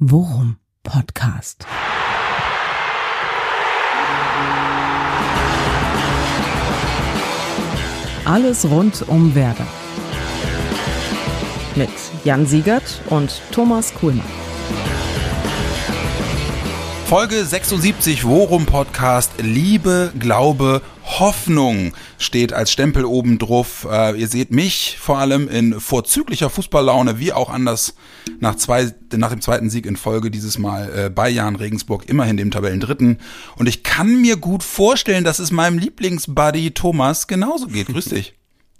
Worum 0.00 0.56
Podcast. 0.82 1.64
Alles 8.24 8.68
rund 8.68 9.08
um 9.08 9.36
Werder. 9.36 9.66
Mit 11.76 11.90
Jan 12.24 12.44
Siegert 12.44 13.02
und 13.08 13.40
Thomas 13.52 13.94
Kuhlmann. 13.94 14.24
Folge 17.06 17.44
76 17.44 18.24
Worum 18.24 18.66
Podcast 18.66 19.30
Liebe, 19.40 20.12
Glaube, 20.18 20.82
Hoffnung 21.18 21.92
steht 22.18 22.52
als 22.52 22.70
Stempel 22.70 23.04
oben 23.04 23.38
drauf. 23.38 23.86
Äh, 23.90 24.18
ihr 24.20 24.28
seht 24.28 24.50
mich 24.50 24.96
vor 25.00 25.18
allem 25.18 25.48
in 25.48 25.80
vorzüglicher 25.80 26.50
Fußballlaune, 26.50 27.18
wie 27.18 27.32
auch 27.32 27.50
anders 27.50 27.94
nach, 28.40 28.56
zwei, 28.56 28.92
nach 29.14 29.30
dem 29.30 29.40
zweiten 29.40 29.70
Sieg 29.70 29.86
in 29.86 29.96
Folge 29.96 30.30
dieses 30.30 30.58
Mal 30.58 30.90
äh, 31.06 31.10
bei 31.10 31.28
Jan 31.28 31.56
Regensburg, 31.56 32.08
immerhin 32.08 32.36
dem 32.36 32.50
Tabellendritten. 32.50 33.18
Und 33.56 33.68
ich 33.68 33.82
kann 33.82 34.20
mir 34.20 34.36
gut 34.36 34.62
vorstellen, 34.62 35.24
dass 35.24 35.38
es 35.38 35.50
meinem 35.50 35.78
Lieblingsbuddy 35.78 36.72
Thomas 36.72 37.26
genauso 37.26 37.66
geht. 37.66 37.88
Grüß 37.88 38.06
dich. 38.06 38.34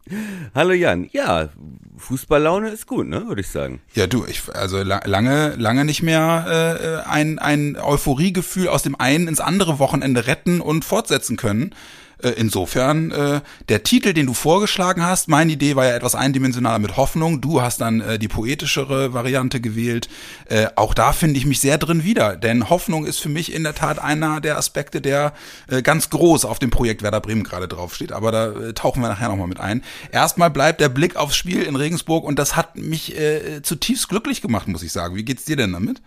Hallo 0.54 0.72
Jan, 0.72 1.08
ja, 1.12 1.48
Fußballlaune 1.96 2.68
ist 2.68 2.86
gut, 2.86 3.06
ne, 3.06 3.26
würde 3.26 3.40
ich 3.40 3.48
sagen. 3.48 3.80
Ja, 3.94 4.06
du, 4.06 4.26
ich 4.26 4.42
also 4.52 4.82
la 4.82 5.00
lange, 5.06 5.54
lange 5.56 5.84
nicht 5.84 6.02
mehr 6.02 7.02
äh, 7.06 7.08
ein, 7.08 7.38
ein 7.38 7.76
Euphoriegefühl 7.76 8.68
aus 8.68 8.82
dem 8.82 9.00
einen 9.00 9.28
ins 9.28 9.40
andere 9.40 9.78
Wochenende 9.78 10.26
retten 10.26 10.60
und 10.60 10.84
fortsetzen 10.84 11.36
können. 11.36 11.74
Äh, 12.22 12.30
insofern, 12.30 13.10
äh, 13.10 13.40
der 13.68 13.82
Titel, 13.82 14.12
den 14.12 14.26
du 14.26 14.34
vorgeschlagen 14.34 15.02
hast, 15.02 15.28
meine 15.28 15.52
Idee 15.52 15.76
war 15.76 15.84
ja 15.84 15.94
etwas 15.94 16.14
eindimensionaler 16.14 16.78
mit 16.78 16.96
Hoffnung. 16.96 17.40
Du 17.40 17.62
hast 17.62 17.80
dann 17.80 18.00
äh, 18.00 18.18
die 18.18 18.28
poetischere 18.28 19.12
Variante 19.12 19.60
gewählt. 19.60 20.08
Äh, 20.46 20.68
auch 20.76 20.94
da 20.94 21.12
finde 21.12 21.38
ich 21.38 21.46
mich 21.46 21.60
sehr 21.60 21.78
drin 21.78 22.04
wieder, 22.04 22.36
denn 22.36 22.70
Hoffnung 22.70 23.06
ist 23.06 23.18
für 23.18 23.28
mich 23.28 23.52
in 23.52 23.64
der 23.64 23.74
Tat 23.74 23.98
einer 23.98 24.40
der 24.40 24.56
Aspekte, 24.56 25.00
der 25.00 25.32
äh, 25.68 25.82
ganz 25.82 26.10
groß 26.10 26.44
auf 26.44 26.58
dem 26.58 26.70
Projekt 26.70 27.02
Werder 27.02 27.20
Bremen 27.20 27.44
gerade 27.44 27.68
draufsteht. 27.68 28.12
Aber 28.12 28.32
da 28.32 28.52
äh, 28.52 28.72
tauchen 28.74 29.02
wir 29.02 29.08
nachher 29.08 29.28
nochmal 29.28 29.48
mit 29.48 29.60
ein. 29.60 29.82
Erstmal 30.12 30.50
bleibt 30.50 30.80
der 30.80 30.88
Blick 30.88 31.16
aufs 31.16 31.36
Spiel 31.36 31.62
in 31.62 31.76
Regensburg 31.76 32.24
und 32.24 32.38
das 32.38 32.56
hat 32.56 32.76
mich 32.76 33.18
äh, 33.18 33.62
zutiefst 33.62 34.08
glücklich 34.08 34.40
gemacht, 34.40 34.68
muss 34.68 34.82
ich 34.82 34.92
sagen. 34.92 35.16
Wie 35.16 35.24
geht's 35.24 35.44
dir 35.44 35.56
denn 35.56 35.72
damit? 35.72 36.00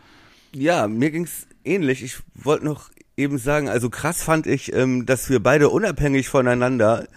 Ja, 0.54 0.88
mir 0.88 1.12
ging's 1.12 1.48
ähnlich. 1.64 2.04
Ich 2.04 2.18
wollte 2.34 2.66
noch 2.66 2.90
eben 3.18 3.38
sagen, 3.40 3.68
also 3.68 3.90
krass 3.90 4.24
fand 4.24 4.48
ich, 4.48 4.74
ähm, 4.74 5.06
dass 5.06 5.30
wir 5.30 5.42
beide 5.42 5.70
unabhängig 5.70 6.30
voneinander 6.30 7.08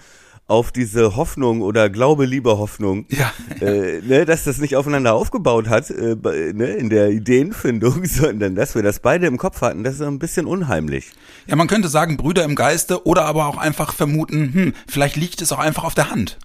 auf 0.46 0.72
diese 0.72 1.14
Hoffnung 1.14 1.62
oder 1.62 1.88
Glaube, 1.88 2.24
Liebe, 2.24 2.58
Hoffnung, 2.58 3.06
ja, 3.08 3.32
Äh, 3.60 4.00
ne, 4.00 4.24
dass 4.24 4.44
das 4.44 4.58
nicht 4.58 4.74
aufeinander 4.74 5.14
aufgebaut 5.14 5.68
hat 5.68 5.90
äh, 5.90 6.16
ne, 6.52 6.66
in 6.76 6.88
der 6.90 7.10
Ideenfindung, 7.10 8.04
sondern 8.06 8.56
dass 8.56 8.74
wir 8.74 8.82
das 8.82 8.98
beide 9.00 9.26
im 9.26 9.36
Kopf 9.36 9.60
hatten, 9.60 9.84
das 9.84 9.94
ist 9.94 10.02
ein 10.02 10.18
bisschen 10.18 10.46
unheimlich. 10.46 11.12
Ja, 11.46 11.54
man 11.56 11.68
könnte 11.68 11.88
sagen 11.88 12.16
Brüder 12.16 12.42
im 12.44 12.56
Geiste 12.56 13.06
oder 13.06 13.26
aber 13.26 13.46
auch 13.46 13.58
einfach 13.58 13.92
vermuten, 13.92 14.52
hm, 14.52 14.72
vielleicht 14.88 15.16
liegt 15.16 15.42
es 15.42 15.52
auch 15.52 15.58
einfach 15.58 15.84
auf 15.84 15.94
der 15.94 16.10
Hand. 16.10 16.38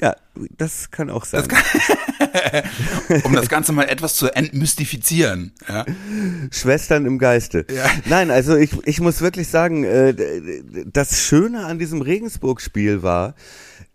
Ja, 0.00 0.14
das 0.58 0.90
kann 0.90 1.08
auch 1.08 1.24
sein. 1.24 1.48
Das 1.48 1.48
kann, 1.48 3.22
um 3.24 3.32
das 3.32 3.48
Ganze 3.48 3.72
mal 3.72 3.84
etwas 3.84 4.14
zu 4.14 4.28
entmystifizieren. 4.34 5.52
Ja. 5.66 5.86
Schwestern 6.50 7.06
im 7.06 7.18
Geiste. 7.18 7.64
Ja. 7.74 7.86
Nein, 8.04 8.30
also 8.30 8.56
ich, 8.56 8.76
ich 8.86 9.00
muss 9.00 9.22
wirklich 9.22 9.48
sagen, 9.48 9.84
äh, 9.84 10.14
das 10.84 11.18
Schöne 11.20 11.64
an 11.64 11.78
diesem 11.78 12.02
Regensburg-Spiel 12.02 13.02
war, 13.02 13.34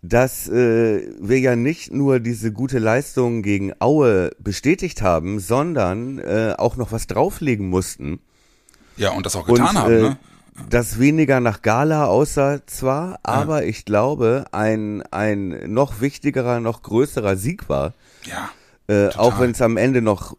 dass 0.02 0.48
äh, 0.48 1.06
wir 1.20 1.38
ja 1.38 1.54
nicht 1.54 1.92
nur 1.92 2.18
diese 2.18 2.50
gute 2.50 2.80
Leistung 2.80 3.42
gegen 3.42 3.72
Aue 3.78 4.32
bestätigt 4.40 5.02
haben, 5.02 5.38
sondern 5.38 6.18
äh, 6.18 6.54
auch 6.58 6.76
noch 6.76 6.90
was 6.90 7.06
drauflegen 7.06 7.68
mussten. 7.68 8.18
Ja, 8.96 9.10
und 9.10 9.24
das 9.24 9.36
auch 9.36 9.46
getan 9.46 9.68
Und, 9.68 9.74
haben, 9.74 10.00
ne? 10.00 10.18
Das 10.68 10.98
weniger 10.98 11.40
nach 11.40 11.62
Gala 11.62 12.06
aussah 12.06 12.60
zwar, 12.66 13.18
aber 13.22 13.64
ich 13.64 13.84
glaube, 13.84 14.44
ein, 14.52 15.02
ein 15.10 15.72
noch 15.72 16.00
wichtigerer, 16.00 16.60
noch 16.60 16.82
größerer 16.82 17.36
Sieg 17.36 17.68
war. 17.68 17.94
Ja. 18.24 18.50
Äh, 18.88 19.14
auch 19.16 19.40
wenn 19.40 19.52
es 19.52 19.62
am 19.62 19.76
Ende 19.76 20.02
noch 20.02 20.36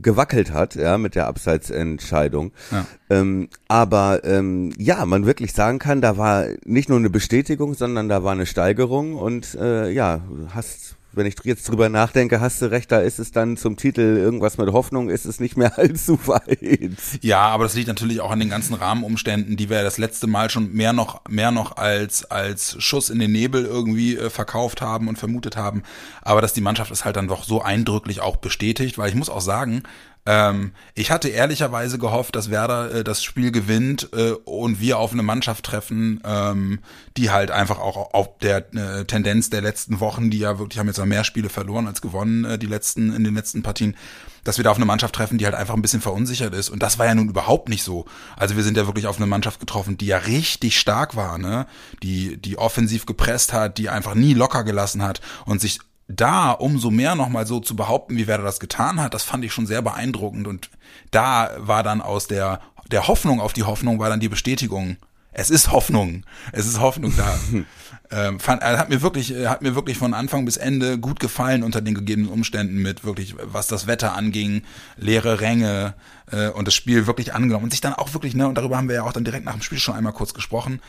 gewackelt 0.00 0.52
hat, 0.52 0.76
ja, 0.76 0.96
mit 0.96 1.14
der 1.14 1.26
Abseitsentscheidung. 1.26 2.52
Ja. 2.70 2.86
Ähm, 3.10 3.48
aber 3.66 4.22
ähm, 4.24 4.72
ja, 4.78 5.04
man 5.06 5.26
wirklich 5.26 5.52
sagen 5.52 5.78
kann, 5.80 6.00
da 6.00 6.16
war 6.16 6.46
nicht 6.64 6.88
nur 6.88 6.98
eine 6.98 7.10
Bestätigung, 7.10 7.74
sondern 7.74 8.08
da 8.08 8.22
war 8.22 8.32
eine 8.32 8.46
Steigerung 8.46 9.16
und 9.16 9.56
äh, 9.56 9.90
ja, 9.90 10.20
hast 10.54 10.97
wenn 11.12 11.26
ich 11.26 11.36
jetzt 11.44 11.68
drüber 11.68 11.88
nachdenke, 11.88 12.40
hast 12.40 12.60
du 12.60 12.70
recht, 12.70 12.92
da 12.92 13.00
ist 13.00 13.18
es 13.18 13.32
dann 13.32 13.56
zum 13.56 13.76
Titel 13.76 14.00
irgendwas 14.00 14.58
mit 14.58 14.70
Hoffnung, 14.72 15.08
ist 15.08 15.24
es 15.24 15.40
nicht 15.40 15.56
mehr 15.56 15.78
allzu 15.78 16.18
weit. 16.26 16.92
Ja, 17.22 17.40
aber 17.40 17.64
das 17.64 17.74
liegt 17.74 17.88
natürlich 17.88 18.20
auch 18.20 18.30
an 18.30 18.40
den 18.40 18.50
ganzen 18.50 18.74
Rahmenumständen, 18.74 19.56
die 19.56 19.70
wir 19.70 19.82
das 19.82 19.98
letzte 19.98 20.26
Mal 20.26 20.50
schon 20.50 20.72
mehr 20.72 20.92
noch, 20.92 21.22
mehr 21.28 21.50
noch 21.50 21.76
als, 21.76 22.24
als 22.30 22.76
Schuss 22.82 23.10
in 23.10 23.18
den 23.18 23.32
Nebel 23.32 23.64
irgendwie 23.64 24.16
äh, 24.16 24.30
verkauft 24.30 24.82
haben 24.82 25.08
und 25.08 25.18
vermutet 25.18 25.56
haben. 25.56 25.82
Aber 26.22 26.42
dass 26.42 26.52
die 26.52 26.60
Mannschaft 26.60 26.90
es 26.90 27.04
halt 27.04 27.16
dann 27.16 27.28
doch 27.28 27.44
so 27.44 27.62
eindrücklich 27.62 28.20
auch 28.20 28.36
bestätigt, 28.36 28.98
weil 28.98 29.08
ich 29.08 29.14
muss 29.14 29.30
auch 29.30 29.40
sagen, 29.40 29.82
ähm, 30.26 30.72
ich 30.94 31.10
hatte 31.10 31.28
ehrlicherweise 31.28 31.98
gehofft, 31.98 32.36
dass 32.36 32.50
Werder 32.50 32.94
äh, 32.94 33.04
das 33.04 33.22
Spiel 33.22 33.50
gewinnt 33.50 34.10
äh, 34.12 34.32
und 34.32 34.80
wir 34.80 34.98
auf 34.98 35.12
eine 35.12 35.22
Mannschaft 35.22 35.64
treffen, 35.64 36.20
ähm, 36.24 36.80
die 37.16 37.30
halt 37.30 37.50
einfach 37.50 37.78
auch 37.78 38.12
auf 38.12 38.38
der 38.38 38.72
äh, 38.74 39.04
Tendenz 39.04 39.50
der 39.50 39.62
letzten 39.62 40.00
Wochen, 40.00 40.30
die 40.30 40.38
ja 40.38 40.58
wirklich 40.58 40.78
haben 40.78 40.86
jetzt 40.86 40.98
noch 40.98 41.06
mehr 41.06 41.24
Spiele 41.24 41.48
verloren 41.48 41.86
als 41.86 42.02
gewonnen, 42.02 42.44
äh, 42.44 42.58
die 42.58 42.66
letzten 42.66 43.14
in 43.14 43.24
den 43.24 43.34
letzten 43.34 43.62
Partien, 43.62 43.96
dass 44.44 44.58
wir 44.58 44.64
da 44.64 44.70
auf 44.70 44.76
eine 44.76 44.86
Mannschaft 44.86 45.14
treffen, 45.14 45.38
die 45.38 45.44
halt 45.44 45.54
einfach 45.54 45.74
ein 45.74 45.82
bisschen 45.82 46.00
verunsichert 46.00 46.54
ist. 46.54 46.68
Und 46.70 46.82
das 46.82 46.98
war 46.98 47.06
ja 47.06 47.14
nun 47.14 47.28
überhaupt 47.28 47.68
nicht 47.68 47.82
so. 47.82 48.04
Also 48.36 48.56
wir 48.56 48.64
sind 48.64 48.76
ja 48.76 48.86
wirklich 48.86 49.06
auf 49.06 49.16
eine 49.16 49.26
Mannschaft 49.26 49.60
getroffen, 49.60 49.98
die 49.98 50.06
ja 50.06 50.18
richtig 50.18 50.78
stark 50.78 51.16
war, 51.16 51.38
ne? 51.38 51.66
Die, 52.02 52.36
die 52.36 52.58
offensiv 52.58 53.06
gepresst 53.06 53.52
hat, 53.52 53.78
die 53.78 53.88
einfach 53.88 54.14
nie 54.14 54.34
locker 54.34 54.64
gelassen 54.64 55.02
hat 55.02 55.20
und 55.44 55.60
sich 55.60 55.80
da 56.08 56.52
umso 56.52 56.90
mehr 56.90 57.14
nochmal 57.14 57.46
so 57.46 57.60
zu 57.60 57.76
behaupten, 57.76 58.16
wie 58.16 58.26
Werder 58.26 58.44
das 58.44 58.60
getan 58.60 59.00
hat, 59.00 59.14
das 59.14 59.22
fand 59.22 59.44
ich 59.44 59.52
schon 59.52 59.66
sehr 59.66 59.82
beeindruckend. 59.82 60.46
Und 60.46 60.70
da 61.10 61.50
war 61.58 61.82
dann 61.82 62.00
aus 62.00 62.26
der, 62.26 62.60
der 62.90 63.06
Hoffnung 63.08 63.40
auf 63.40 63.52
die 63.52 63.64
Hoffnung 63.64 63.98
war 63.98 64.08
dann 64.08 64.20
die 64.20 64.30
Bestätigung. 64.30 64.96
Es 65.32 65.50
ist 65.50 65.70
Hoffnung. 65.70 66.24
Es 66.52 66.66
ist 66.66 66.80
Hoffnung 66.80 67.12
da. 67.16 67.38
ähm, 68.10 68.40
fand, 68.40 68.62
er 68.62 68.78
hat 68.78 68.88
mir 68.88 69.02
wirklich, 69.02 69.32
er 69.32 69.50
hat 69.50 69.60
mir 69.60 69.74
wirklich 69.74 69.98
von 69.98 70.14
Anfang 70.14 70.46
bis 70.46 70.56
Ende 70.56 70.98
gut 70.98 71.20
gefallen 71.20 71.62
unter 71.62 71.82
den 71.82 71.94
gegebenen 71.94 72.30
Umständen 72.30 72.80
mit 72.80 73.04
wirklich, 73.04 73.36
was 73.42 73.66
das 73.66 73.86
Wetter 73.86 74.14
anging, 74.16 74.62
leere 74.96 75.40
Ränge 75.40 75.94
äh, 76.32 76.48
und 76.48 76.66
das 76.66 76.74
Spiel 76.74 77.06
wirklich 77.06 77.34
angenommen 77.34 77.64
und 77.64 77.70
sich 77.70 77.82
dann 77.82 77.92
auch 77.92 78.14
wirklich, 78.14 78.34
ne, 78.34 78.48
und 78.48 78.56
darüber 78.56 78.78
haben 78.78 78.88
wir 78.88 78.96
ja 78.96 79.02
auch 79.02 79.12
dann 79.12 79.24
direkt 79.24 79.44
nach 79.44 79.52
dem 79.52 79.62
Spiel 79.62 79.78
schon 79.78 79.94
einmal 79.94 80.14
kurz 80.14 80.32
gesprochen, 80.32 80.80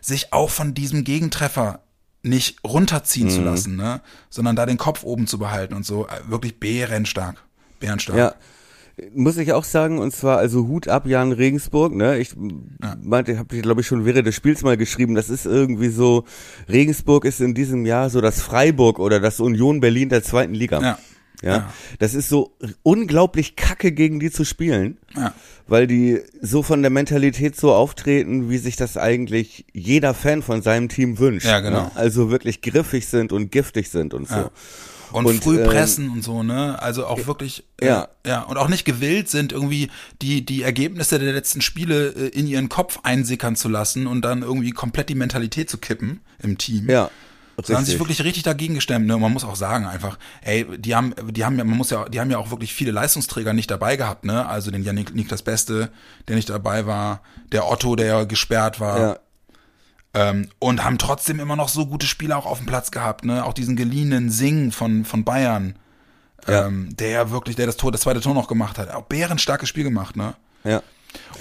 sich 0.00 0.32
auch 0.32 0.50
von 0.50 0.72
diesem 0.72 1.02
Gegentreffer 1.02 1.80
nicht 2.22 2.58
runterziehen 2.64 3.30
zu 3.30 3.42
lassen, 3.42 3.76
ne, 3.76 4.00
sondern 4.28 4.56
da 4.56 4.66
den 4.66 4.76
Kopf 4.78 5.04
oben 5.04 5.26
zu 5.26 5.38
behalten 5.38 5.74
und 5.74 5.86
so, 5.86 6.06
äh, 6.06 6.30
wirklich 6.30 6.58
bärenstark, 6.58 7.36
bärenstark. 7.80 8.18
Ja. 8.18 8.34
Muss 9.14 9.36
ich 9.36 9.52
auch 9.52 9.62
sagen, 9.62 10.00
und 10.00 10.12
zwar 10.12 10.38
also 10.38 10.66
Hut 10.66 10.88
ab 10.88 11.06
Jan 11.06 11.30
Regensburg, 11.30 11.94
ne? 11.94 12.18
Ich 12.18 12.34
Ja. 12.82 12.96
meinte, 13.00 13.38
habe 13.38 13.54
ich 13.54 13.62
glaube 13.62 13.82
ich 13.82 13.86
schon 13.86 14.04
während 14.04 14.26
des 14.26 14.34
Spiels 14.34 14.64
mal 14.64 14.76
geschrieben, 14.76 15.14
das 15.14 15.30
ist 15.30 15.46
irgendwie 15.46 15.88
so, 15.88 16.24
Regensburg 16.68 17.24
ist 17.24 17.40
in 17.40 17.54
diesem 17.54 17.86
Jahr 17.86 18.10
so 18.10 18.20
das 18.20 18.40
Freiburg 18.42 18.98
oder 18.98 19.20
das 19.20 19.38
Union 19.38 19.78
Berlin 19.78 20.08
der 20.08 20.24
zweiten 20.24 20.52
Liga. 20.54 20.80
Ja. 20.82 20.98
Ja, 21.42 21.48
Ja. 21.56 21.72
das 22.00 22.14
ist 22.14 22.28
so 22.28 22.56
unglaublich 22.82 23.54
kacke 23.56 23.92
gegen 23.92 24.18
die 24.20 24.30
zu 24.30 24.44
spielen, 24.44 24.98
Ja. 25.14 25.32
weil 25.66 25.86
die 25.86 26.20
so 26.40 26.62
von 26.62 26.82
der 26.82 26.90
Mentalität 26.90 27.54
so 27.56 27.72
auftreten, 27.72 28.50
wie 28.50 28.58
sich 28.58 28.76
das 28.76 28.96
eigentlich 28.96 29.64
jeder 29.72 30.14
Fan 30.14 30.42
von 30.42 30.62
seinem 30.62 30.88
Team 30.88 31.18
wünscht. 31.18 31.46
Ja, 31.46 31.60
genau. 31.60 31.82
Ne? 31.84 31.90
Also 31.94 32.30
wirklich 32.30 32.60
griffig 32.60 33.06
sind 33.06 33.32
und 33.32 33.52
giftig 33.52 33.88
sind 33.90 34.14
und 34.14 34.28
so. 34.28 34.34
Ja. 34.34 34.50
Und, 35.10 35.24
Und, 35.24 35.42
früh 35.42 35.58
ähm, 35.58 35.66
pressen 35.70 36.10
und 36.10 36.22
so, 36.22 36.42
ne? 36.42 36.82
Also 36.82 37.06
auch 37.06 37.26
wirklich, 37.26 37.64
äh, 37.80 37.86
ja. 37.86 38.08
ja, 38.26 38.42
und 38.42 38.58
auch 38.58 38.68
nicht 38.68 38.84
gewillt 38.84 39.30
sind, 39.30 39.52
irgendwie 39.52 39.88
die, 40.20 40.44
die 40.44 40.60
Ergebnisse 40.62 41.18
der 41.18 41.32
letzten 41.32 41.62
Spiele 41.62 42.08
äh, 42.10 42.28
in 42.28 42.46
ihren 42.46 42.68
Kopf 42.68 42.98
einsickern 43.04 43.56
zu 43.56 43.70
lassen 43.70 44.06
und 44.06 44.22
dann 44.22 44.42
irgendwie 44.42 44.72
komplett 44.72 45.08
die 45.08 45.14
Mentalität 45.14 45.70
zu 45.70 45.78
kippen 45.78 46.20
im 46.42 46.58
Team. 46.58 46.90
Ja. 46.90 47.10
Sie 47.66 47.74
haben 47.74 47.84
sich 47.84 47.94
richtig. 47.94 48.00
wirklich 48.00 48.24
richtig 48.24 48.42
dagegen 48.44 48.74
gestemmt, 48.74 49.06
ne? 49.06 49.16
Und 49.16 49.20
man 49.22 49.32
muss 49.32 49.44
auch 49.44 49.56
sagen 49.56 49.86
einfach, 49.86 50.18
ey, 50.42 50.64
die 50.78 50.94
haben, 50.94 51.14
die 51.30 51.44
haben 51.44 51.58
ja, 51.58 51.64
man 51.64 51.76
muss 51.76 51.90
ja, 51.90 52.08
die 52.08 52.20
haben 52.20 52.30
ja 52.30 52.38
auch 52.38 52.50
wirklich 52.50 52.72
viele 52.72 52.92
Leistungsträger 52.92 53.52
nicht 53.52 53.70
dabei 53.70 53.96
gehabt, 53.96 54.24
ne? 54.24 54.46
Also 54.46 54.70
den 54.70 54.84
Janik 54.84 55.14
Niklas 55.14 55.42
Beste, 55.42 55.90
der 56.28 56.36
nicht 56.36 56.48
dabei 56.50 56.86
war, 56.86 57.20
der 57.50 57.68
Otto, 57.68 57.96
der 57.96 58.26
gesperrt 58.26 58.78
war. 58.80 59.00
Ja. 59.00 59.18
Ähm, 60.14 60.48
und 60.58 60.84
haben 60.84 60.98
trotzdem 60.98 61.40
immer 61.40 61.56
noch 61.56 61.68
so 61.68 61.86
gute 61.86 62.06
Spieler 62.06 62.36
auch 62.38 62.46
auf 62.46 62.58
dem 62.58 62.66
Platz 62.66 62.90
gehabt, 62.90 63.24
ne? 63.24 63.44
Auch 63.44 63.52
diesen 63.52 63.76
geliehenen 63.76 64.30
Sing 64.30 64.70
von, 64.72 65.04
von 65.04 65.24
Bayern, 65.24 65.74
Ja. 66.46 66.66
ähm, 66.66 66.94
der 66.96 67.08
ja 67.10 67.30
wirklich, 67.30 67.56
der 67.56 67.66
das 67.66 67.76
Tor, 67.76 67.92
das 67.92 68.02
zweite 68.02 68.20
Tor 68.20 68.34
noch 68.34 68.48
gemacht 68.48 68.78
hat. 68.78 68.90
Auch 68.94 69.02
bärenstarkes 69.02 69.68
Spiel 69.68 69.84
gemacht, 69.84 70.16
ne? 70.16 70.34
Ja. 70.64 70.82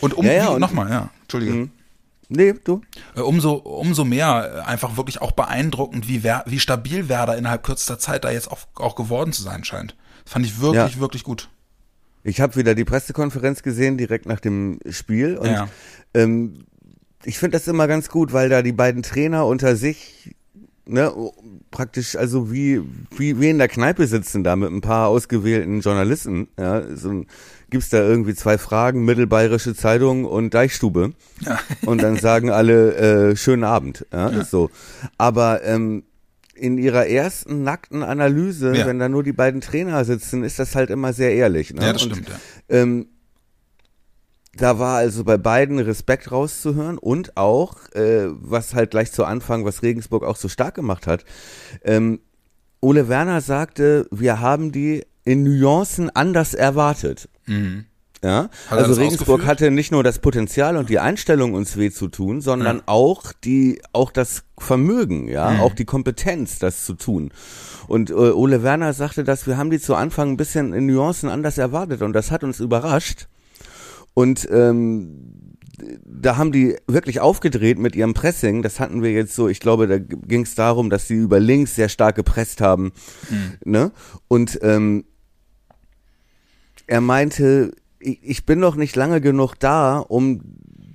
Und 0.02 0.14
um, 0.16 0.25
Ja, 0.25 0.34
ja, 0.34 0.60
nochmal, 0.60 0.90
ja, 0.90 1.10
Entschuldige. 1.22 1.54
Mhm. 1.54 1.72
Nee, 2.29 2.53
du? 2.63 2.81
Äh, 3.15 3.21
Umso, 3.21 3.53
umso 3.53 4.03
mehr 4.03 4.63
äh, 4.65 4.68
einfach 4.69 4.97
wirklich 4.97 5.21
auch 5.21 5.31
beeindruckend, 5.31 6.07
wie, 6.07 6.24
Wer 6.24 6.44
wie 6.47 6.59
stabil 6.59 7.07
Werder 7.09 7.38
innerhalb 7.38 7.63
kürzester 7.63 8.00
Zeit 8.00 8.24
da 8.25 8.31
jetzt 8.31 8.51
auch, 8.51 8.59
auch 8.75 8.95
geworden 8.95 9.31
zu 9.33 9.41
sein 9.44 9.63
scheint. 9.63 9.95
Das 10.25 10.33
fand 10.33 10.45
ich 10.45 10.59
wirklich, 10.59 10.95
Ja. 10.95 11.00
wirklich 11.00 11.24
gut. 11.24 11.50
Ich 12.24 12.41
habe 12.41 12.56
wieder 12.57 12.75
die 12.75 12.83
Pressekonferenz 12.83 13.63
gesehen, 13.63 13.97
direkt 13.97 14.25
nach 14.25 14.41
dem 14.41 14.79
Spiel. 14.89 15.38
Und 15.38 15.50
Ja. 15.51 15.69
ähm, 16.13 16.65
ich 17.24 17.39
finde 17.39 17.57
das 17.57 17.68
immer 17.68 17.88
ganz 17.88 18.09
gut, 18.09 18.33
weil 18.33 18.50
da 18.50 18.62
die 18.62 18.73
beiden 18.73 19.03
Trainer 19.03 19.45
unter 19.45 19.75
sich 19.77 20.35
ne, 20.85 21.13
praktisch 21.71 22.15
also 22.15 22.51
wie, 22.51 22.81
wie, 23.18 23.39
wie 23.39 23.50
in 23.50 23.57
der 23.57 23.68
Kneipe 23.68 24.07
sitzen 24.07 24.44
da 24.44 24.56
mit 24.56 24.71
ein 24.71 24.81
paar 24.81 25.07
ausgewählten 25.09 25.81
Journalisten. 25.81 26.47
Ja, 26.57 26.95
so 26.95 27.09
ein, 27.09 27.27
gibt's 27.69 27.90
da 27.90 27.98
irgendwie 28.00 28.34
zwei 28.34 28.58
Fragen, 28.58 29.04
Mittelbayerische 29.06 29.75
Zeitung 29.75 30.25
und 30.25 30.54
Deichstube. 30.54 31.14
Ja. 31.42 31.60
Und 31.86 32.02
dann 32.02 32.18
sagen 32.18 32.50
alle 32.50 32.96
äh, 33.31 33.36
schönen 33.36 33.64
Abend. 33.64 34.06
Ja, 34.12 34.28
ist 34.30 34.52
so. 34.52 34.69
Aber 35.18 35.64
ähm, 35.64 36.04
in 36.56 36.78
ihrer 36.78 37.08
ersten 37.08 37.64
nackten 37.64 38.04
Analyse, 38.04 38.75
Ja. 38.75 38.86
wenn 38.88 39.00
da 39.00 39.10
nur 39.10 39.24
die 39.24 39.34
beiden 39.34 39.62
Trainer 39.62 40.04
sitzen, 40.06 40.44
ist 40.44 40.60
das 40.60 40.75
halt 40.75 40.90
immer 40.90 41.14
sehr 41.14 41.34
ehrlich. 41.36 41.74
Ne? 41.74 41.81
Ja, 41.86 41.94
das 41.94 42.04
Und, 42.04 42.12
stimmt, 42.14 42.30
ja. 42.30 42.36
ähm, 42.69 43.08
da 44.56 44.80
war 44.80 44.98
also 44.98 45.24
bei 45.24 45.38
beiden 45.38 45.78
Respekt 45.78 46.31
rauszuhören 46.31 46.98
und 46.98 47.38
auch, 47.38 47.75
äh, 47.94 48.25
was 48.30 48.74
halt 48.74 48.90
gleich 48.90 49.12
zu 49.12 49.24
Anfang, 49.24 49.66
was 49.66 49.84
Regensburg 49.84 50.24
auch 50.24 50.36
so 50.36 50.48
stark 50.48 50.74
gemacht 50.74 51.06
hat, 51.06 51.25
ähm, 51.84 52.19
Ole 52.81 53.08
Werner 53.08 53.42
sagte, 53.42 54.08
wir 54.10 54.40
haben 54.40 54.72
die 54.72 55.04
in 55.27 55.44
Nuancen 55.44 56.09
anders 56.15 56.53
erwartet. 56.53 57.29
Mhm. 57.45 57.85
Ja, 58.24 58.50
also 58.71 58.94
Regensburg 59.00 59.27
ausgeführt? 59.41 59.47
hatte 59.47 59.71
nicht 59.71 59.91
nur 59.91 60.03
das 60.03 60.18
Potenzial 60.18 60.75
und 60.75 60.89
die 60.89 60.97
Einstellung 60.97 61.53
uns 61.53 61.77
weh 61.77 61.91
zu 61.91 62.07
tun, 62.07 62.41
sondern 62.41 62.77
Ja. 62.77 62.83
auch 62.88 63.31
die, 63.31 63.79
auch 63.94 64.09
das 64.12 64.44
Vermögen, 64.57 65.27
ja, 65.27 65.51
Mhm. 65.51 65.59
auch 65.59 65.75
die 65.75 65.85
Kompetenz, 65.85 66.57
das 66.57 66.83
zu 66.83 66.95
tun. 66.95 67.31
Und 67.88 68.09
äh, 68.09 68.13
Ole 68.13 68.63
Werner 68.63 68.94
sagte, 68.94 69.24
dass 69.24 69.45
wir 69.45 69.57
haben 69.57 69.69
die 69.69 69.79
zu 69.79 69.94
Anfang 69.94 70.31
ein 70.31 70.38
bisschen 70.38 70.74
in 70.74 70.88
Nuancen 70.88 71.30
anders 71.30 71.59
erwartet 71.59 72.01
und 72.01 72.13
das 72.13 72.31
hat 72.31 72.44
uns 72.44 72.59
überrascht. 72.59 73.27
Und 74.15 74.47
ähm, 74.51 75.53
da 76.03 76.38
haben 76.38 76.51
die 76.51 76.75
wirklich 76.88 77.19
aufgedreht 77.19 77.77
mit 77.77 77.95
ihrem 77.95 78.15
Pressing. 78.15 78.63
Das 78.63 78.80
hatten 78.80 79.03
wir 79.03 79.12
jetzt 79.12 79.35
so, 79.35 79.47
ich 79.47 79.59
glaube, 79.59 79.85
da 79.85 80.00
ging 80.00 80.41
es 80.41 80.56
darum, 80.56 80.89
dass 80.89 81.07
sie 81.07 81.13
über 81.13 81.39
links 81.39 81.75
sehr 81.75 81.88
stark 81.88 82.15
gepresst 82.15 82.62
haben. 82.62 82.94
Ne? 83.63 83.91
Und 84.27 84.57
ähm, 84.63 85.06
er 86.88 87.01
meinte, 87.01 87.72
ich, 88.00 88.19
ich 88.24 88.45
bin 88.45 88.60
noch 88.60 88.75
nicht 88.75 88.95
lange 88.95 89.22
genug 89.22 89.56
da, 89.60 89.98
um 90.00 90.42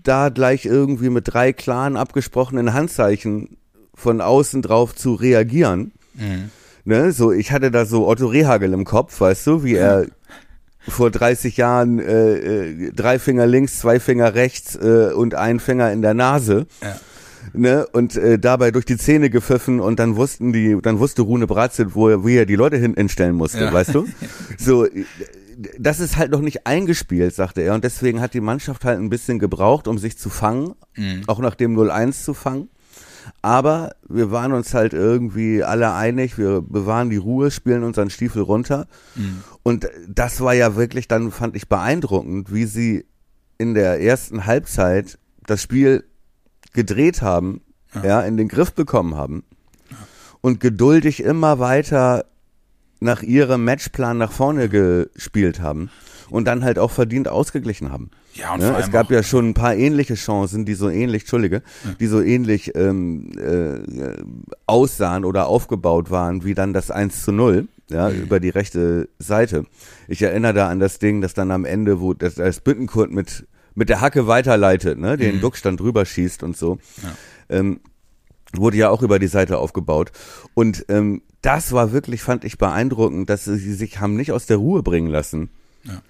da 0.03 0.31
gleich 0.31 0.65
irgendwie 0.67 1.11
mit 1.11 1.33
drei 1.33 1.53
klaren 1.53 1.97
abgesprochenen 1.97 2.75
Handzeichen 2.75 3.57
von 3.95 4.21
außen 4.21 4.63
drauf 4.63 4.95
zu 4.97 5.15
reagieren. 5.15 5.93
Mhm. 6.15 6.51
Ne, 6.85 7.13
so, 7.13 7.31
ich 7.31 7.53
hatte 7.53 7.71
da 7.71 7.85
so 7.85 8.09
Otto 8.09 8.27
Rehagel 8.27 8.73
im 8.73 8.85
Kopf, 8.85 9.21
weißt 9.21 9.47
du, 9.47 9.63
wie 9.63 9.77
er 9.77 10.07
vor 10.89 11.11
30 11.13 11.57
Jahren 11.57 12.01
äh, 12.01 12.35
äh, 12.35 12.93
drei 12.93 13.21
Finger 13.21 13.47
links, 13.47 13.79
zwei 13.79 14.01
Finger 14.01 14.35
rechts 14.35 14.75
äh, 14.75 15.13
und 15.15 15.35
ein 15.37 15.61
Finger 15.61 15.93
in 15.93 16.03
der 16.03 16.15
Nase. 16.15 16.67
Ja. 16.83 16.97
Ne, 17.55 17.87
und 17.93 18.17
äh, 18.17 18.39
dabei 18.39 18.71
durch 18.71 18.85
die 18.85 18.97
Zähne 18.97 19.29
gepfiffen 19.29 19.79
und 19.81 19.99
dann 19.99 20.17
wussten 20.17 20.53
die, 20.53 20.77
dann 20.81 20.99
wusste 21.01 21.23
Rune 21.23 21.47
Bratzit, 21.47 21.95
wo 21.95 22.09
er, 22.09 22.25
wie 22.25 22.37
er 22.37 22.47
die 22.47 22.55
Leute 22.57 22.77
hin, 22.77 22.95
hinstellen 22.95 23.35
musste, 23.35 23.65
Ja. 23.65 23.73
weißt 23.73 23.95
du? 23.95 24.07
So, 24.59 24.87
das 25.79 26.01
ist 26.01 26.17
halt 26.17 26.31
noch 26.31 26.41
nicht 26.41 26.67
eingespielt, 26.67 27.35
sagte 27.35 27.61
er. 27.63 27.75
Und 27.75 27.85
deswegen 27.85 28.21
hat 28.21 28.35
die 28.35 28.41
Mannschaft 28.41 28.85
halt 28.85 28.99
ein 28.99 29.11
bisschen 29.11 29.39
gebraucht, 29.39 29.89
um 29.89 29.99
sich 29.99 30.19
zu 30.19 30.31
fangen, 30.31 30.75
Mhm. 30.97 31.23
auch 31.27 31.39
nach 31.41 31.55
dem 31.55 31.75
0-1 31.75 32.25
zu 32.25 32.35
fangen. 32.35 32.69
Aber 33.41 33.93
wir 34.09 34.31
waren 34.31 34.53
uns 34.53 34.75
halt 34.75 34.93
irgendwie 34.95 35.63
alle 35.63 35.93
einig, 35.95 36.39
wir 36.39 36.61
bewahren 36.61 37.09
die 37.11 37.17
Ruhe, 37.17 37.51
spielen 37.51 37.85
unseren 37.85 38.11
Stiefel 38.11 38.43
runter. 38.43 38.87
Mhm. 39.15 39.43
Und 39.63 39.89
das 40.09 40.41
war 40.41 40.55
ja 40.55 40.75
wirklich 40.77 41.09
dann, 41.09 41.31
fand 41.31 41.55
ich 41.57 41.69
beeindruckend, 41.69 42.53
wie 42.53 42.65
sie 42.65 43.07
in 43.59 43.75
der 43.75 44.01
ersten 44.01 44.47
Halbzeit 44.47 45.19
das 45.47 45.63
Spiel 45.63 46.05
gedreht 46.73 47.23
haben, 47.23 47.61
ja, 48.03 48.23
in 48.23 48.37
den 48.37 48.49
Griff 48.49 48.73
bekommen 48.73 49.15
haben 49.17 49.45
und 50.41 50.59
geduldig 50.61 51.23
immer 51.23 51.59
weiter 51.59 52.25
nach 53.03 53.23
ihrem 53.23 53.65
Matchplan 53.65 54.19
nach 54.19 54.33
vorne 54.33 54.69
gespielt 54.69 55.61
haben 55.61 55.91
und 56.31 56.47
dann 56.47 56.65
halt 56.65 56.79
auch 56.79 56.91
verdient 56.91 57.29
ausgeglichen 57.29 57.91
haben. 57.91 58.11
Ja, 58.35 58.55
und 58.55 58.61
Ne? 58.61 58.75
Es 58.79 58.91
gab 58.91 59.11
ja 59.11 59.23
schon 59.23 59.51
ein 59.51 59.55
paar 59.55 59.75
ähnliche 59.75 60.15
Chancen, 60.15 60.65
die 60.65 60.75
so 60.75 60.89
ähnlich, 60.89 61.23
Entschuldige, 61.23 61.63
die 62.01 62.07
so 62.07 62.21
ähnlich 62.23 62.75
ähm, 62.75 63.33
äh, 63.39 64.15
aussahen 64.67 65.25
oder 65.25 65.47
aufgebaut 65.49 66.11
waren, 66.11 66.45
wie 66.45 66.55
dann 66.55 66.73
das 66.73 66.91
1 66.91 67.23
zu 67.25 67.33
0, 67.33 67.69
ja, 67.91 68.09
Mhm. 68.09 68.23
über 68.23 68.41
die 68.41 68.49
rechte 68.49 69.09
Seite. 69.19 69.67
Ich 70.09 70.23
erinnere 70.23 70.55
da 70.55 70.69
an 70.69 70.81
das 70.81 70.99
Ding, 70.99 71.21
das 71.21 71.35
dann 71.35 71.51
am 71.51 71.65
Ende, 71.67 72.01
wo 72.01 72.15
das, 72.15 72.37
das 72.37 72.61
Büttenkurt 72.61 73.11
mit, 73.11 73.47
mit 73.75 73.89
der 73.91 74.01
Hacke 74.01 74.27
weiterleitet, 74.27 74.99
ne, 74.99 75.17
den 75.19 75.37
Mhm. 75.37 75.41
Duckstand 75.41 75.81
drüber 75.81 76.05
schießt 76.07 76.43
und 76.43 76.57
so. 76.57 76.79
Ähm, 77.51 77.81
wurde 78.57 78.77
ja 78.77 78.91
auch 78.91 79.03
über 79.03 79.19
die 79.19 79.27
Seite 79.27 79.59
aufgebaut. 79.59 80.13
Und 80.55 80.85
ähm, 80.89 81.23
das 81.41 81.73
war 81.73 81.93
wirklich, 81.93 82.23
fand 82.23 82.45
ich 82.45 82.59
beeindruckend, 82.59 83.29
dass 83.29 83.45
sie 83.45 83.75
sich 83.75 84.01
haben 84.01 84.17
nicht 84.17 84.33
aus 84.33 84.47
der 84.47 84.59
Ruhe 84.59 84.83
bringen 84.83 85.09
lassen. 85.09 85.51
Ja. 85.85 86.03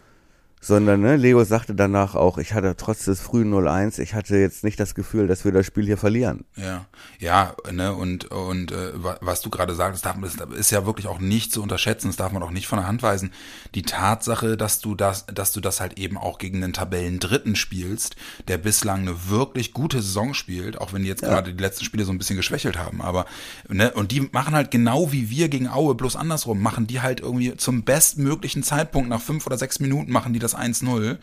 Sondern, 0.64 1.00
ne, 1.00 1.17
Leo 1.17 1.43
sagte 1.43 1.75
danach 1.75 2.14
auch, 2.14 2.38
ich 2.38 2.55
hatte 2.55 2.76
trotz 2.76 3.05
des 3.06 3.20
frühen 3.20 3.53
0-1, 3.53 3.99
ich 3.99 4.14
hatte 4.14 4.37
jetzt 4.37 4.62
nicht 4.62 4.79
das 4.79 4.94
Gefühl, 4.94 5.26
dass 5.26 5.44
wir 5.44 5.50
das 5.50 5.67
Spiel 5.67 5.85
hier 5.87 5.99
verlieren. 5.99 6.44
Ja, 6.55 6.87
ja, 7.19 7.56
ne, 7.73 7.93
und, 7.93 8.26
und 8.26 8.70
äh, 8.70 9.03
wa- 9.03 9.19
was 9.20 9.41
du 9.41 9.50
gerade 9.50 9.75
sagst, 9.75 10.06
darf, 10.06 10.17
das 10.20 10.37
ist 10.56 10.70
ja 10.70 10.87
wirklich 10.87 11.09
auch 11.09 11.19
nicht 11.19 11.53
zu 11.53 11.64
unterschätzen, 11.64 12.06
das 12.06 12.17
darf 12.17 12.31
man 12.31 12.44
auch 12.44 12.53
nicht 12.53 12.69
von 12.69 12.79
der 12.79 12.87
Hand 12.87 13.03
weisen. 13.03 13.32
Die 13.75 13.82
Tatsache, 13.82 14.56
dass 14.56 14.79
du 14.79 14.94
das, 14.94 15.26
dass 15.26 15.50
du 15.50 15.61
das 15.61 15.81
halt 15.81 15.99
eben 15.99 16.17
auch 16.17 16.38
gegen 16.38 16.61
den 16.61 16.73
Tabellendritten 16.73 17.56
spielst, 17.56 18.14
der 18.47 18.59
bislang 18.59 19.00
eine 19.00 19.29
wirklich 19.29 19.73
gute 19.73 20.00
Saison 20.00 20.32
spielt, 20.32 20.81
auch 20.81 20.93
wenn 20.93 21.03
die 21.03 21.09
jetzt 21.09 21.23
gerade 21.23 21.53
die 21.53 21.61
letzten 21.61 21.85
Spiele 21.85 22.05
so 22.05 22.12
ein 22.12 22.19
bisschen 22.19 22.37
geschwächelt 22.37 22.79
haben, 22.79 23.03
aber, 23.03 23.26
ne, 23.69 23.91
und 23.94 24.12
die 24.12 24.20
machen 24.31 24.55
halt 24.55 24.70
genau 24.70 25.11
wie 25.11 25.29
wir 25.29 25.49
gegen 25.49 25.67
Aue, 25.69 25.97
bloß 25.97 26.14
andersrum, 26.14 26.62
machen 26.62 26.87
die 26.87 27.00
halt 27.00 27.19
irgendwie 27.19 27.56
zum 27.56 27.82
bestmöglichen 27.82 28.62
Zeitpunkt, 28.62 29.09
nach 29.09 29.20
fünf 29.20 29.44
oder 29.44 29.59
sechs 29.59 29.81
Minuten 29.81 30.12
machen 30.12 30.32
die 30.32 30.38
das 30.38 30.51
1-0, 30.56 31.19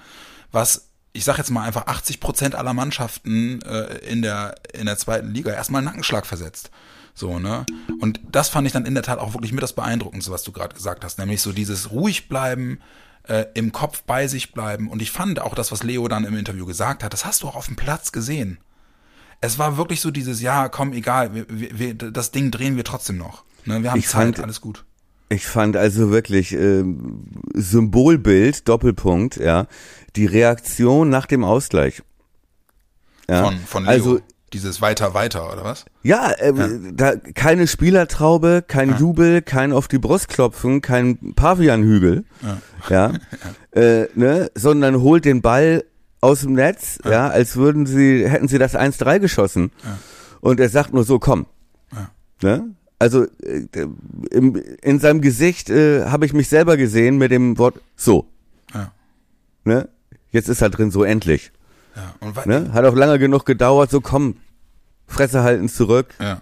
was 0.51 0.85
ich 1.11 1.23
sag 1.25 1.37
jetzt 1.39 1.49
mal 1.49 1.63
einfach 1.63 1.87
80 1.87 2.19
Prozent 2.19 2.55
aller 2.55 2.73
Mannschaften 2.73 3.61
äh, 3.63 3.97
in 4.07 4.21
der 4.21 4.55
in 4.73 4.85
der 4.85 4.97
zweiten 4.97 5.31
Liga 5.33 5.51
erstmal 5.51 5.79
einen 5.79 5.85
Nackenschlag 5.87 6.25
versetzt. 6.25 6.69
So, 7.15 7.39
ne? 7.39 7.65
Und 7.99 8.19
das 8.31 8.47
fand 8.49 8.67
ich 8.67 8.73
dann 8.73 8.85
in 8.85 8.93
der 8.93 9.03
Tat 9.03 9.19
auch 9.19 9.33
wirklich 9.33 9.51
mit 9.51 9.63
das 9.63 9.73
Beeindruckendste, 9.73 10.31
was 10.31 10.43
du 10.43 10.51
gerade 10.51 10.75
gesagt 10.75 11.03
hast, 11.03 11.17
nämlich 11.17 11.41
so 11.41 11.51
dieses 11.51 11.91
ruhig 11.91 12.29
bleiben, 12.29 12.79
äh, 13.23 13.45
im 13.55 13.71
Kopf 13.73 14.03
bei 14.03 14.27
sich 14.27 14.53
bleiben. 14.53 14.89
Und 14.89 15.01
ich 15.01 15.11
fand 15.11 15.41
auch 15.41 15.55
das, 15.55 15.71
was 15.71 15.83
Leo 15.83 16.07
dann 16.07 16.23
im 16.23 16.37
Interview 16.37 16.65
gesagt 16.65 17.03
hat, 17.03 17.11
das 17.11 17.25
hast 17.25 17.43
du 17.43 17.47
auch 17.47 17.55
auf 17.55 17.65
dem 17.65 17.75
Platz 17.75 18.11
gesehen. 18.11 18.59
Es 19.41 19.57
war 19.57 19.75
wirklich 19.77 19.99
so 20.01 20.11
dieses, 20.11 20.41
ja, 20.41 20.69
komm, 20.69 20.93
egal, 20.93 21.33
wir, 21.33 21.45
wir, 21.49 21.93
das 21.95 22.31
Ding 22.31 22.51
drehen 22.51 22.75
wir 22.77 22.83
trotzdem 22.85 23.17
noch. 23.17 23.43
Ne? 23.65 23.83
Wir 23.83 23.91
haben 23.91 23.99
Ich 23.99 24.07
Zeit, 24.07 24.35
fand- 24.35 24.39
alles 24.41 24.61
gut. 24.61 24.85
Ich 25.29 25.45
fand 25.45 25.77
also 25.77 26.09
wirklich 26.09 26.53
ähm, 26.53 27.25
Symbolbild, 27.53 28.67
Doppelpunkt, 28.67 29.37
ja, 29.37 29.67
die 30.15 30.25
Reaktion 30.25 31.09
nach 31.09 31.27
dem 31.27 31.43
Ausgleich. 31.43 32.01
Ja, 33.29 33.43
Von, 33.43 33.59
von 33.59 33.83
Leo. 33.83 33.91
Also 33.91 34.19
dieses 34.53 34.81
weiter, 34.81 35.13
weiter, 35.13 35.53
oder 35.53 35.63
was? 35.63 35.85
Ja, 36.01 36.31
ähm, 36.39 36.93
da 36.95 37.15
keine 37.15 37.67
Spielertraube, 37.67 38.63
kein 38.67 38.97
Jubel, 38.97 39.43
kein 39.43 39.71
auf 39.71 39.87
die 39.87 39.99
Brust 39.99 40.29
klopfen, 40.29 40.81
kein 40.81 41.35
Pavianhügel, 41.35 42.25
ja, 42.89 43.13
Äh, 43.71 44.07
ne, 44.15 44.49
sondern 44.55 44.99
holt 45.01 45.25
den 45.25 45.43
Ball 45.43 45.83
aus 46.21 46.41
dem 46.41 46.53
Netz, 46.53 46.97
ja, 47.05 47.29
als 47.29 47.55
würden 47.55 47.85
sie 47.85 48.27
hätten 48.27 48.47
sie 48.47 48.57
das 48.57 48.75
1-3 48.75 49.19
geschossen. 49.19 49.71
Und 50.41 50.59
er 50.59 50.69
sagt 50.69 50.91
nur 50.91 51.03
so, 51.03 51.19
komm. 51.19 51.45
Ja. 51.91 52.09
Ne? 52.41 52.75
Also 52.99 53.23
äh, 53.41 53.65
im, 54.31 54.55
in 54.81 54.99
seinem 54.99 55.21
Gesicht 55.21 55.69
äh, 55.69 56.05
habe 56.05 56.25
ich 56.25 56.33
mich 56.33 56.49
selber 56.49 56.75
gesehen 56.77 57.17
mit 57.17 57.31
dem 57.31 57.57
Wort 57.57 57.79
so, 57.95 58.27
Ja. 58.73 58.91
ne? 59.63 59.87
Jetzt 60.31 60.49
ist 60.49 60.61
er 60.61 60.69
drin 60.69 60.91
so 60.91 61.03
endlich, 61.03 61.51
ja. 61.95 62.13
Und 62.19 62.45
ne? 62.45 62.71
Hat 62.73 62.85
auch 62.85 62.95
lange 62.95 63.17
genug 63.17 63.45
gedauert, 63.45 63.89
so 63.89 63.99
komm, 64.01 64.35
Fresse 65.07 65.41
halten 65.43 65.69
zurück. 65.69 66.07
ja. 66.19 66.41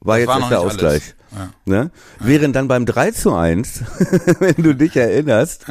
War 0.00 0.16
Das 0.18 0.26
jetzt 0.28 0.42
war 0.42 0.48
der 0.48 0.60
Ausgleich. 0.60 1.14
alles. 1.32 1.48
Ne? 1.66 1.90
Während 2.20 2.54
dann 2.56 2.68
beim 2.68 2.86
3 2.86 3.10
zu 3.10 3.34
1, 3.34 3.82
wenn 4.38 4.54
du 4.62 4.74
dich 4.74 4.96
erinnerst, 4.96 5.66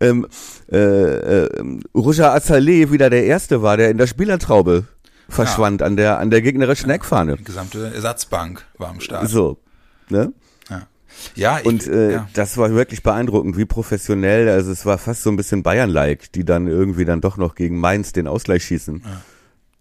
ähm, 0.00 0.26
äh, 0.72 0.76
äh, 0.78 1.48
Roger 1.94 2.32
Azaleh 2.34 2.90
wieder 2.90 3.10
der 3.10 3.24
Erste 3.26 3.60
war, 3.62 3.76
der 3.76 3.90
in 3.90 3.98
der 3.98 4.06
Spielertraube 4.06 4.84
verschwand 5.28 5.82
an 5.82 5.96
der 5.96 6.18
an 6.18 6.30
der 6.30 6.40
gegnerischen 6.40 6.88
Eckfahne. 6.90 7.36
Die 7.36 7.44
gesamte 7.44 7.92
Ersatzbank 7.94 8.64
war 8.78 8.88
am 8.88 9.00
Start. 9.00 9.28
So. 9.28 9.58
Ne? 10.08 10.32
Ja, 10.68 10.86
ja 11.34 11.58
ich, 11.60 11.66
Und 11.66 11.86
äh, 11.86 12.12
ja. 12.12 12.28
das 12.34 12.56
war 12.58 12.70
wirklich 12.72 13.02
beeindruckend, 13.02 13.56
wie 13.56 13.64
professionell, 13.64 14.48
also 14.48 14.70
es 14.70 14.84
war 14.86 14.98
fast 14.98 15.22
so 15.22 15.30
ein 15.30 15.36
bisschen 15.36 15.62
Bayern-like, 15.62 16.32
die 16.32 16.44
dann 16.44 16.66
irgendwie 16.66 17.04
dann 17.04 17.20
doch 17.20 17.36
noch 17.36 17.54
gegen 17.54 17.78
Mainz 17.78 18.12
den 18.12 18.26
Ausgleich 18.26 18.64
schießen. 18.64 19.02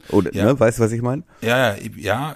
Oder, 0.10 0.34
Ja. 0.34 0.46
ne, 0.46 0.60
weißt 0.60 0.80
du, 0.80 0.84
was 0.84 0.92
ich 0.92 1.02
meine? 1.02 1.24
Ja, 1.42 1.76
ja, 1.76 1.80
ja. 1.96 2.36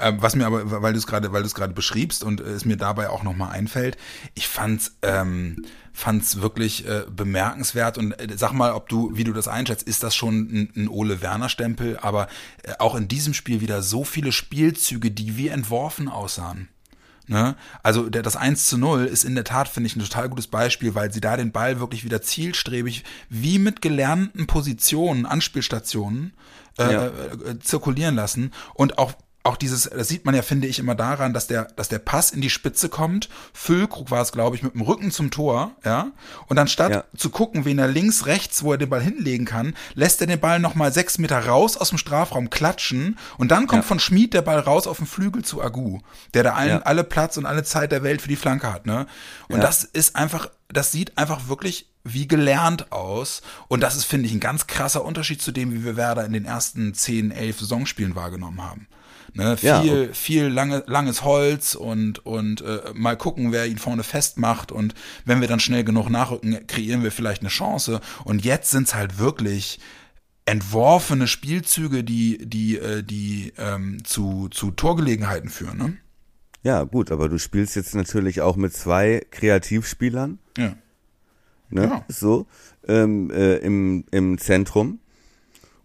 Äh, 0.00 0.12
was 0.18 0.34
mir 0.36 0.46
aber, 0.46 0.82
weil 0.82 0.92
du 0.92 0.98
es 0.98 1.06
gerade, 1.06 1.32
weil 1.32 1.42
du 1.42 1.46
es 1.46 1.54
gerade 1.54 1.72
beschriebst 1.74 2.24
und 2.24 2.40
äh, 2.40 2.44
es 2.44 2.64
mir 2.64 2.76
dabei 2.76 3.10
auch 3.10 3.22
nochmal 3.22 3.52
einfällt, 3.52 3.96
ich 4.34 4.48
fand's, 4.48 4.96
ähm, 5.02 5.64
fand's 5.92 6.40
wirklich 6.40 6.86
äh, 6.86 7.04
bemerkenswert 7.10 7.98
und 7.98 8.12
äh, 8.12 8.36
sag 8.36 8.52
mal, 8.52 8.72
ob 8.72 8.88
du, 8.88 9.10
wie 9.14 9.24
du 9.24 9.32
das 9.32 9.48
einschätzt, 9.48 9.86
ist 9.86 10.02
das 10.02 10.14
schon 10.14 10.34
ein, 10.52 10.72
ein 10.76 10.88
Ole 10.88 11.20
Werner 11.22 11.48
Stempel, 11.48 11.98
aber 12.00 12.28
äh, 12.62 12.72
auch 12.78 12.94
in 12.94 13.08
diesem 13.08 13.34
Spiel 13.34 13.60
wieder 13.60 13.82
so 13.82 14.04
viele 14.04 14.32
Spielzüge, 14.32 15.10
die 15.10 15.36
wie 15.36 15.48
entworfen 15.48 16.08
aussahen. 16.08 16.68
Ne? 17.26 17.54
Also 17.84 18.08
der, 18.10 18.22
das 18.22 18.34
1 18.34 18.66
zu 18.66 18.76
0 18.76 19.04
ist 19.04 19.22
in 19.24 19.36
der 19.36 19.44
Tat, 19.44 19.68
finde 19.68 19.86
ich, 19.86 19.94
ein 19.94 20.00
total 20.00 20.28
gutes 20.28 20.48
Beispiel, 20.48 20.96
weil 20.96 21.12
sie 21.12 21.20
da 21.20 21.36
den 21.36 21.52
Ball 21.52 21.78
wirklich 21.78 22.04
wieder 22.04 22.22
zielstrebig, 22.22 23.04
wie 23.28 23.60
mit 23.60 23.82
gelernten 23.82 24.48
Positionen, 24.48 25.26
Anspielstationen, 25.26 26.32
äh, 26.78 26.92
Ja. 26.92 27.06
äh, 27.06 27.58
zirkulieren 27.60 28.16
lassen 28.16 28.52
und 28.74 28.98
auch 28.98 29.12
auch 29.42 29.56
dieses, 29.56 29.84
das 29.88 30.08
sieht 30.08 30.26
man 30.26 30.34
ja, 30.34 30.42
finde 30.42 30.66
ich, 30.66 30.78
immer 30.78 30.94
daran, 30.94 31.32
dass 31.32 31.46
der, 31.46 31.64
dass 31.76 31.88
der 31.88 31.98
Pass 31.98 32.30
in 32.30 32.42
die 32.42 32.50
Spitze 32.50 32.90
kommt. 32.90 33.30
Füllkrug 33.54 34.10
war 34.10 34.20
es, 34.20 34.32
glaube 34.32 34.54
ich, 34.56 34.62
mit 34.62 34.74
dem 34.74 34.82
Rücken 34.82 35.10
zum 35.10 35.30
Tor, 35.30 35.72
ja. 35.84 36.12
Und 36.48 36.58
anstatt 36.58 36.92
Ja. 36.92 37.04
zu 37.16 37.30
gucken, 37.30 37.64
wen 37.64 37.78
er 37.78 37.88
links, 37.88 38.26
rechts, 38.26 38.62
wo 38.62 38.72
er 38.72 38.78
den 38.78 38.90
Ball 38.90 39.00
hinlegen 39.00 39.46
kann, 39.46 39.74
lässt 39.94 40.20
er 40.20 40.26
den 40.26 40.40
Ball 40.40 40.58
nochmal 40.58 40.92
sechs 40.92 41.16
Meter 41.16 41.46
raus 41.46 41.78
aus 41.78 41.88
dem 41.88 41.96
Strafraum 41.98 42.50
klatschen 42.50 43.18
und 43.38 43.50
dann 43.50 43.66
kommt 43.66 43.82
Ja. 43.84 43.88
von 43.88 43.98
Schmid 43.98 44.34
der 44.34 44.42
Ball 44.42 44.58
raus 44.60 44.86
auf 44.86 44.98
den 44.98 45.06
Flügel 45.06 45.42
zu 45.42 45.62
Agu, 45.62 46.00
der 46.34 46.42
da 46.42 46.52
allen, 46.52 46.68
Ja. 46.68 46.82
alle 46.82 47.02
Platz 47.04 47.38
und 47.38 47.46
alle 47.46 47.64
Zeit 47.64 47.92
der 47.92 48.02
Welt 48.02 48.20
für 48.20 48.28
die 48.28 48.36
Flanke 48.36 48.70
hat, 48.70 48.84
ne? 48.84 49.06
Und 49.48 49.62
das 49.62 49.84
ist 49.84 50.16
einfach, 50.16 50.50
das 50.68 50.92
sieht 50.92 51.16
einfach 51.16 51.48
wirklich 51.48 51.86
wie 52.04 52.28
gelernt 52.28 52.92
aus. 52.92 53.42
Und 53.68 53.80
das 53.82 53.96
ist, 53.96 54.04
finde 54.04 54.26
ich, 54.26 54.32
ein 54.32 54.40
ganz 54.40 54.66
krasser 54.66 55.04
Unterschied 55.04 55.42
zu 55.42 55.52
dem, 55.52 55.72
wie 55.72 55.84
wir 55.84 55.96
Werder 55.96 56.24
in 56.24 56.32
den 56.32 56.44
ersten 56.46 56.94
10, 56.94 57.30
11 57.30 57.60
Saisonspielen 57.60 58.14
wahrgenommen 58.14 58.62
haben. 58.62 58.86
Ne, 59.32 59.56
viel, 59.56 59.68
Ja. 59.68 60.12
viel 60.12 60.46
lange, 60.46 60.82
langes 60.86 61.22
Holz 61.22 61.74
und, 61.74 62.24
und 62.26 62.62
äh, 62.62 62.80
mal 62.94 63.16
gucken, 63.16 63.52
wer 63.52 63.66
ihn 63.66 63.78
vorne 63.78 64.02
festmacht. 64.02 64.72
Und 64.72 64.94
wenn 65.24 65.40
wir 65.40 65.46
dann 65.48 65.60
schnell 65.60 65.84
genug 65.84 66.10
nachrücken, 66.10 66.66
kreieren 66.66 67.02
wir 67.02 67.12
vielleicht 67.12 67.42
eine 67.42 67.48
Chance. 67.50 68.00
Und 68.24 68.44
jetzt 68.44 68.70
sind's 68.70 68.94
halt 68.94 69.18
wirklich 69.18 69.78
entworfene 70.46 71.28
Spielzüge, 71.28 72.02
die, 72.02 72.38
die, 72.44 72.78
äh, 72.78 73.02
die 73.04 73.52
ähm, 73.56 74.02
zu, 74.04 74.48
zu 74.50 74.72
Torgelegenheiten 74.72 75.48
führen. 75.48 75.78
Ne? 75.78 75.96
Ja, 76.62 76.82
gut, 76.82 77.12
aber 77.12 77.28
du 77.28 77.38
spielst 77.38 77.76
jetzt 77.76 77.94
natürlich 77.94 78.40
auch 78.40 78.56
mit 78.56 78.72
zwei 78.74 79.24
Kreativspielern, 79.30 80.38
Ja. 80.58 80.74
ne? 81.70 81.82
Ja. 81.84 82.04
So, 82.08 82.46
ähm, 82.88 83.30
äh, 83.30 83.56
im, 83.58 84.04
im 84.10 84.38
Zentrum. 84.38 84.98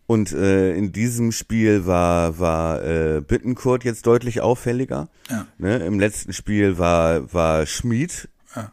Und 0.08 0.32
äh, 0.34 0.74
in 0.76 0.92
diesem 0.92 1.32
Spiel 1.32 1.88
war, 1.88 2.38
war 2.38 2.84
äh, 2.84 3.22
Bittenkurt 3.22 3.84
jetzt 3.84 4.06
deutlich 4.06 4.42
auffälliger. 4.42 5.10
Ja. 5.30 5.48
Ne? 5.58 5.78
Im 5.78 6.00
letzten 6.00 6.32
Spiel 6.32 6.78
war, 6.78 7.34
war 7.34 7.66
Schmid, 7.66 8.30
Ja. 8.56 8.72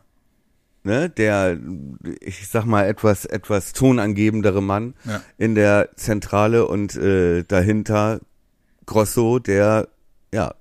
ne? 0.85 1.09
der, 1.09 1.59
ich 2.21 2.47
sag 2.49 2.67
mal, 2.67 2.85
etwas, 2.87 3.25
etwas 3.25 3.73
tonangebendere 3.73 4.63
Mann 4.63 4.93
Ja. 5.05 5.23
in 5.39 5.55
der 5.55 5.89
Zentrale 5.97 6.67
und 6.67 6.97
äh, 6.97 7.45
dahinter 7.45 8.21
Grosso, 8.85 9.39
der, 9.39 9.89
ja, 10.35 10.53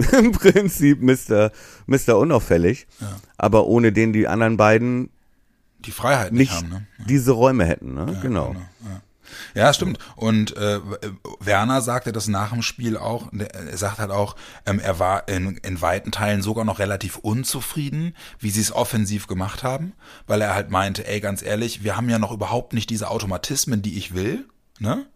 im 0.18 0.32
Prinzip 0.32 1.00
Mr. 1.00 1.52
Mr. 1.86 2.16
Unauffällig, 2.18 2.88
Ja. 3.00 3.20
aber 3.38 3.66
ohne 3.66 3.92
den 3.92 4.12
die 4.12 4.26
anderen 4.26 4.56
beiden 4.56 5.10
Die 5.84 5.92
Freiheit 5.92 6.32
nicht, 6.32 6.50
nicht 6.50 6.54
haben. 6.54 6.68
Ne? 6.70 6.86
diese 7.08 7.30
Räume 7.32 7.66
hätten, 7.66 7.94
ne? 7.94 8.18
genau. 8.20 8.54
Ja. 8.84 9.02
Ja, 9.54 9.72
stimmt. 9.72 9.98
Und 10.16 10.56
äh, 10.56 10.80
Werner 11.40 11.80
sagte 11.82 12.12
das 12.12 12.28
nach 12.28 12.50
dem 12.50 12.62
Spiel 12.62 12.96
auch. 12.96 13.32
Er 13.32 13.76
sagt 13.76 13.98
halt 13.98 14.10
auch, 14.10 14.36
ähm, 14.66 14.78
er 14.78 14.98
war 14.98 15.28
in, 15.28 15.56
in 15.58 15.80
weiten 15.80 16.12
Teilen 16.12 16.42
sogar 16.42 16.64
noch 16.64 16.78
relativ 16.78 17.16
unzufrieden, 17.16 18.14
wie 18.38 18.50
sie 18.50 18.60
es 18.60 18.72
offensiv 18.72 19.26
gemacht 19.26 19.62
haben, 19.62 19.92
weil 20.26 20.40
er 20.40 20.54
halt 20.54 20.70
meinte, 20.70 21.06
ey, 21.06 21.20
ganz 21.20 21.42
ehrlich, 21.42 21.82
wir 21.84 21.96
haben 21.96 22.08
ja 22.08 22.18
noch 22.18 22.32
überhaupt 22.32 22.72
nicht 22.72 22.90
diese 22.90 23.08
Automatismen, 23.10 23.82
die 23.82 23.96
ich 23.98 24.14
will. 24.14 24.44
Ne? 24.78 25.06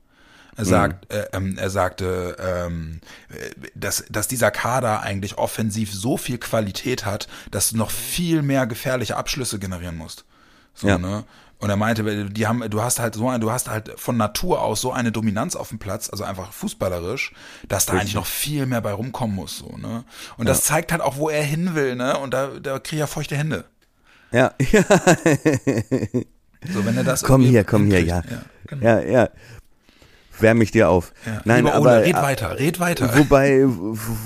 Er 0.56 0.64
sagt, 0.64 1.12
äh, 1.12 1.26
ähm, 1.32 1.58
er 1.58 1.68
sagte, 1.68 2.36
ähm, 2.38 3.00
äh, 3.28 3.68
dass, 3.74 4.04
dass 4.08 4.28
dieser 4.28 4.52
Kader 4.52 5.00
eigentlich 5.02 5.36
offensiv 5.36 5.92
so 5.92 6.16
viel 6.16 6.38
Qualität 6.38 7.04
hat, 7.04 7.26
dass 7.50 7.70
du 7.70 7.76
noch 7.76 7.90
viel 7.90 8.42
mehr 8.42 8.66
gefährliche 8.68 9.16
Abschlüsse 9.16 9.58
generieren 9.58 9.96
musst. 9.96 10.24
So, 10.74 10.86
Ja. 10.86 10.98
ne? 10.98 11.24
Und 11.64 11.70
er 11.70 11.76
meinte, 11.76 12.26
die 12.26 12.46
haben, 12.46 12.62
du 12.68 12.82
hast 12.82 13.00
halt 13.00 13.14
so 13.14 13.26
ein, 13.26 13.40
du 13.40 13.50
hast 13.50 13.70
halt 13.70 13.92
von 13.96 14.18
Natur 14.18 14.60
aus 14.60 14.82
so 14.82 14.92
eine 14.92 15.12
Dominanz 15.12 15.56
auf 15.56 15.70
dem 15.70 15.78
Platz, 15.78 16.10
also 16.10 16.22
einfach 16.22 16.52
fußballerisch, 16.52 17.32
dass 17.66 17.86
da 17.86 17.94
Richtig. 17.94 18.00
eigentlich 18.02 18.14
noch 18.16 18.26
viel 18.26 18.66
mehr 18.66 18.82
bei 18.82 18.92
rumkommen 18.92 19.34
muss, 19.34 19.56
so, 19.60 19.74
ne? 19.78 20.04
Und 20.36 20.46
das 20.46 20.64
zeigt 20.64 20.92
halt 20.92 21.00
auch, 21.00 21.16
wo 21.16 21.30
er 21.30 21.42
hin 21.42 21.74
will, 21.74 21.96
ne? 21.96 22.18
Und 22.18 22.34
da, 22.34 22.48
da 22.62 22.78
kriegt 22.80 23.00
er 23.00 23.06
feuchte 23.06 23.34
Hände. 23.38 23.64
Ja, 24.30 24.52
ja, 24.58 24.84
So, 26.70 26.84
wenn 26.84 26.98
er 26.98 27.04
das 27.04 27.22
komm 27.22 27.40
hier, 27.40 27.64
komm 27.64 27.86
hier, 27.86 28.04
ja. 28.04 28.22
Ja, 28.30 28.42
genau. 28.66 28.84
Ja, 28.84 29.00
ja. 29.00 29.28
Wärm 30.40 30.58
mich 30.58 30.70
dir 30.70 30.88
auf. 30.88 31.12
Ja. 31.26 31.40
Nein, 31.44 31.64
Lieber 31.64 31.74
aber 31.76 31.90
Ole, 31.92 32.04
red 32.04 32.14
weiter, 32.16 32.58
red 32.58 32.80
weiter. 32.80 33.16
Wobei, 33.16 33.64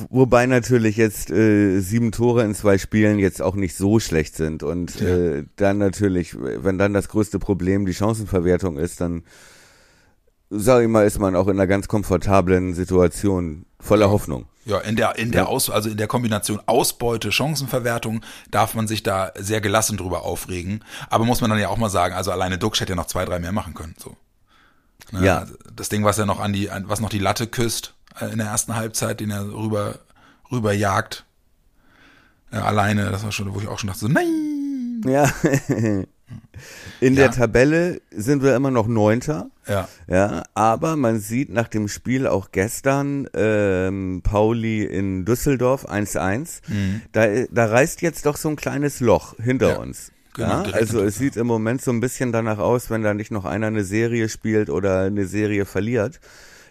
wobei 0.09 0.47
natürlich 0.47 0.97
jetzt 0.97 1.31
äh, 1.31 1.81
sieben 1.81 2.13
Tore 2.13 2.45
in 2.45 2.55
zwei 2.55 2.79
Spielen 2.79 3.19
jetzt 3.19 3.43
auch 3.43 3.55
nicht 3.55 3.77
so 3.77 4.01
schlecht 4.01 4.37
sind 4.37 4.63
und 4.63 5.01
Ja. 5.01 5.07
äh, 5.09 5.45
dann 5.57 5.79
natürlich, 5.79 6.37
wenn 6.39 6.79
dann 6.79 6.95
das 6.95 7.09
größte 7.09 7.39
Problem 7.39 7.87
die 7.87 7.95
Chancenverwertung 7.95 8.79
ist, 8.79 9.01
dann 9.01 9.23
sag 10.51 10.83
ich 10.83 10.89
mal, 10.89 11.07
ist 11.07 11.19
man 11.19 11.37
auch 11.37 11.47
in 11.49 11.57
einer 11.59 11.67
ganz 11.67 11.89
komfortablen 11.89 12.73
Situation 12.75 13.67
voller 13.81 14.11
Hoffnung. 14.11 14.47
Ja, 14.65 14.79
in 14.79 14.97
der, 14.97 15.17
in 15.19 15.31
der 15.31 15.49
Aus, 15.49 15.71
also 15.71 15.89
in 15.89 15.97
der 15.97 16.07
Kombination 16.09 16.61
Ausbeute, 16.67 17.33
Chancenverwertung 17.33 18.23
darf 18.51 18.75
man 18.75 18.87
sich 18.87 19.03
da 19.03 19.33
sehr 19.39 19.61
gelassen 19.61 19.97
drüber 19.97 20.23
aufregen. 20.25 20.85
Aber 21.11 21.25
muss 21.25 21.41
man 21.41 21.51
dann 21.51 21.59
ja 21.59 21.69
auch 21.69 21.77
mal 21.79 21.89
sagen, 21.91 22.15
also 22.15 22.31
alleine 22.33 22.59
Duxch 22.59 22.81
hätte 22.81 22.93
ja 22.93 22.97
noch 22.97 23.07
zwei, 23.07 23.25
drei 23.25 23.39
mehr 23.39 23.53
machen 23.53 23.75
können, 23.75 23.95
so. 23.99 24.17
Ne, 25.13 25.25
Ja. 25.25 25.47
Das 25.75 25.89
Ding, 25.89 26.05
was 26.05 26.19
er 26.19 26.27
noch 26.27 26.41
an 26.41 26.53
die, 26.53 26.69
was 26.85 27.01
noch 27.01 27.09
die 27.09 27.19
Latte 27.19 27.47
küsst, 27.47 27.95
äh, 28.21 28.27
in 28.33 28.39
der 28.39 28.49
ersten 28.49 28.75
Halbzeit, 28.75 29.21
den 29.21 29.31
er 29.31 29.47
rüber, 29.53 29.99
rüber 30.51 30.73
jagt. 30.73 31.25
Äh, 32.51 32.57
alleine, 32.57 33.11
das 33.11 33.23
war 33.25 33.33
schon, 33.33 33.53
wo 33.55 33.61
ich 33.61 33.69
auch 33.69 33.79
schon 33.79 33.89
dachte, 33.89 34.01
so, 34.01 34.09
nein! 34.09 35.03
Ja. 35.07 35.31
In 37.01 37.15
Ja. 37.15 37.29
der 37.29 37.31
Tabelle 37.31 38.03
sind 38.11 38.43
wir 38.43 38.55
immer 38.55 38.71
noch 38.71 38.87
Neunter. 38.87 39.51
Ja, 39.67 39.89
Ja, 40.09 40.43
aber 40.55 40.97
man 40.97 41.21
sieht 41.21 41.49
nach 41.51 41.69
dem 41.69 41.89
Spiel 41.89 42.27
auch 42.27 42.51
gestern 42.53 43.29
ähm, 43.33 44.21
Pauli 44.23 44.83
in 44.85 45.25
Düsseldorf 45.25 45.89
1-1. 45.89 46.61
Da, 47.13 47.27
da 47.51 47.67
reißt 47.67 48.03
jetzt 48.03 48.27
doch 48.27 48.37
so 48.37 48.49
ein 48.51 48.57
kleines 48.57 49.01
Loch 49.01 49.37
hinter 49.39 49.69
Mhm. 49.69 49.73
Ja, 49.75 49.79
uns. 49.79 50.13
Genau, 50.39 50.65
ja, 50.65 50.73
also 50.73 51.03
es 51.03 51.17
sieht 51.19 51.37
im 51.37 51.47
Moment 51.47 51.83
so 51.83 51.91
ein 51.91 52.01
bisschen 52.01 52.33
danach 52.33 52.59
aus, 52.59 52.89
wenn 52.91 53.03
da 53.03 53.13
nicht 53.13 53.31
noch 53.31 53.45
einer 53.45 53.67
eine 53.67 53.85
Serie 53.85 54.29
spielt 54.31 54.71
oder 54.71 55.01
eine 55.03 55.27
Serie 55.27 55.67
verliert, 55.67 56.21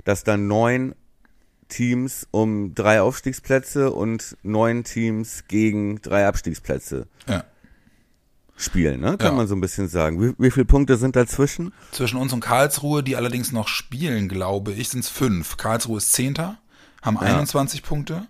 dass 0.04 0.24
dann 0.24 0.48
neun 0.48 0.96
Teams 1.70 2.28
um 2.32 2.74
drei 2.74 3.02
Aufstiegsplätze 3.02 3.92
und 3.92 4.38
neun 4.42 4.84
Teams 4.84 5.44
gegen 5.48 6.02
drei 6.02 6.26
Abstiegsplätze 6.26 7.08
ja. 7.28 7.44
spielen, 8.56 9.02
ne? 9.02 9.18
Kann 9.18 9.32
Ja. 9.32 9.38
man 9.38 9.48
so 9.48 9.56
ein 9.56 9.62
bisschen 9.62 9.88
sagen. 9.90 10.22
Wie, 10.22 10.34
wie 10.38 10.50
viele 10.52 10.66
Punkte 10.66 10.98
sind 10.98 11.16
dazwischen? 11.16 11.74
Zwischen 11.92 12.18
uns 12.18 12.32
und 12.34 12.40
Karlsruhe, 12.40 13.04
die 13.04 13.16
allerdings 13.18 13.52
noch 13.52 13.68
spielen, 13.68 14.30
glaube 14.30 14.72
ich, 14.72 14.90
sind 14.90 15.02
es 15.02 15.10
fünf. 15.10 15.58
Karlsruhe 15.58 15.98
ist 15.98 16.14
Zehnter, 16.14 16.58
haben 17.02 17.18
21 17.18 17.84
Punkte. 17.84 18.28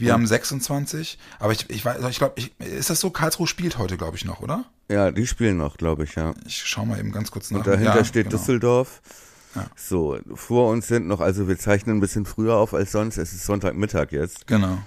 Wir 0.00 0.12
haben 0.12 0.26
26. 0.26 1.18
Aber 1.38 1.52
ich, 1.52 1.68
ich 1.68 1.84
weiß, 1.84 2.02
ich 2.08 2.18
glaube, 2.18 2.40
ist 2.58 2.90
das 2.90 3.00
so? 3.00 3.10
Karlsruhe 3.10 3.46
spielt 3.46 3.78
heute, 3.78 3.96
glaube 3.96 4.16
ich, 4.16 4.24
noch, 4.24 4.40
oder? 4.40 4.64
Ja, 4.88 5.10
die 5.10 5.26
spielen 5.26 5.56
noch, 5.56 5.76
glaube 5.76 6.04
ich, 6.04 6.14
ja. 6.14 6.34
Ich 6.46 6.62
schau 6.64 6.84
mal 6.84 6.98
eben 6.98 7.12
ganz 7.12 7.30
kurz 7.30 7.50
nach. 7.50 7.58
Und 7.58 7.66
dahinter 7.66 7.96
Ja, 7.96 8.04
steht 8.04 8.26
genau. 8.28 8.38
Düsseldorf. 8.38 9.02
Ja. 9.54 9.66
So, 9.76 10.18
vor 10.34 10.70
uns 10.70 10.86
sind 10.86 11.06
noch, 11.06 11.20
also 11.20 11.48
wir 11.48 11.58
zeichnen 11.58 11.98
ein 11.98 12.00
bisschen 12.00 12.24
früher 12.24 12.56
auf 12.56 12.72
als 12.72 12.92
sonst, 12.92 13.16
es 13.18 13.32
ist 13.32 13.44
Sonntagmittag 13.46 14.12
jetzt. 14.12 14.46
Genau. 14.46 14.78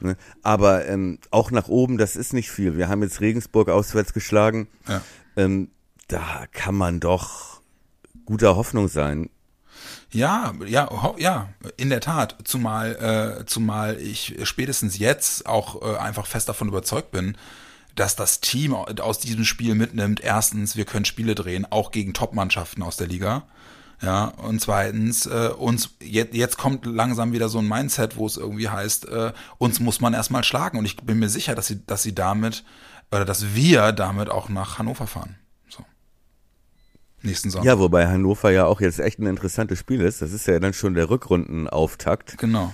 Ne? 0.00 0.16
Aber 0.42 0.86
ähm, 0.86 1.18
auch 1.30 1.50
nach 1.50 1.68
oben, 1.68 1.98
das 1.98 2.16
ist 2.16 2.32
nicht 2.32 2.50
viel. 2.50 2.76
Wir 2.76 2.88
haben 2.88 3.02
jetzt 3.02 3.20
Regensburg 3.20 3.68
auswärts 3.68 4.12
geschlagen. 4.12 4.68
Ja. 4.88 5.02
Ähm, 5.36 5.70
da 6.08 6.46
kann 6.52 6.74
man 6.74 7.00
doch 7.00 7.60
guter 8.24 8.56
Hoffnung 8.56 8.88
sein. 8.88 9.30
Ja, 10.12 10.52
ja, 10.66 11.14
ja, 11.18 11.48
in 11.76 11.88
der 11.88 12.00
Tat. 12.00 12.36
Zumal, 12.44 13.40
äh, 13.40 13.46
zumal 13.46 13.98
ich 13.98 14.36
spätestens 14.44 14.98
jetzt 14.98 15.46
auch 15.46 15.80
äh, 15.82 15.96
einfach 15.96 16.26
fest 16.26 16.48
davon 16.48 16.68
überzeugt 16.68 17.12
bin, 17.12 17.36
dass 17.94 18.14
das 18.16 18.40
Team 18.40 18.74
aus 18.74 19.18
diesem 19.18 19.44
Spiel 19.44 19.74
mitnimmt. 19.74 20.20
Erstens, 20.20 20.76
wir 20.76 20.84
können 20.84 21.04
Spiele 21.04 21.34
drehen, 21.34 21.66
auch 21.70 21.90
gegen 21.90 22.14
Top-Mannschaften 22.14 22.82
aus 22.82 22.96
der 22.96 23.06
Liga. 23.06 23.44
Ja, 24.02 24.26
und 24.26 24.60
zweitens, 24.60 25.26
äh, 25.26 25.50
uns, 25.56 25.90
jetzt, 26.02 26.34
jetzt 26.34 26.58
kommt 26.58 26.84
langsam 26.86 27.32
wieder 27.32 27.48
so 27.48 27.58
ein 27.60 27.68
Mindset, 27.68 28.16
wo 28.16 28.26
es 28.26 28.36
irgendwie 28.36 28.68
heißt, 28.68 29.08
äh, 29.08 29.32
uns 29.58 29.80
muss 29.80 30.00
man 30.00 30.12
erstmal 30.12 30.44
schlagen. 30.44 30.78
Und 30.78 30.84
ich 30.84 30.96
bin 30.96 31.20
mir 31.20 31.28
sicher, 31.28 31.54
dass 31.54 31.68
sie, 31.68 31.86
dass 31.86 32.02
sie 32.02 32.14
damit, 32.14 32.64
oder 33.10 33.24
dass 33.24 33.54
wir 33.54 33.92
damit 33.92 34.28
auch 34.28 34.48
nach 34.48 34.78
Hannover 34.78 35.06
fahren. 35.06 35.36
Nächsten 37.22 37.50
Sommer. 37.50 37.64
Ja, 37.64 37.78
wobei 37.78 38.08
Hannover 38.08 38.50
ja 38.50 38.66
auch 38.66 38.80
jetzt 38.80 38.98
echt 38.98 39.18
ein 39.18 39.26
interessantes 39.26 39.78
Spiel 39.78 40.00
ist. 40.00 40.22
Das 40.22 40.32
ist 40.32 40.46
ja 40.46 40.58
dann 40.58 40.72
schon 40.72 40.94
der 40.94 41.08
Rückrundenauftakt. 41.08 42.38
Genau. 42.38 42.72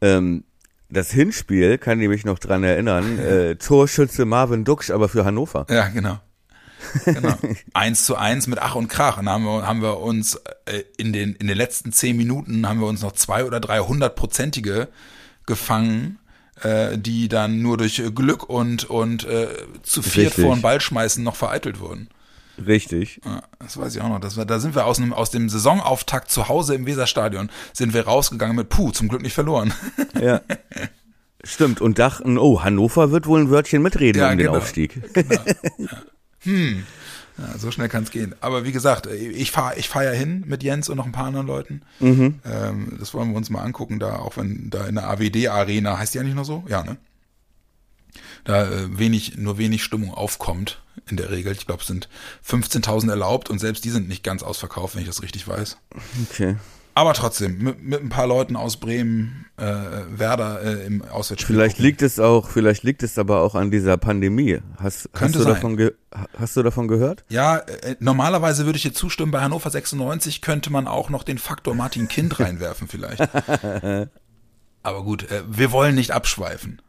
Ähm, 0.00 0.44
das 0.88 1.10
Hinspiel, 1.10 1.78
kann 1.78 2.00
ich 2.00 2.08
mich 2.08 2.24
noch 2.24 2.38
dran 2.38 2.62
erinnern, 2.62 3.18
äh, 3.18 3.56
Torschütze 3.56 4.24
Marvin 4.24 4.64
Duksch, 4.64 4.90
aber 4.90 5.08
für 5.08 5.24
Hannover. 5.24 5.66
Ja, 5.68 5.88
genau. 5.88 6.20
genau. 7.04 7.36
Eins 7.74 8.04
zu 8.04 8.16
eins 8.16 8.46
mit 8.46 8.58
Ach 8.60 8.74
und 8.74 8.88
Krach. 8.88 9.18
Und 9.18 9.28
haben 9.28 9.44
wir, 9.44 9.66
haben 9.66 9.82
wir 9.82 9.98
uns 9.98 10.36
äh, 10.66 10.82
in, 10.96 11.12
den, 11.12 11.34
in 11.34 11.46
den 11.46 11.56
letzten 11.56 11.92
zehn 11.92 12.16
Minuten 12.16 12.68
haben 12.68 12.80
wir 12.80 12.86
uns 12.86 13.02
noch 13.02 13.12
zwei 13.12 13.44
oder 13.44 13.60
drei 13.60 13.80
hundertprozentige 13.80 14.88
gefangen, 15.46 16.18
äh, 16.62 16.98
die 16.98 17.28
dann 17.28 17.62
nur 17.62 17.78
durch 17.78 18.02
Glück 18.14 18.48
und, 18.48 18.88
und 18.88 19.24
äh, 19.24 19.48
zu 19.82 20.02
viert 20.02 20.28
Richtig. 20.28 20.44
vor 20.44 20.54
den 20.54 20.62
Ball 20.62 20.80
schmeißen 20.80 21.22
noch 21.24 21.36
vereitelt 21.36 21.80
wurden. 21.80 22.08
Richtig. 22.64 23.20
Ja, 23.24 23.42
das 23.58 23.76
weiß 23.76 23.94
ich 23.94 24.00
auch 24.02 24.08
noch. 24.08 24.20
Das 24.20 24.36
war, 24.36 24.44
da 24.44 24.58
sind 24.60 24.74
wir 24.74 24.86
aus, 24.86 24.98
einem, 24.98 25.12
aus 25.12 25.30
dem 25.30 25.48
Saisonauftakt 25.48 26.30
zu 26.30 26.48
Hause 26.48 26.74
im 26.74 26.86
Weserstadion, 26.86 27.50
sind 27.72 27.94
wir 27.94 28.04
rausgegangen 28.04 28.56
mit 28.56 28.68
Puh, 28.68 28.90
zum 28.90 29.08
Glück 29.08 29.22
nicht 29.22 29.34
verloren. 29.34 29.72
Ja. 30.20 30.40
Stimmt, 31.44 31.80
und 31.80 31.98
dachten, 31.98 32.38
oh, 32.38 32.62
Hannover 32.62 33.10
wird 33.10 33.26
wohl 33.26 33.40
ein 33.40 33.50
Wörtchen 33.50 33.82
mitreden 33.82 34.20
Ja, 34.20 34.30
um 34.30 34.38
den 34.38 34.46
genau. 34.46 34.58
Aufstieg. 34.58 35.02
Ja, 37.38 37.58
so 37.58 37.70
schnell 37.70 37.88
kann 37.88 38.04
es 38.04 38.10
gehen. 38.10 38.34
Aber 38.40 38.64
wie 38.64 38.72
gesagt, 38.72 39.06
ich 39.06 39.50
fahre 39.50 39.78
ich 39.78 39.88
fahr 39.88 40.04
ja 40.04 40.10
hin 40.10 40.44
mit 40.46 40.62
Jens 40.62 40.88
und 40.88 40.96
noch 40.96 41.06
ein 41.06 41.12
paar 41.12 41.26
anderen 41.26 41.46
Leuten. 41.46 41.82
Mhm. 41.98 42.40
Ähm, 42.44 42.96
das 42.98 43.14
wollen 43.14 43.30
wir 43.30 43.36
uns 43.36 43.50
mal 43.50 43.62
angucken, 43.62 43.98
da 43.98 44.16
auch 44.16 44.36
wenn 44.36 44.68
da 44.70 44.86
in 44.86 44.96
der 44.96 45.08
AWD-Arena, 45.08 45.98
heißt 45.98 46.14
die 46.14 46.20
eigentlich 46.20 46.34
noch 46.34 46.44
so? 46.44 46.62
Ja, 46.68 46.82
ne? 46.82 46.96
Da 48.44 48.64
äh, 48.66 48.98
wenig, 48.98 49.36
nur 49.36 49.58
wenig 49.58 49.84
Stimmung 49.84 50.12
aufkommt 50.12 50.82
in 51.08 51.16
der 51.16 51.30
Regel. 51.30 51.52
Ich 51.52 51.66
glaube, 51.66 51.82
es 51.82 51.86
sind 51.86 52.08
15.000 52.46 53.10
erlaubt 53.10 53.50
und 53.50 53.58
selbst 53.58 53.84
die 53.84 53.90
sind 53.90 54.08
nicht 54.08 54.24
ganz 54.24 54.42
ausverkauft, 54.42 54.94
wenn 54.94 55.02
ich 55.02 55.08
das 55.08 55.22
richtig 55.22 55.46
weiß. 55.46 55.78
Okay. 56.28 56.56
Aber 56.94 57.14
trotzdem, 57.14 57.58
mit, 57.58 57.82
mit 57.82 58.02
ein 58.02 58.10
paar 58.10 58.26
Leuten 58.26 58.54
aus 58.54 58.76
Bremen, 58.76 59.46
äh, 59.56 59.64
Werder 59.64 60.62
äh, 60.62 60.86
im 60.86 61.02
Auswärtsspiel. 61.02 61.56
Vielleicht 61.56 61.76
gucken. 61.76 61.86
liegt 61.86 62.02
es 62.02 62.20
auch, 62.20 62.50
vielleicht 62.50 62.82
liegt 62.82 63.02
es 63.02 63.18
aber 63.18 63.40
auch 63.40 63.54
an 63.54 63.70
dieser 63.70 63.96
Pandemie. 63.96 64.60
Hast, 64.76 65.08
hast 65.14 65.34
du 65.34 65.38
sein. 65.38 65.54
davon 65.54 65.90
hast 66.38 66.56
du 66.56 66.62
davon 66.62 66.88
gehört? 66.88 67.24
Ja, 67.30 67.58
äh, 67.58 67.96
normalerweise 67.98 68.66
würde 68.66 68.76
ich 68.76 68.82
dir 68.82 68.92
zustimmen, 68.92 69.32
bei 69.32 69.40
Hannover 69.40 69.70
96 69.70 70.42
könnte 70.42 70.70
man 70.70 70.86
auch 70.86 71.08
noch 71.08 71.22
den 71.22 71.38
Faktor 71.38 71.74
Martin 71.74 72.08
Kind 72.08 72.38
reinwerfen 72.40 72.88
vielleicht. 72.88 73.20
Aber 74.82 75.02
gut, 75.02 75.30
äh, 75.30 75.44
wir 75.48 75.72
wollen 75.72 75.94
nicht 75.94 76.10
abschweifen. 76.10 76.82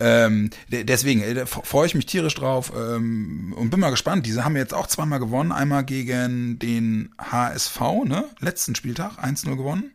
Ähm, 0.00 0.50
de- 0.70 0.84
deswegen 0.84 1.20
äh, 1.22 1.46
freue 1.46 1.86
ich 1.86 1.94
mich 1.94 2.06
tierisch 2.06 2.34
drauf 2.34 2.72
ähm, 2.76 3.54
und 3.56 3.70
bin 3.70 3.80
mal 3.80 3.90
gespannt. 3.90 4.26
Diese 4.26 4.44
haben 4.44 4.56
jetzt 4.56 4.74
auch 4.74 4.86
zweimal 4.86 5.18
gewonnen. 5.18 5.52
Einmal 5.52 5.84
gegen 5.84 6.58
den 6.58 7.14
HSV, 7.18 7.80
ne? 8.04 8.24
Letzten 8.40 8.74
Spieltag, 8.74 9.18
1-0 9.22 9.56
gewonnen. 9.56 9.92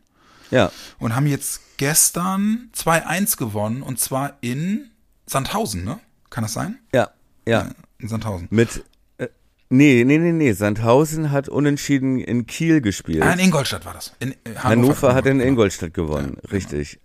Ja. 0.50 0.70
Und 0.98 1.16
haben 1.16 1.26
jetzt 1.26 1.60
gestern 1.78 2.70
2-1 2.76 3.36
gewonnen 3.36 3.82
und 3.82 3.98
zwar 3.98 4.36
in 4.40 4.90
Sandhausen, 5.26 5.84
ne? 5.84 5.98
Kann 6.30 6.42
das 6.42 6.52
sein? 6.52 6.78
Ja. 6.92 7.10
Ja. 7.46 7.70
In 7.98 8.08
Sandhausen. 8.08 8.48
Mit, 8.50 8.84
äh, 9.18 9.28
nee, 9.70 10.04
nee, 10.04 10.18
nee, 10.18 10.32
nee. 10.32 10.52
Sandhausen 10.52 11.30
hat 11.30 11.48
unentschieden 11.48 12.18
in 12.18 12.46
Kiel 12.46 12.80
gespielt. 12.80 13.22
Ah, 13.22 13.32
in 13.32 13.38
Ingolstadt 13.38 13.84
war 13.86 13.94
das. 13.94 14.12
In, 14.20 14.32
äh, 14.32 14.54
Hannover 14.56 15.14
hat 15.14 15.26
in 15.26 15.38
genau. 15.38 15.50
Ingolstadt 15.50 15.94
gewonnen, 15.94 16.38
richtig. 16.52 17.00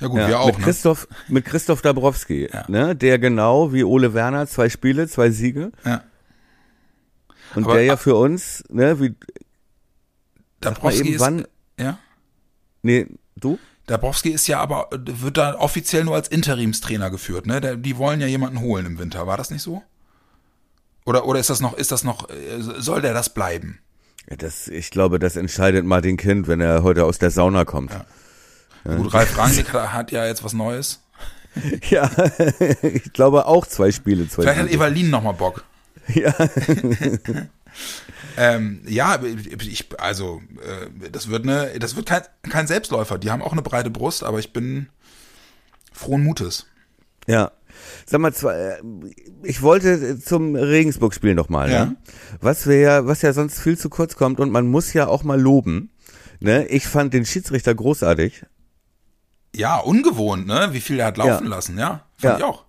Ja 0.00 0.08
gut, 0.08 0.18
Ja, 0.20 0.28
wir 0.28 0.40
auch, 0.40 0.46
mit 0.48 0.58
ne? 0.58 0.64
Christoph, 0.64 1.08
mit 1.28 1.44
Christoph 1.44 1.80
Dabrowski, 1.82 2.48
Ja. 2.52 2.64
ne, 2.68 2.94
der 2.94 3.18
genau 3.18 3.72
wie 3.72 3.82
Ole 3.84 4.12
Werner 4.14 4.46
zwei 4.46 4.68
Spiele, 4.68 5.08
zwei 5.08 5.30
Siege 5.30 5.72
Ja. 5.84 6.02
und 7.54 7.64
Aber- 7.64 7.74
der 7.74 7.84
ja 7.84 7.96
für 7.96 8.14
uns, 8.16 8.62
ne, 8.68 9.00
wie, 9.00 9.14
Dabrowski 10.60 11.00
eben, 11.00 11.14
ist, 11.14 11.20
wann, 11.20 11.46
ja? 11.78 11.98
nee, 12.82 13.06
du? 13.36 13.58
Dabrowski 13.86 14.30
ist 14.30 14.46
ja 14.48 14.58
aber, 14.60 14.88
wird 14.90 15.36
da 15.36 15.54
offiziell 15.58 16.04
nur 16.04 16.14
als 16.16 16.28
Interimstrainer 16.28 17.08
geführt, 17.10 17.46
ne? 17.46 17.78
Die 17.78 17.96
wollen 17.98 18.20
ja 18.20 18.26
jemanden 18.26 18.60
holen 18.60 18.84
im 18.84 18.98
Winter, 18.98 19.26
war 19.26 19.36
das 19.36 19.50
nicht 19.50 19.62
so? 19.62 19.82
Oder, 21.04 21.24
oder 21.24 21.38
ist 21.38 21.50
das 21.50 21.60
noch, 21.60 21.74
ist 21.74 21.92
das 21.92 22.02
noch, 22.02 22.28
äh, 22.30 22.34
soll 22.58 23.00
der 23.00 23.14
das 23.14 23.32
bleiben? 23.32 23.78
Ja, 24.28 24.34
das, 24.36 24.66
ich 24.66 24.90
glaube, 24.90 25.20
das 25.20 25.36
entscheidet 25.36 25.84
Martin 25.84 26.16
Kind, 26.16 26.48
wenn 26.48 26.60
er 26.60 26.82
heute 26.82 27.04
aus 27.04 27.18
der 27.18 27.30
Sauna 27.30 27.64
kommt. 27.64 27.92
Gut, 28.86 29.12
Ralf 29.14 29.36
Rangnick 29.38 29.72
hat, 29.72 29.92
hat 29.92 30.12
ja 30.12 30.26
jetzt 30.26 30.44
was 30.44 30.52
Neues. 30.52 31.02
Ja, 31.88 32.10
ich 32.82 33.14
glaube 33.14 33.46
auch 33.46 33.66
zwei 33.66 33.90
Spiele, 33.90 34.28
zwei 34.28 34.42
Vielleicht 34.42 34.58
hat 34.58 34.66
Siege. 34.66 34.76
Evalin 34.76 35.08
noch 35.08 35.22
mal 35.22 35.32
Bock. 35.32 35.64
Ja, 36.14 36.34
Ähm, 38.38 38.82
ja, 38.86 39.18
ich, 39.22 39.86
also, 39.98 40.42
äh, 40.62 41.08
das 41.10 41.28
wird 41.28 41.46
ne, 41.46 41.70
das 41.78 41.96
wird 41.96 42.06
kein, 42.06 42.22
kein 42.48 42.66
Selbstläufer. 42.66 43.16
Die 43.18 43.30
haben 43.30 43.40
auch 43.42 43.52
eine 43.52 43.62
breite 43.62 43.88
Brust, 43.90 44.22
aber 44.22 44.38
ich 44.38 44.52
bin 44.52 44.88
frohen 45.92 46.22
Mutes. 46.24 46.66
ja. 47.26 47.52
Sag 48.06 48.20
mal, 48.20 48.32
äh, 48.32 48.76
ich 49.42 49.60
wollte 49.60 50.18
zum 50.18 50.54
Regensburg-Spiel 50.56 51.34
nochmal, 51.34 51.70
Ja. 51.70 51.84
ne? 51.86 51.96
Was 52.40 52.66
wir 52.66 52.78
ja, 52.80 53.06
was 53.06 53.20
ja 53.20 53.34
sonst 53.34 53.60
viel 53.60 53.76
zu 53.76 53.90
kurz 53.90 54.16
kommt 54.16 54.40
und 54.40 54.50
man 54.50 54.66
muss 54.66 54.94
ja 54.94 55.06
auch 55.08 55.24
mal 55.24 55.38
loben. 55.38 55.90
Ne? 56.40 56.66
Ich 56.68 56.86
fand 56.86 57.12
den 57.12 57.26
Schiedsrichter 57.26 57.74
großartig. 57.74 58.46
Ja, 59.56 59.78
ungewohnt, 59.78 60.46
ne? 60.46 60.68
Wie 60.72 60.80
viel 60.80 60.98
er 61.00 61.06
hat 61.06 61.16
laufen 61.16 61.44
Ja. 61.44 61.50
lassen, 61.50 61.78
ja. 61.78 62.02
Fand 62.16 62.22
Ja. 62.22 62.36
ich 62.38 62.44
auch. 62.44 62.64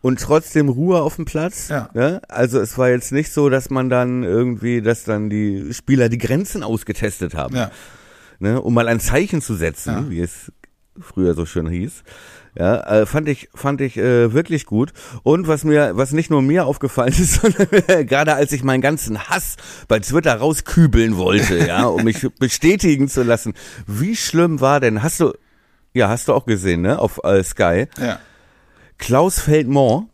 und 0.00 0.20
trotzdem 0.20 0.68
Ruhe 0.68 1.00
auf 1.00 1.16
dem 1.16 1.24
Platz. 1.24 1.68
Ja. 1.70 1.88
Ne? 1.94 2.20
Also 2.28 2.60
es 2.60 2.76
war 2.76 2.90
jetzt 2.90 3.10
nicht 3.10 3.32
so, 3.32 3.48
dass 3.48 3.70
man 3.70 3.88
dann 3.88 4.22
irgendwie, 4.22 4.82
dass 4.82 5.04
dann 5.04 5.30
die 5.30 5.72
Spieler 5.72 6.10
die 6.10 6.18
Grenzen 6.18 6.62
ausgetestet 6.62 7.34
haben, 7.34 7.56
Ja. 7.56 7.70
ne? 8.38 8.60
um 8.60 8.74
mal 8.74 8.86
ein 8.88 9.00
Zeichen 9.00 9.40
zu 9.40 9.54
setzen, 9.54 9.90
Ja. 9.94 10.10
wie 10.10 10.20
es 10.20 10.52
früher 11.00 11.32
so 11.34 11.46
schön 11.46 11.68
hieß. 11.68 12.02
Ja, 12.56 12.80
äh, 13.00 13.06
fand 13.06 13.28
ich 13.30 13.48
fand 13.54 13.80
ich 13.80 13.96
äh, 13.96 14.32
wirklich 14.34 14.66
gut. 14.66 14.92
Und 15.22 15.48
was 15.48 15.64
mir, 15.64 15.96
was 15.96 16.12
nicht 16.12 16.30
nur 16.30 16.42
mir 16.42 16.66
aufgefallen 16.66 17.12
ist, 17.18 17.40
sondern 17.40 17.66
gerade 18.06 18.34
als 18.34 18.52
ich 18.52 18.62
meinen 18.62 18.82
ganzen 18.82 19.18
Hass 19.30 19.56
bei 19.88 20.00
Twitter 20.00 20.34
rauskübeln 20.36 21.16
wollte, 21.16 21.66
ja, 21.66 21.86
um 21.86 22.04
mich 22.04 22.28
bestätigen 22.38 23.08
zu 23.08 23.22
lassen, 23.22 23.54
wie 23.86 24.14
schlimm 24.16 24.60
war 24.60 24.80
denn? 24.80 25.02
Hast 25.02 25.18
du, 25.20 25.32
ja, 25.94 26.08
hast 26.08 26.28
du 26.28 26.34
auch 26.34 26.44
gesehen, 26.44 26.82
ne, 26.82 26.98
auf 26.98 27.20
äh, 27.24 27.42
Sky, 27.42 27.86
Ja. 27.98 28.18
Klaus 28.98 29.40
Feldmont, 29.40 30.08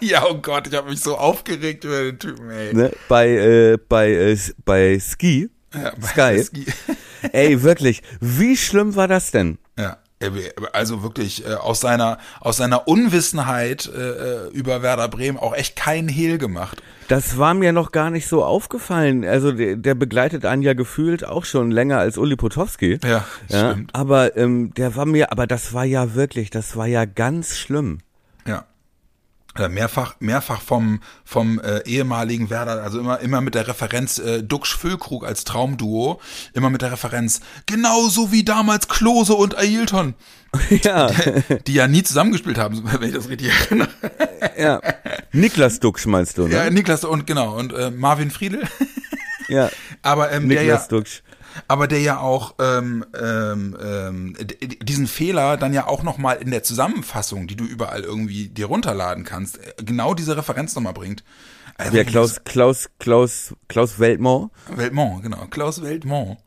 Ja, 0.00 0.24
oh 0.28 0.34
Gott, 0.36 0.66
ich 0.68 0.74
habe 0.74 0.88
mich 0.90 1.00
so 1.00 1.16
aufgeregt 1.16 1.84
über 1.84 2.04
den 2.04 2.18
Typen, 2.18 2.50
ey. 2.50 2.72
ne, 2.74 2.92
bei 3.08 3.28
äh, 3.28 3.78
bei 3.88 4.10
äh, 4.12 4.38
bei 4.64 4.98
Ski, 5.00 5.50
Ja, 5.74 5.92
bei 6.14 6.38
Sky. 6.38 6.44
Ski. 6.44 6.66
ey, 7.32 7.62
wirklich, 7.62 8.02
wie 8.20 8.56
schlimm 8.56 8.94
war 8.96 9.08
das 9.08 9.30
denn? 9.30 9.58
Ja, 9.78 9.98
also 10.72 11.02
wirklich 11.02 11.46
äh, 11.46 11.54
aus 11.54 11.80
seiner 11.80 12.18
aus 12.40 12.56
seiner 12.56 12.88
Unwissenheit 12.88 13.86
äh, 13.86 14.48
über 14.48 14.82
Werder 14.82 15.08
Bremen 15.08 15.38
auch 15.38 15.54
echt 15.54 15.76
keinen 15.76 16.08
Hehl 16.08 16.38
gemacht. 16.38 16.82
Das 17.08 17.38
war 17.38 17.54
mir 17.54 17.72
noch 17.72 17.92
gar 17.92 18.10
nicht 18.10 18.26
so 18.26 18.42
aufgefallen. 18.44 19.24
Also 19.24 19.52
der, 19.52 19.76
der 19.76 19.94
begleitet 19.94 20.44
einen 20.44 20.62
ja 20.62 20.72
gefühlt 20.74 21.24
auch 21.24 21.44
schon 21.44 21.70
länger 21.70 21.98
als 21.98 22.18
Uli 22.18 22.34
Potowski. 22.36 22.98
Ja, 23.04 23.24
Ja, 23.48 23.70
stimmt. 23.72 23.94
aber 23.94 24.36
ähm, 24.36 24.72
der 24.74 24.96
war 24.96 25.06
mir, 25.06 25.30
aber 25.32 25.46
das 25.46 25.72
war 25.72 25.84
ja 25.84 26.14
wirklich, 26.14 26.50
das 26.50 26.76
war 26.76 26.86
ja 26.86 27.04
ganz 27.04 27.56
schlimm. 27.56 27.98
Ja. 28.46 28.64
Äh, 29.58 29.68
Mehrfach, 29.68 30.16
mehrfach 30.20 30.60
vom, 30.60 31.00
vom 31.24 31.60
äh, 31.60 31.80
ehemaligen 31.84 32.50
Werder, 32.50 32.82
also 32.82 33.00
immer, 33.00 33.20
immer 33.20 33.40
mit 33.40 33.54
der 33.54 33.68
Referenz 33.68 34.18
äh, 34.18 34.42
Duxch 34.42 34.76
Füllkrug 34.76 35.24
als 35.24 35.44
Traumduo, 35.44 36.20
immer 36.54 36.70
mit 36.70 36.82
der 36.82 36.92
Referenz, 36.92 37.40
genauso 37.66 38.32
wie 38.32 38.44
damals 38.44 38.88
Klose 38.88 39.34
und 39.34 39.56
Ailton, 39.56 40.14
ja, 40.82 41.10
die 41.66 41.74
ja 41.74 41.88
nie 41.88 42.02
zusammengespielt 42.02 42.58
haben, 42.58 42.82
wenn 43.00 43.08
ich 43.08 43.14
das 43.14 43.28
richtig 43.28 43.50
erinnere. 43.50 43.88
ja. 44.58 44.80
Niklas 45.32 45.80
Duxch 45.80 46.06
meinst 46.06 46.38
du, 46.38 46.48
ne? 46.48 46.54
Ja, 46.54 46.70
Niklas 46.70 47.04
und 47.04 47.26
genau, 47.26 47.56
und 47.56 47.72
äh, 47.72 47.90
Marvin 47.90 48.30
Friedel. 48.30 48.62
Ja, 49.48 49.70
Aber 50.02 50.32
ähm, 50.32 50.48
der 50.48 50.62
ja, 50.62 50.74
Niklas 50.74 50.88
Duxch. 50.88 51.22
Aber 51.68 51.86
der 51.88 52.00
ja 52.00 52.18
auch 52.18 52.54
ähm, 52.60 53.04
ähm, 53.20 53.76
ähm, 53.82 54.36
diesen 54.82 55.06
Fehler 55.06 55.56
dann 55.56 55.72
ja 55.72 55.86
auch 55.86 56.02
noch 56.02 56.18
mal 56.18 56.34
in 56.34 56.50
der 56.50 56.62
Zusammenfassung, 56.62 57.46
die 57.46 57.56
du 57.56 57.64
überall 57.64 58.02
irgendwie 58.02 58.48
dir 58.48 58.66
runterladen 58.66 59.24
kannst, 59.24 59.58
äh, 59.58 59.74
genau 59.84 60.14
diese 60.14 60.36
Referenz 60.36 60.74
noch 60.74 60.82
mal 60.82 60.92
bringt. 60.92 61.24
Also 61.78 61.96
Ja, 61.96 62.04
Klaus, 62.04 62.42
Klaus, 62.44 62.88
Klaus, 62.98 63.54
Klaus 63.68 63.98
Weltmont. 63.98 64.50
Weltmont, 64.74 65.22
genau, 65.22 65.46
Klaus 65.50 65.82
Weltmont. 65.82 66.38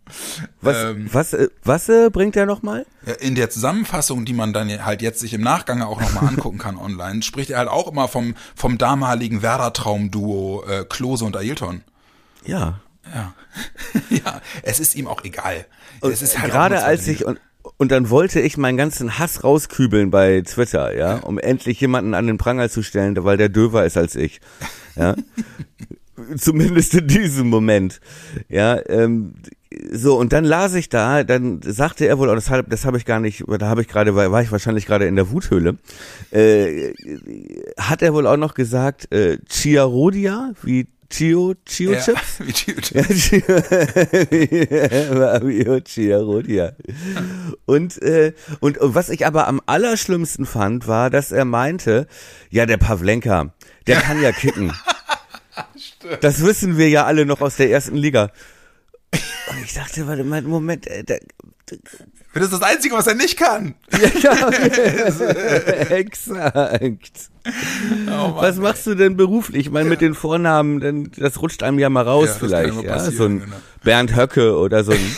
Was, 0.60 0.78
Ähm, 0.78 1.08
was, 1.12 1.34
äh, 1.34 1.50
was 1.64 1.88
äh, 1.88 2.10
bringt 2.10 2.36
er 2.36 2.48
nochmal? 2.48 2.88
In 3.20 3.36
der 3.36 3.52
Zusammenfassung, 3.52 4.26
die 4.26 4.34
man 4.34 4.54
dann 4.54 4.84
halt 4.84 5.04
jetzt 5.04 5.20
sich 5.20 5.36
im 5.36 5.42
Nachgang 5.42 5.84
auch 5.84 6.02
noch 6.02 6.14
mal 6.14 6.28
angucken 6.28 6.58
kann 6.58 6.78
online, 6.80 7.22
spricht 7.22 7.52
er 7.52 7.60
halt 7.60 7.70
auch 7.70 7.92
immer 7.92 8.08
vom 8.08 8.34
vom 8.56 8.80
damaligen 8.80 9.44
Werder-Traum-Duo 9.44 10.64
äh, 10.68 10.86
Klose 10.90 11.26
und 11.26 11.38
Ailton. 11.38 11.84
Ja. 12.44 12.80
Ja. 13.14 13.34
ja, 14.10 14.42
es 14.64 14.80
ist 14.80 14.96
ihm 14.96 15.08
auch 15.08 15.24
egal. 15.24 15.66
Es 16.02 16.22
ist 16.22 16.40
halt 16.40 16.52
Gerade 16.52 16.84
als 16.84 17.08
ich 17.08 17.26
und 17.26 17.40
und 17.78 17.92
dann 17.92 18.10
wollte 18.10 18.40
ich 18.40 18.58
meinen 18.58 18.78
ganzen 18.78 19.20
Hass 19.20 19.44
rauskübeln 19.44 20.12
bei 20.12 20.42
Twitter, 20.42 20.96
ja, 20.96 21.18
um 21.18 21.38
endlich 21.38 21.80
jemanden 21.80 22.14
an 22.14 22.28
den 22.28 22.38
Pranger 22.38 22.70
zu 22.70 22.84
stellen, 22.84 23.22
weil 23.24 23.38
der 23.38 23.50
döver 23.50 23.86
ist 23.86 23.98
als 23.98 24.16
ich. 24.16 24.42
Ja. 24.96 25.16
zumindest 26.38 26.94
in 26.96 27.08
diesem 27.08 27.50
Moment. 27.50 28.00
Ja, 28.48 28.80
ähm, 28.88 29.36
so 29.92 30.18
und 30.18 30.34
dann 30.34 30.46
las 30.46 30.74
ich 30.74 30.90
da, 30.90 31.24
dann 31.24 31.62
sagte 31.62 32.06
er 32.06 32.18
wohl, 32.18 32.30
oh, 32.30 32.36
das 32.36 32.50
habe 32.50 32.64
das 32.70 32.86
hab 32.86 32.96
ich 32.96 33.06
gar 33.06 33.20
nicht, 33.20 33.44
da 33.48 33.68
habe 33.68 33.82
ich 33.82 33.88
gerade, 33.88 34.16
war 34.16 34.42
ich 34.42 34.52
wahrscheinlich 34.52 34.86
gerade 34.86 35.06
in 35.06 35.16
der 35.16 35.32
Wuthöhle, 35.32 35.78
äh, 36.32 36.94
hat 37.78 38.02
er 38.02 38.14
wohl 38.14 38.28
auch 38.28 38.38
noch 38.38 38.56
gesagt, 38.56 39.14
äh, 39.14 39.38
Chiarodia, 39.48 40.54
wie 40.64 40.88
Chio, 41.10 41.56
Chio 41.66 41.94
Ja, 41.94 42.00
Chips? 42.00 42.40
wie 42.40 42.54
Chio 42.54 42.76
Ja, 42.94 43.04
Chips. 43.04 43.30
Chio, 45.44 45.82
Chiarodia. 45.82 46.74
Und, 47.66 48.02
äh, 48.02 48.34
und, 48.60 48.78
und 48.78 48.96
was 48.96 49.10
ich 49.10 49.26
aber 49.26 49.48
am 49.48 49.62
allerschlimmsten 49.66 50.46
fand, 50.46 50.88
war, 50.88 51.10
dass 51.10 51.32
er 51.32 51.46
meinte, 51.46 52.08
ja, 52.50 52.66
der 52.66 52.78
Pavlenka, 52.78 53.54
der 53.88 54.02
kann 54.02 54.22
ja 54.22 54.32
kicken. 54.32 54.72
Das 56.22 56.42
wissen 56.42 56.78
wir 56.78 56.88
ja 56.88 57.04
alle 57.06 57.26
noch 57.26 57.42
aus 57.42 57.58
der 57.58 57.70
ersten 57.70 57.98
Liga. 57.98 58.32
Und 59.12 59.64
ich 59.66 59.74
dachte, 59.74 60.08
warte 60.08 60.24
mal, 60.24 60.42
Moment, 60.42 60.88
äh, 60.88 61.04
der, 61.04 61.20
Das 62.40 62.54
ist 62.54 62.62
das 62.62 62.70
Einzige, 62.70 62.96
was 62.96 63.06
er 63.06 63.16
nicht 63.16 63.38
kann. 63.38 63.76
ja, 64.22 64.50
exakt. 65.90 67.30
Oh 68.08 68.36
Was 68.36 68.56
machst 68.56 68.88
du 68.88 68.96
denn 68.96 69.18
beruflich? 69.18 69.66
Ich 69.68 69.72
meine, 69.72 69.90
mit 69.90 70.00
den 70.00 70.14
Vornamen, 70.14 70.80
denn 70.80 71.12
das 71.18 71.42
rutscht 71.42 71.64
einem 71.64 71.80
ja 71.80 71.90
mal 71.90 72.06
raus 72.06 72.30
Ja, 72.30 72.36
vielleicht, 72.36 72.82
ja. 72.82 73.00
So 73.00 73.26
ein 73.26 73.42
genau. 73.42 73.56
Bernd 73.84 74.16
Höcke 74.16 74.58
oder 74.58 74.86
so 74.86 74.94
ein 74.94 75.18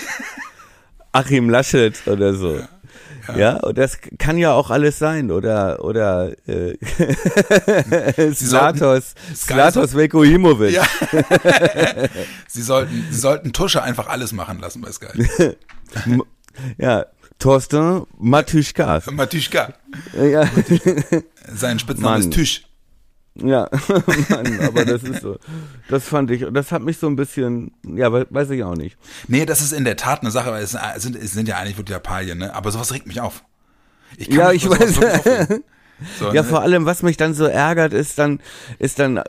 Achim 1.12 1.50
Laschet 1.50 2.08
oder 2.08 2.34
so. 2.34 2.60
Ja. 3.36 3.58
und 3.58 3.78
das 3.78 4.00
kann 4.18 4.38
ja 4.38 4.54
auch 4.54 4.72
alles 4.72 4.98
sein, 4.98 5.30
oder, 5.32 5.86
oder, 5.86 6.32
äh, 6.48 6.76
Slatos, 8.34 9.14
Slatos 9.36 9.96
Vekohimovic. 9.96 10.72
Ja. 10.74 10.84
sie 12.48 12.64
sollten, 12.64 13.06
sie 13.12 13.20
sollten 13.20 13.54
Tusche 13.54 13.84
einfach 13.84 14.08
alles 14.08 14.34
machen 14.34 14.60
lassen 14.60 14.82
bei 14.82 14.92
Sky. 14.92 15.56
Ja, 16.78 17.06
Thorsten 17.40 18.04
Matuschka. 18.20 19.02
Matuschka. 19.12 19.74
Ja, 20.16 20.50
Sein 21.54 21.80
Spitzname 21.80 22.20
Mann. 22.20 22.22
ist 22.30 22.34
Tüsch. 22.34 22.64
ja, 23.36 23.70
Mann, 24.30 24.60
aber 24.62 24.86
das 24.86 25.04
ist 25.04 25.22
so, 25.22 25.38
das 25.90 26.04
fand 26.04 26.30
ich, 26.32 26.46
das 26.52 26.72
hat 26.72 26.82
mich 26.84 26.98
so 26.98 27.08
ein 27.08 27.16
bisschen, 27.16 27.72
ja, 27.88 28.12
we- 28.12 28.28
weiß 28.30 28.50
ich 28.52 28.64
auch 28.64 28.76
nicht. 28.76 28.98
Nee, 29.28 29.46
das 29.46 29.62
ist 29.62 29.72
in 29.74 29.86
der 29.86 29.96
Tat 29.96 30.22
eine 30.22 30.32
Sache, 30.32 30.52
weil 30.52 30.64
es 30.64 30.72
sind, 30.98 31.16
es 31.16 31.32
sind 31.32 31.48
ja 31.48 31.58
eigentlich 31.58 31.78
wirklich 31.78 31.94
Lappalien, 31.96 32.38
ne? 32.38 32.54
Aber 32.54 32.72
sowas 32.72 32.94
regt 32.94 33.08
mich 33.08 33.22
auf. 33.22 33.44
Ich 34.18 34.28
Ja, 34.28 34.50
mich 34.52 34.66
ich 34.66 34.70
weiß. 34.70 35.60
So, 36.20 36.28
Ja, 36.34 36.42
ne? 36.42 36.44
vor 36.44 36.62
allem, 36.62 36.86
was 36.86 37.04
mich 37.04 37.18
dann 37.18 37.34
so 37.34 37.46
ärgert, 37.46 37.94
ist 37.94 38.18
dann, 38.20 38.40
ist 38.80 39.00
dann, 39.00 39.20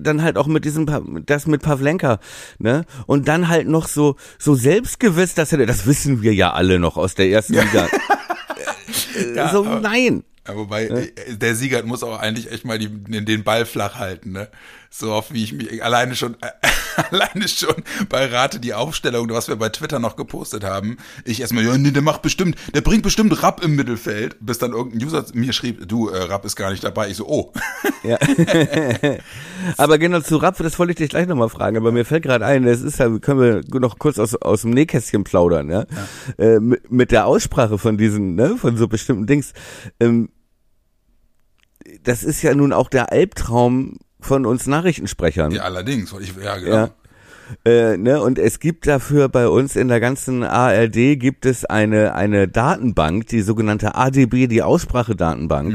dann 0.00 0.22
halt 0.22 0.36
auch 0.36 0.46
mit 0.46 0.64
diesem, 0.64 1.24
das 1.26 1.46
mit 1.46 1.62
Pavlenka, 1.62 2.18
ne? 2.58 2.84
Und 3.06 3.28
dann 3.28 3.48
halt 3.48 3.68
noch 3.68 3.88
so, 3.88 4.16
so 4.38 4.54
selbstgewiss, 4.54 5.34
dass 5.34 5.52
er, 5.52 5.64
das 5.66 5.86
wissen 5.86 6.22
wir 6.22 6.34
ja 6.34 6.52
alle 6.52 6.78
noch 6.78 6.96
aus 6.96 7.14
der 7.14 7.28
ersten 7.28 7.54
Liga. 7.54 7.88
Äh, 9.16 9.34
Ja, 9.36 9.50
so, 9.50 9.64
aber- 9.66 9.80
nein. 9.80 10.24
Ja, 10.46 10.56
wobei, 10.56 10.86
äh, 10.86 11.36
der 11.36 11.54
Sieger 11.54 11.82
muss 11.82 12.02
auch 12.02 12.18
eigentlich 12.20 12.50
echt 12.50 12.64
mal 12.64 12.78
die, 12.78 12.88
den 12.88 13.44
Ball 13.44 13.66
flach 13.66 13.96
halten, 13.96 14.32
ne? 14.32 14.48
So 14.90 15.12
oft 15.12 15.34
wie 15.34 15.44
ich 15.44 15.52
mich 15.52 15.84
alleine 15.84 16.16
schon, 16.16 16.36
äh, 16.40 16.50
alleine 17.10 17.46
schon 17.46 17.74
bei 18.08 18.26
Rate 18.26 18.58
die 18.58 18.72
Aufstellung, 18.72 19.28
was 19.30 19.48
wir 19.48 19.56
bei 19.56 19.68
Twitter 19.68 19.98
noch 19.98 20.16
gepostet 20.16 20.64
haben. 20.64 20.96
Ich 21.24 21.40
erstmal, 21.40 21.64
ja, 21.64 21.76
nee, 21.76 21.90
der 21.90 22.02
macht 22.02 22.22
bestimmt, 22.22 22.56
der 22.74 22.80
bringt 22.80 23.02
bestimmt 23.02 23.42
Rapp 23.42 23.62
im 23.62 23.76
Mittelfeld, 23.76 24.36
bis 24.40 24.58
dann 24.58 24.72
irgendein 24.72 25.06
User 25.06 25.24
mir 25.34 25.52
schrieb, 25.52 25.86
du, 25.86 26.08
äh, 26.08 26.22
Rapp 26.22 26.44
ist 26.44 26.56
gar 26.56 26.70
nicht 26.70 26.82
dabei. 26.82 27.10
Ich 27.10 27.18
so, 27.18 27.26
oh. 27.26 27.52
Ja. 28.02 28.18
aber 29.76 29.98
genau 29.98 30.20
zu 30.20 30.36
Rapp, 30.36 30.56
das 30.58 30.78
wollte 30.78 30.92
ich 30.92 30.98
dich 30.98 31.10
gleich 31.10 31.26
nochmal 31.26 31.50
fragen, 31.50 31.76
aber 31.76 31.92
mir 31.92 32.06
fällt 32.06 32.22
gerade 32.22 32.46
ein, 32.46 32.64
das 32.64 32.80
ist 32.80 32.98
ja, 32.98 33.10
können 33.18 33.40
wir 33.40 33.80
noch 33.80 33.98
kurz 33.98 34.18
aus, 34.18 34.34
aus 34.36 34.62
dem 34.62 34.70
Nähkästchen 34.70 35.24
plaudern, 35.24 35.70
ja? 35.70 35.84
Äh, 36.38 36.60
mit, 36.60 36.90
mit 36.90 37.10
der 37.10 37.26
Aussprache 37.26 37.76
von 37.76 37.98
diesen, 37.98 38.34
ne, 38.36 38.56
von 38.56 38.76
so 38.76 38.88
bestimmten 38.88 39.26
Dings. 39.26 39.52
Ähm, 40.00 40.30
das 42.02 42.24
ist 42.24 42.42
ja 42.42 42.54
nun 42.54 42.72
auch 42.72 42.88
der 42.88 43.12
Albtraum 43.12 43.98
von 44.20 44.46
uns 44.46 44.66
Nachrichtensprechern. 44.66 45.52
Ja, 45.52 45.62
allerdings, 45.62 46.14
ich, 46.20 46.34
ja, 46.42 46.56
genau. 46.56 46.74
Ja. 46.74 46.90
Äh, 47.64 47.96
ne, 47.96 48.20
und 48.20 48.38
es 48.38 48.60
gibt 48.60 48.86
dafür 48.86 49.28
bei 49.28 49.48
uns 49.48 49.74
in 49.74 49.88
der 49.88 50.00
ganzen 50.00 50.42
ARD 50.42 51.18
gibt 51.18 51.46
es 51.46 51.64
eine, 51.64 52.14
eine 52.14 52.46
Datenbank, 52.46 53.26
die 53.28 53.40
sogenannte 53.40 53.94
ADB, 53.94 54.48
die 54.48 54.62
Aussprachedatenbank, 54.62 55.74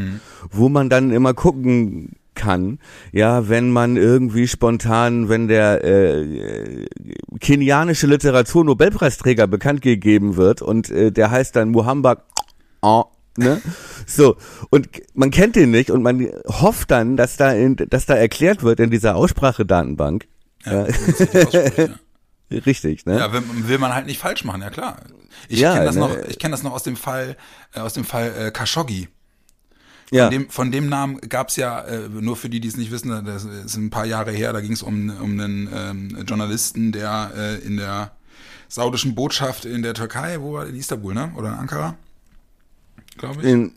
wo 0.51 0.69
man 0.69 0.89
dann 0.89 1.11
immer 1.11 1.33
gucken 1.33 2.15
kann, 2.35 2.79
ja, 3.11 3.47
wenn 3.49 3.69
man 3.69 3.95
irgendwie 3.95 4.47
spontan, 4.47 5.29
wenn 5.29 5.47
der 5.47 5.83
äh, 5.83 6.85
kenianische 7.39 8.07
Literatur-Nobelpreisträger 8.07 9.47
bekannt 9.47 9.81
gegeben 9.81 10.35
wird 10.35 10.61
und 10.61 10.89
äh, 10.89 11.11
der 11.11 11.31
heißt 11.31 11.55
dann 11.55 11.69
Muhamba 11.69 12.23
oh, 12.81 13.05
ne? 13.37 13.61
So, 14.05 14.37
und 14.69 14.89
man 15.13 15.31
kennt 15.31 15.55
den 15.55 15.71
nicht 15.71 15.89
und 15.91 16.03
man 16.03 16.27
hofft 16.47 16.91
dann, 16.91 17.17
dass 17.17 17.37
da 17.37 17.51
in, 17.53 17.75
dass 17.75 18.05
da 18.05 18.15
erklärt 18.15 18.63
wird 18.63 18.79
in 18.79 18.89
dieser 18.91 19.15
Aussprachedatenbank, 19.15 20.27
Ja, 20.65 20.87
ja. 20.87 21.89
Richtig, 22.51 23.05
ne? 23.07 23.17
Ja, 23.17 23.33
will, 23.33 23.41
will 23.67 23.79
man 23.79 23.95
halt 23.95 24.05
nicht 24.05 24.19
falsch 24.19 24.43
machen, 24.43 24.61
ja 24.61 24.69
klar. 24.69 24.97
Ich 25.49 25.59
Ja, 25.59 25.73
kenne 25.73 25.85
das 25.85 25.95
ne. 25.95 26.01
noch, 26.01 26.17
ich 26.29 26.37
kenne 26.37 26.51
das 26.51 26.61
noch 26.61 26.73
aus 26.73 26.83
dem 26.83 26.95
Fall, 26.95 27.35
äh, 27.73 27.79
aus 27.79 27.93
dem 27.93 28.03
Fall 28.05 28.31
äh, 28.37 28.51
Khashoggi. 28.51 29.07
ja. 30.11 30.25
Von 30.25 30.31
dem, 30.31 30.49
von 30.49 30.71
dem 30.71 30.87
Namen 30.87 31.19
gab's 31.21 31.55
ja, 31.55 31.81
äh, 31.81 32.09
nur 32.09 32.35
für 32.35 32.49
die, 32.49 32.59
die 32.59 32.67
es 32.67 32.77
nicht 32.77 32.91
wissen, 32.91 33.25
das 33.25 33.45
ist 33.45 33.75
ein 33.75 33.89
paar 33.89 34.05
Jahre 34.05 34.31
her, 34.31 34.53
da 34.53 34.61
ging 34.61 34.73
es 34.73 34.83
um, 34.83 35.09
um 35.09 35.39
einen 35.39 35.67
ähm, 35.73 36.23
Journalisten, 36.27 36.91
der 36.91 37.31
äh, 37.35 37.55
in 37.65 37.77
der 37.77 38.11
saudischen 38.67 39.15
Botschaft 39.15 39.65
in 39.65 39.81
der 39.81 39.95
Türkei, 39.95 40.39
wo 40.39 40.53
war 40.53 40.67
in 40.67 40.75
Istanbul, 40.75 41.13
ne? 41.15 41.31
Oder 41.35 41.49
in 41.49 41.55
Ankara? 41.55 41.95
Glaube 43.17 43.41
ich. 43.41 43.47
in, 43.47 43.73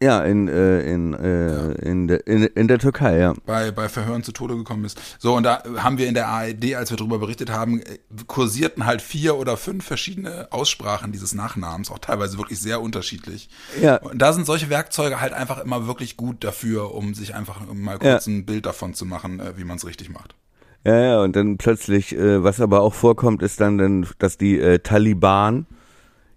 ja, 0.00 0.22
in, 0.22 0.46
äh, 0.46 0.80
in, 0.82 1.12
äh, 1.12 1.72
in, 1.72 2.06
der, 2.06 2.24
in, 2.28 2.44
in 2.44 2.68
der 2.68 2.78
Türkei, 2.78 3.18
ja. 3.18 3.34
bei, 3.46 3.72
bei 3.72 3.88
Verhören 3.88 4.22
zu 4.22 4.30
Tode 4.30 4.56
gekommen 4.56 4.84
ist. 4.84 5.00
So, 5.18 5.34
und 5.34 5.42
da 5.42 5.64
haben 5.78 5.98
wir 5.98 6.06
in 6.06 6.14
der 6.14 6.28
ARD, 6.28 6.76
als 6.76 6.90
wir 6.90 6.96
darüber 6.96 7.18
berichtet 7.18 7.50
haben, 7.50 7.80
äh, 7.80 7.98
kursierten 8.28 8.86
halt 8.86 9.02
vier 9.02 9.36
oder 9.36 9.56
fünf 9.56 9.84
verschiedene 9.84 10.48
Aussprachen 10.52 11.10
dieses 11.10 11.34
Nachnamens, 11.34 11.90
auch 11.90 11.98
teilweise 11.98 12.38
wirklich 12.38 12.60
sehr 12.60 12.80
unterschiedlich. 12.80 13.48
Ja. 13.82 13.96
Und 13.96 14.22
da 14.22 14.32
sind 14.32 14.46
solche 14.46 14.70
Werkzeuge 14.70 15.20
halt 15.20 15.32
einfach 15.32 15.58
immer 15.58 15.88
wirklich 15.88 16.16
gut 16.16 16.44
dafür, 16.44 16.94
um 16.94 17.14
sich 17.14 17.34
einfach 17.34 17.60
mal 17.72 17.98
kurz 17.98 18.28
ein 18.28 18.46
Bild 18.46 18.66
davon 18.66 18.94
zu 18.94 19.04
machen, 19.04 19.40
äh, 19.40 19.56
wie 19.56 19.64
man 19.64 19.78
es 19.78 19.86
richtig 19.86 20.10
macht. 20.10 20.36
Ja, 20.84 21.00
ja, 21.00 21.20
und 21.22 21.34
dann 21.34 21.58
plötzlich, 21.58 22.14
äh, 22.14 22.44
was 22.44 22.60
aber 22.60 22.82
auch 22.82 22.94
vorkommt, 22.94 23.42
ist 23.42 23.60
dann, 23.60 23.78
dann 23.78 24.06
dass 24.20 24.38
die 24.38 24.60
äh, 24.60 24.78
Taliban 24.78 25.66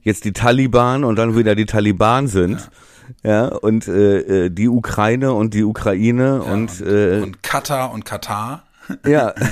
jetzt 0.04 0.26
die 0.26 0.34
Taliban 0.34 1.04
und 1.04 1.16
dann 1.16 1.36
wieder 1.36 1.56
die 1.56 1.66
Taliban 1.66 2.28
sind. 2.28 2.70
Ja, 3.24 3.48
und 3.48 3.88
äh, 3.88 4.46
äh, 4.46 4.50
die 4.50 4.70
Ukraine 4.70 5.34
und 5.34 5.54
die 5.54 5.64
Ukraine 5.64 6.42
Ja, 6.46 6.54
und, 6.54 6.82
äh, 6.82 7.20
und 7.22 7.44
Katar 7.44 7.92
und 7.92 8.06
Katar. 8.06 8.64
ja. 9.06 9.34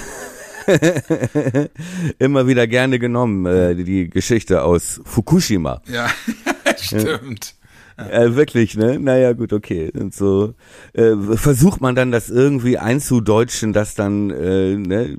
Immer 2.20 2.48
wieder 2.48 2.68
gerne 2.68 3.00
genommen, 3.00 3.46
äh, 3.46 3.76
die 3.76 4.10
Geschichte 4.10 4.64
aus 4.64 5.02
Fukushima. 5.04 5.82
Ja, 5.88 6.08
stimmt. 6.78 7.56
Äh, 7.98 8.36
wirklich, 8.36 8.78
ne? 8.78 8.98
Naja, 9.00 9.34
gut, 9.34 9.52
okay. 9.52 9.92
Und 9.94 10.14
so 10.14 10.54
äh, 10.94 11.16
versucht 11.36 11.82
man 11.82 11.96
dann 11.96 12.12
das 12.12 12.30
irgendwie 12.30 12.78
einzudeutschen, 12.78 13.74
dass 13.74 13.96
dann 13.96 14.30
äh, 14.30 14.76
ne, 14.76 15.18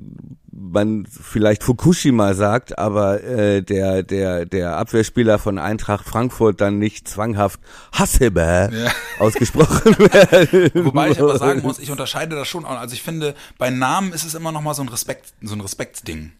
man 0.51 1.05
vielleicht 1.05 1.63
Fukushima 1.63 2.33
sagt, 2.33 2.77
aber 2.77 3.23
äh, 3.23 3.61
der 3.61 4.03
der 4.03 4.45
der 4.45 4.75
Abwehrspieler 4.77 5.39
von 5.39 5.57
Eintracht 5.57 6.05
Frankfurt 6.05 6.59
dann 6.59 6.77
nicht 6.77 7.07
zwanghaft 7.07 7.59
Hassebe 7.93 8.69
Ja. 8.73 8.91
ausgesprochen 9.19 9.97
werden. 9.99 10.85
Wobei 10.85 11.11
ich 11.11 11.21
aber 11.21 11.37
sagen 11.37 11.61
muss, 11.61 11.79
ich 11.79 11.89
unterscheide 11.91 12.35
das 12.35 12.47
schon. 12.47 12.65
auch. 12.65 12.77
Also 12.79 12.93
ich 12.93 13.01
finde, 13.03 13.33
bei 13.57 13.69
Namen 13.69 14.11
ist 14.13 14.25
es 14.25 14.33
immer 14.35 14.51
noch 14.51 14.61
mal 14.61 14.73
so 14.73 14.81
ein 14.81 14.89
Respekt, 14.89 15.33
so 15.41 15.55
ein 15.55 15.61
Respektsding. 15.61 16.31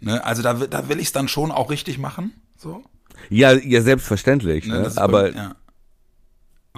Ne? 0.00 0.24
Also 0.24 0.42
da, 0.42 0.60
will- 0.60 0.68
da 0.68 0.88
will 0.88 0.98
ich 1.00 1.06
es 1.06 1.12
dann 1.12 1.26
schon 1.26 1.50
auch 1.50 1.70
richtig 1.70 1.98
machen. 1.98 2.32
So. 2.56 2.84
Ja, 3.30 3.52
ja, 3.52 3.82
selbstverständlich. 3.82 4.66
Ne? 4.66 4.82
Ne? 4.82 4.92
Aber 4.96 5.22
bei, 5.22 5.30
ja. 5.30 5.54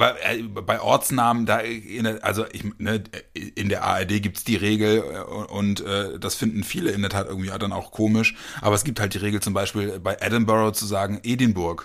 Äh, 0.01 0.43
bei 0.43 0.81
Ortsnamen, 0.81 1.47
da, 1.47 1.59
in 1.59 2.05
der- 2.05 2.25
also 2.25 2.45
ich, 2.53 2.65
ne, 2.79 3.03
in 3.55 3.69
der 3.69 3.85
ARD 3.85 4.21
gibt's 4.23 4.45
die 4.45 4.57
Regel 4.57 4.99
äh, 4.99 5.21
und 5.53 5.81
äh, 5.81 6.19
das 6.19 6.35
finden 6.35 6.65
viele 6.65 6.91
in 6.91 7.01
der 7.03 7.11
Tat 7.11 7.27
irgendwie 7.29 7.51
dann 7.59 7.73
auch 7.73 7.91
komisch. 7.93 8.35
Aber 8.61 8.75
es 8.75 8.85
gibt 8.85 9.01
halt 9.01 9.15
die 9.15 9.19
Regel 9.19 9.41
zum 9.41 9.53
Beispiel 9.55 9.99
bei 10.01 10.17
Edinburgh 10.21 10.73
zu 10.73 10.87
sagen 10.87 11.21
Edinburgh. 11.23 11.85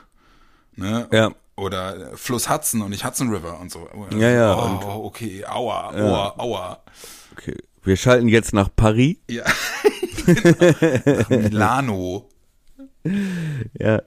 Ne? 0.75 1.07
Ja. 1.11 1.31
Oder 1.57 2.11
Fluss 2.17 2.49
Hudson 2.49 2.81
und 2.81 2.89
nicht 2.89 3.05
Hudson 3.05 3.29
River 3.29 3.59
und 3.59 3.71
so. 3.71 3.87
Ja, 4.11 4.29
ja, 4.29 4.53
und- 4.53 4.83
Oh, 4.83 5.05
okay, 5.05 5.45
aua, 5.45 5.91
aua, 5.93 6.33
aua. 6.37 6.83
okay. 7.31 7.55
wir 7.83 7.95
schalten 7.95 8.27
jetzt 8.27 8.53
nach 8.53 8.67
Paris. 8.75 9.15
Ja. 9.29 9.43
genau. 10.25 11.05
Nach 11.05 11.29
Milano. 11.29 12.29
Ja. 13.79 14.01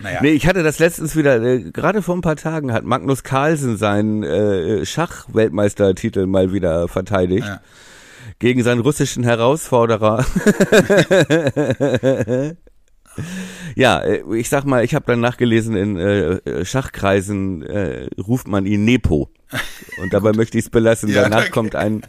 Naja. 0.00 0.20
Nee, 0.22 0.30
ich 0.30 0.46
hatte 0.46 0.62
das 0.62 0.78
letztens 0.78 1.16
wieder, 1.16 1.42
äh, 1.42 1.70
gerade 1.70 2.02
vor 2.02 2.16
ein 2.16 2.20
paar 2.20 2.36
Tagen 2.36 2.72
hat 2.72 2.84
Magnus 2.84 3.24
Carlsen 3.24 3.76
seinen 3.76 4.22
äh, 4.22 4.86
Schach-Weltmeistertitel 4.86 6.26
mal 6.26 6.52
wieder 6.52 6.88
verteidigt. 6.88 7.46
Ja. 7.46 7.60
gegen 8.38 8.62
seinen 8.62 8.80
russischen 8.80 9.24
Herausforderer. 9.24 10.24
ja, 13.74 14.00
äh, 14.00 14.22
ich 14.36 14.48
sag 14.48 14.64
mal, 14.64 14.84
ich 14.84 14.94
habe 14.94 15.06
dann 15.06 15.20
nachgelesen, 15.20 15.76
in 15.76 15.96
äh, 15.96 16.64
Schachkreisen 16.64 17.62
äh, 17.62 18.08
ruft 18.20 18.48
man 18.48 18.66
ihn 18.66 18.84
Nepo. 18.84 19.30
Und 20.00 20.12
dabei 20.12 20.32
möchte 20.34 20.58
ich 20.58 20.66
es 20.66 20.70
belassen. 20.70 21.08
Ja, 21.08 21.22
danach 21.22 21.38
danke. 21.38 21.52
kommt 21.52 21.74
ein, 21.74 22.02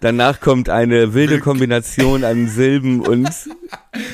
danach 0.00 0.40
kommt 0.40 0.68
eine 0.68 1.14
wilde 1.14 1.40
Kombination 1.40 2.24
an 2.24 2.48
Silben 2.48 3.00
und 3.00 3.30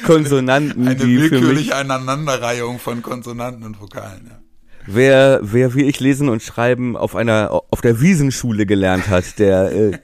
Konsonanten, 0.05 0.87
Eine 0.89 0.97
die 0.97 1.19
willkürliche 1.19 1.77
Aneinanderreihung 1.77 2.79
von 2.79 3.03
Konsonanten 3.03 3.65
und 3.65 3.81
Vokalen. 3.81 4.27
Ja. 4.29 4.39
Wer, 4.87 5.41
wer 5.43 5.75
wie 5.75 5.83
ich 5.83 6.01
lesen 6.01 6.29
und 6.29 6.43
schreiben 6.43 6.97
auf 6.97 7.15
einer 7.15 7.51
auf 7.71 7.81
der 7.81 8.01
Wiesenschule 8.01 8.67
gelernt 8.67 9.09
hat, 9.09 9.39
der 9.39 9.73
äh, 9.73 9.99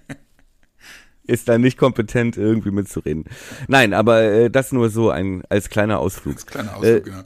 ist 1.25 1.49
da 1.49 1.59
nicht 1.59 1.77
kompetent 1.79 2.37
irgendwie 2.37 2.71
mitzureden. 2.71 3.25
Nein, 3.67 3.93
aber 3.93 4.23
äh, 4.23 4.51
das 4.51 4.73
nur 4.73 4.89
so 4.91 5.11
ein 5.11 5.43
als 5.49 5.69
kleiner 5.69 5.99
Ausflug. 5.99 6.37
Das 6.37 6.47
kleine 6.47 6.75
Ausdruck, 6.75 6.87
Äh, 6.89 7.01
genau. 7.01 7.23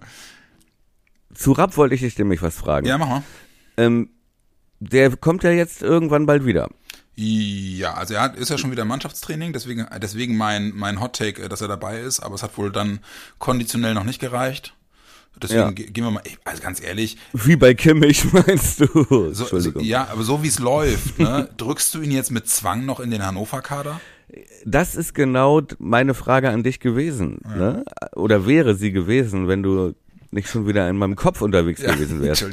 Zu 1.34 1.52
Rapp 1.52 1.76
wollte 1.76 1.94
ich 1.94 2.00
dich 2.02 2.18
nämlich 2.18 2.42
was 2.42 2.56
fragen. 2.56 2.86
Ja, 2.86 2.98
mach 2.98 3.08
mal. 3.08 3.22
Ähm, 3.76 4.10
der 4.80 5.16
kommt 5.16 5.44
ja 5.44 5.50
jetzt 5.50 5.82
irgendwann 5.82 6.26
bald 6.26 6.44
wieder. 6.44 6.68
Ja, 7.24 7.94
also 7.94 8.14
er 8.14 8.22
hat, 8.22 8.36
ist 8.36 8.48
ja 8.48 8.58
schon 8.58 8.70
wieder 8.72 8.82
im 8.82 8.88
Mannschaftstraining, 8.88 9.52
deswegen, 9.52 9.86
deswegen 10.00 10.36
mein, 10.36 10.72
mein 10.74 11.00
Hot 11.00 11.14
Take, 11.16 11.42
äh, 11.42 11.48
dass 11.48 11.60
er 11.60 11.68
dabei 11.68 12.00
ist, 12.00 12.20
aber 12.20 12.34
es 12.34 12.42
hat 12.42 12.58
wohl 12.58 12.72
dann 12.72 12.98
konditionell 13.38 13.94
noch 13.94 14.04
nicht 14.04 14.20
gereicht. 14.20 14.74
Deswegen 15.40 15.60
Ja. 15.60 15.70
ge- 15.70 15.90
gehen 15.90 16.04
wir 16.04 16.10
mal, 16.10 16.22
also 16.44 16.62
ganz 16.62 16.82
ehrlich, 16.82 17.16
Wie 17.32 17.56
bei 17.56 17.74
Kimmich 17.74 18.24
meinst 18.32 18.80
du? 18.80 19.32
so, 19.32 19.58
so, 19.58 19.80
ja, 19.80 20.08
aber 20.10 20.24
so 20.24 20.42
wie 20.42 20.48
es 20.48 20.58
läuft, 20.58 21.18
ne, 21.18 21.48
drückst 21.56 21.94
du 21.94 22.02
ihn 22.02 22.10
jetzt 22.10 22.30
mit 22.30 22.48
Zwang 22.48 22.84
noch 22.84 23.00
in 23.00 23.10
den 23.10 23.24
Hannover-Kader? 23.24 24.00
Das 24.64 24.94
ist 24.94 25.14
genau 25.14 25.60
meine 25.78 26.14
Frage 26.14 26.50
an 26.50 26.62
dich 26.62 26.80
gewesen, 26.80 27.40
ne? 27.56 27.84
Oder 28.14 28.46
wäre 28.46 28.74
sie 28.74 28.90
gewesen, 28.90 29.46
wenn 29.46 29.62
du 29.62 29.94
nicht 30.32 30.48
schon 30.48 30.66
wieder 30.66 30.88
in 30.88 30.96
meinem 30.96 31.16
Kopf 31.16 31.42
unterwegs 31.42 31.82
gewesen 31.82 32.22
wärst. 32.22 32.46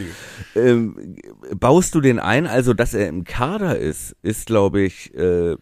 Ähm, 0.55 1.15
baust 1.55 1.95
du 1.95 2.01
den 2.01 2.19
ein, 2.19 2.45
also 2.45 2.73
dass 2.73 2.93
er 2.93 3.07
im 3.07 3.23
Kader 3.23 3.77
ist, 3.79 4.15
ist 4.21 4.47
glaube 4.47 4.81
ich 4.81 5.13
äh, 5.15 5.55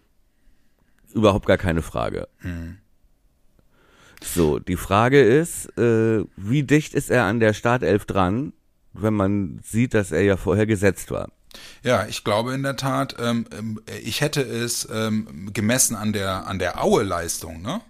überhaupt 1.13 1.45
gar 1.45 1.57
keine 1.57 1.81
Frage. 1.81 2.27
So, 4.23 4.59
die 4.59 4.77
Frage 4.77 5.21
ist, 5.21 5.77
äh, 5.77 6.23
wie 6.35 6.63
dicht 6.63 6.93
ist 6.93 7.09
er 7.09 7.25
an 7.25 7.39
der 7.39 7.53
Startelf 7.53 8.05
dran, 8.05 8.53
wenn 8.93 9.13
man 9.13 9.59
sieht, 9.63 9.93
dass 9.93 10.11
er 10.11 10.21
ja 10.21 10.37
vorher 10.37 10.65
gesetzt 10.65 11.11
war? 11.11 11.29
Ja, 11.83 12.05
ich 12.07 12.23
glaube 12.23 12.53
in 12.53 12.63
der 12.63 12.75
Tat, 12.75 13.15
ähm, 13.19 13.45
ähm, 13.57 13.79
ich 14.03 14.21
hätte 14.21 14.41
es 14.41 14.87
ähm, 14.91 15.51
gemessen 15.53 15.95
an 15.95 16.13
der 16.13 16.47
an 16.47 16.59
der 16.59 16.83
Aue-Leistung, 16.83 17.61
ne? 17.61 17.81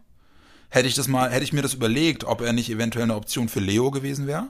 Hätte 0.69 0.87
ich 0.87 0.95
das 0.95 1.07
mal, 1.07 1.31
hätte 1.31 1.43
ich 1.43 1.53
mir 1.53 1.61
das 1.61 1.73
überlegt, 1.73 2.23
ob 2.25 2.41
er 2.41 2.53
nicht 2.53 2.69
eventuell 2.69 3.03
eine 3.03 3.15
Option 3.15 3.49
für 3.49 3.59
Leo 3.59 3.91
gewesen 3.91 4.27
wäre? 4.27 4.49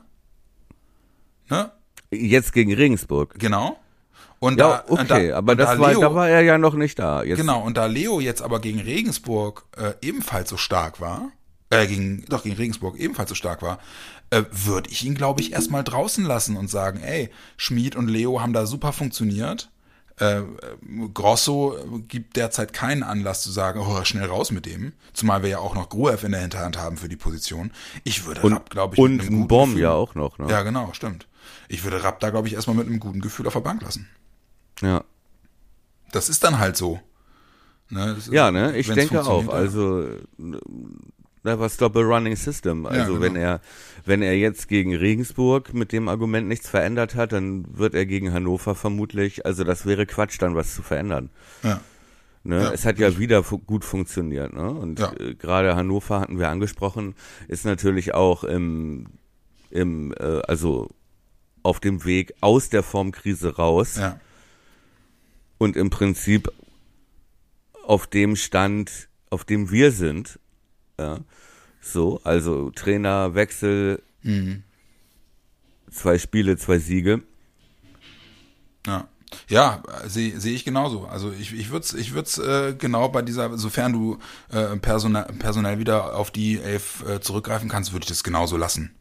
Ne? 1.49 1.71
Jetzt 2.11 2.53
gegen 2.53 2.73
Regensburg. 2.73 3.35
Genau. 3.37 3.77
Und 4.39 4.59
Ja, 4.59 4.83
da, 4.87 4.93
okay, 4.93 5.29
da, 5.29 5.37
aber 5.37 5.55
das 5.55 5.71
da 5.71 5.79
war, 5.79 5.91
Leo, 5.91 6.01
da 6.01 6.13
war 6.13 6.29
er 6.29 6.41
ja 6.41 6.57
noch 6.57 6.75
nicht 6.75 6.99
da. 6.99 7.23
Jetzt, 7.23 7.37
Genau, 7.37 7.61
und 7.61 7.77
da 7.77 7.85
Leo 7.87 8.19
jetzt 8.19 8.41
aber 8.41 8.59
gegen 8.59 8.79
Regensburg 8.79 9.65
äh, 9.77 9.93
ebenfalls 10.01 10.49
so 10.49 10.57
stark 10.57 11.01
war, 11.01 11.31
äh, 11.69 11.87
gegen, 11.87 12.23
doch 12.29 12.43
gegen 12.43 12.55
Regensburg 12.55 12.97
ebenfalls 12.97 13.29
so 13.29 13.35
stark 13.35 13.61
war, 13.61 13.79
äh, 14.29 14.43
würde 14.51 14.89
ich 14.89 15.03
ihn, 15.05 15.15
glaube 15.15 15.41
ich, 15.41 15.53
erstmal 15.53 15.83
draußen 15.83 16.23
lassen 16.23 16.55
und 16.55 16.69
sagen, 16.69 16.99
ey, 17.01 17.29
Schmid 17.55 17.95
und 17.95 18.07
Leo 18.07 18.41
haben 18.41 18.53
da 18.53 18.65
super 18.65 18.93
funktioniert. 18.93 19.69
Äh, 20.19 20.41
Grosso 21.13 21.77
gibt 22.07 22.35
derzeit 22.37 22.73
keinen 22.73 23.03
Anlass 23.03 23.43
zu 23.43 23.51
sagen, 23.51 23.79
oh, 23.79 24.03
schnell 24.03 24.25
raus 24.25 24.49
mit 24.51 24.65
dem. 24.65 24.93
Zumal 25.13 25.43
wir 25.43 25.49
ja 25.49 25.59
auch 25.59 25.75
noch 25.75 25.89
Gruev 25.89 26.23
in 26.25 26.31
der 26.31 26.41
Hinterhand 26.41 26.77
haben 26.77 26.97
für 26.97 27.07
die 27.07 27.15
Position. 27.15 27.71
Ich 28.03 28.25
würde 28.25 28.41
Und, 28.41 28.53
Rapp, 28.53 28.69
glaube 28.71 28.95
ich, 28.95 28.99
und 29.01 29.17
mit 29.17 29.21
einem 29.21 29.29
ein 29.29 29.35
guten 29.41 29.47
Bomb 29.47 29.73
Gefühl- 29.73 29.81
ja 29.83 29.91
auch 29.91 30.15
noch. 30.15 30.39
Ne? 30.39 30.49
Ja, 30.49 30.63
genau, 30.63 30.89
stimmt. 30.93 31.27
Ich 31.69 31.83
würde 31.83 32.03
Rapp 32.03 32.19
da, 32.19 32.31
glaube 32.31 32.47
ich, 32.47 32.55
erstmal 32.55 32.75
mit 32.75 32.87
einem 32.87 32.99
guten 32.99 33.21
Gefühl 33.21 33.45
auf 33.47 33.53
der 33.53 33.59
Bank 33.61 33.81
lassen. 33.81 34.07
ja. 34.81 35.03
Das 36.13 36.29
ist 36.29 36.41
dann 36.45 36.57
halt 36.57 36.77
so. 36.77 37.01
Ne, 37.89 38.15
Ja, 38.31 38.49
ne, 38.49 38.77
ich 38.77 38.87
denke 38.87 39.21
auch. 39.25 39.49
Also 39.49 40.07
n- 41.47 41.53
never 41.53 41.69
stop 41.69 41.95
a 41.95 42.01
running 42.01 42.35
system. 42.35 42.85
Also 42.85 43.13
genau. 43.13 43.21
wenn 43.21 43.35
er 43.35 43.61
wenn 44.05 44.21
er 44.21 44.37
jetzt 44.37 44.67
gegen 44.67 44.95
Regensburg 44.95 45.73
mit 45.73 45.91
dem 45.91 46.07
Argument 46.07 46.47
nichts 46.47 46.69
verändert 46.69 47.15
hat, 47.15 47.31
dann 47.33 47.65
wird 47.77 47.93
er 47.93 48.05
gegen 48.05 48.31
Hannover 48.33 48.73
vermutlich, 48.75 49.45
also 49.45 49.63
das 49.63 49.85
wäre 49.85 50.05
Quatsch, 50.05 50.41
dann 50.41 50.55
was 50.55 50.73
zu 50.75 50.81
verändern. 50.81 51.29
Ja. 51.63 51.81
Ne? 52.43 52.61
Ja, 52.63 52.71
es 52.71 52.85
hat 52.85 52.97
ja 52.99 53.17
wieder 53.19 53.43
fu 53.43 53.57
gut 53.57 53.83
funktioniert. 53.83 54.53
Ne? 54.53 54.69
Und 54.71 54.99
Ja. 54.99 55.11
äh, 55.19 55.35
gerade 55.35 55.75
Hannover 55.75 56.21
hatten 56.21 56.39
wir 56.39 56.47
angesprochen, 56.49 57.15
ist 57.49 57.65
natürlich 57.65 58.13
auch 58.13 58.45
im, 58.45 59.07
im 59.69 60.13
äh, 60.17 60.41
also 60.47 60.89
auf 61.63 61.81
dem 61.81 62.05
Weg 62.05 62.33
aus 62.39 62.69
der 62.69 62.83
Formkrise 62.83 63.57
raus 63.57 63.97
Ja. 63.97 64.19
und 65.57 65.75
im 65.75 65.89
Prinzip 65.89 66.49
auf 67.85 68.07
dem 68.07 68.37
Stand, 68.37 69.09
auf 69.29 69.43
dem 69.43 69.69
wir 69.71 69.91
sind. 69.91 70.39
Ja. 70.97 71.19
So, 71.91 72.19
also 72.23 72.69
Trainerwechsel, 72.71 74.01
Mhm. 74.23 74.63
zwei 75.91 76.17
Spiele, 76.19 76.57
zwei 76.57 76.79
Siege. 76.79 77.21
Ja, 78.85 79.07
ja 79.47 79.83
sehe 80.05 80.39
seh 80.39 80.53
ich 80.53 80.65
genauso. 80.65 81.05
Also 81.05 81.31
ich, 81.31 81.53
ich 81.53 81.69
würde 81.69 81.85
es 81.85 81.93
ich 81.93 82.13
würd's, 82.13 82.37
äh, 82.37 82.75
genau 82.77 83.09
bei 83.09 83.21
dieser, 83.21 83.57
sofern 83.57 83.93
du 83.93 84.17
äh, 84.51 84.75
personell, 84.77 85.25
personell 85.39 85.79
wieder 85.79 86.15
auf 86.15 86.31
die 86.31 86.59
Elf 86.59 87.03
äh, 87.07 87.21
zurückgreifen 87.21 87.69
kannst, 87.69 87.93
würde 87.93 88.03
ich 88.03 88.09
das 88.09 88.23
genauso 88.23 88.57
lassen. 88.57 88.93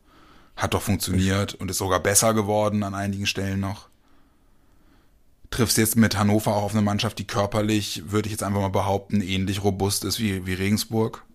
Hat 0.56 0.72
doch 0.74 0.82
funktioniert 0.82 1.54
und 1.54 1.70
ist 1.70 1.78
sogar 1.78 2.00
besser 2.00 2.34
geworden 2.34 2.82
an 2.82 2.94
einigen 2.94 3.26
Stellen 3.26 3.60
noch. 3.60 3.88
Triffst 5.50 5.76
jetzt 5.76 5.96
mit 5.96 6.18
Hannover 6.18 6.56
auch 6.56 6.62
auf 6.62 6.72
eine 6.72 6.82
Mannschaft, 6.82 7.18
die 7.18 7.26
körperlich, 7.26 8.10
würde 8.10 8.26
ich 8.26 8.32
jetzt 8.32 8.42
einfach 8.42 8.60
mal 8.60 8.68
behaupten, 8.68 9.20
ähnlich 9.20 9.62
robust 9.62 10.04
ist 10.04 10.18
wie, 10.18 10.46
wie 10.46 10.54
Regensburg. 10.54 11.25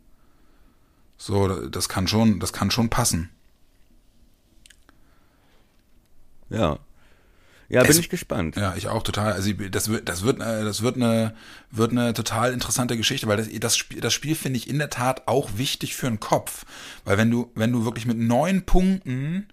So, 1.24 1.68
das 1.68 1.88
kann 1.88 2.08
schon, 2.08 2.40
das 2.40 2.52
kann 2.52 2.72
schon 2.72 2.90
passen. 2.90 3.30
Ja. 6.50 6.80
Ja, 7.70 7.84
Es- 7.84 7.90
bin 7.90 8.00
ich 8.00 8.10
gespannt. 8.10 8.56
Ja, 8.56 8.74
ich 8.76 8.88
auch 8.88 9.04
total. 9.04 9.32
Also 9.34 9.54
das 9.54 9.88
wird, 9.90 10.10
das 10.10 10.24
wird, 10.24 10.42
äh, 10.42 10.64
das 10.66 10.82
wird 10.82 10.96
eine, 10.96 11.36
wird 11.70 11.92
eine 11.92 12.14
total 12.14 12.54
interessante 12.54 12.98
Geschichte, 12.98 13.28
weil 13.28 13.38
das, 13.38 13.48
das 13.60 13.78
Spiel, 13.78 14.02
das 14.02 14.14
Spiel 14.14 14.34
finde 14.34 14.58
ich 14.58 14.68
in 14.68 14.80
der 14.80 14.90
Tat 14.90 15.28
auch 15.28 15.52
wichtig 15.58 15.96
für 15.96 16.08
den 16.08 16.20
Kopf, 16.20 16.66
weil 17.06 17.20
wenn 17.20 17.30
du, 17.30 17.52
wenn 17.54 17.72
du 17.72 17.86
wirklich 17.86 18.08
mit 18.08 18.18
neun 18.18 18.64
Punkten 18.66 19.48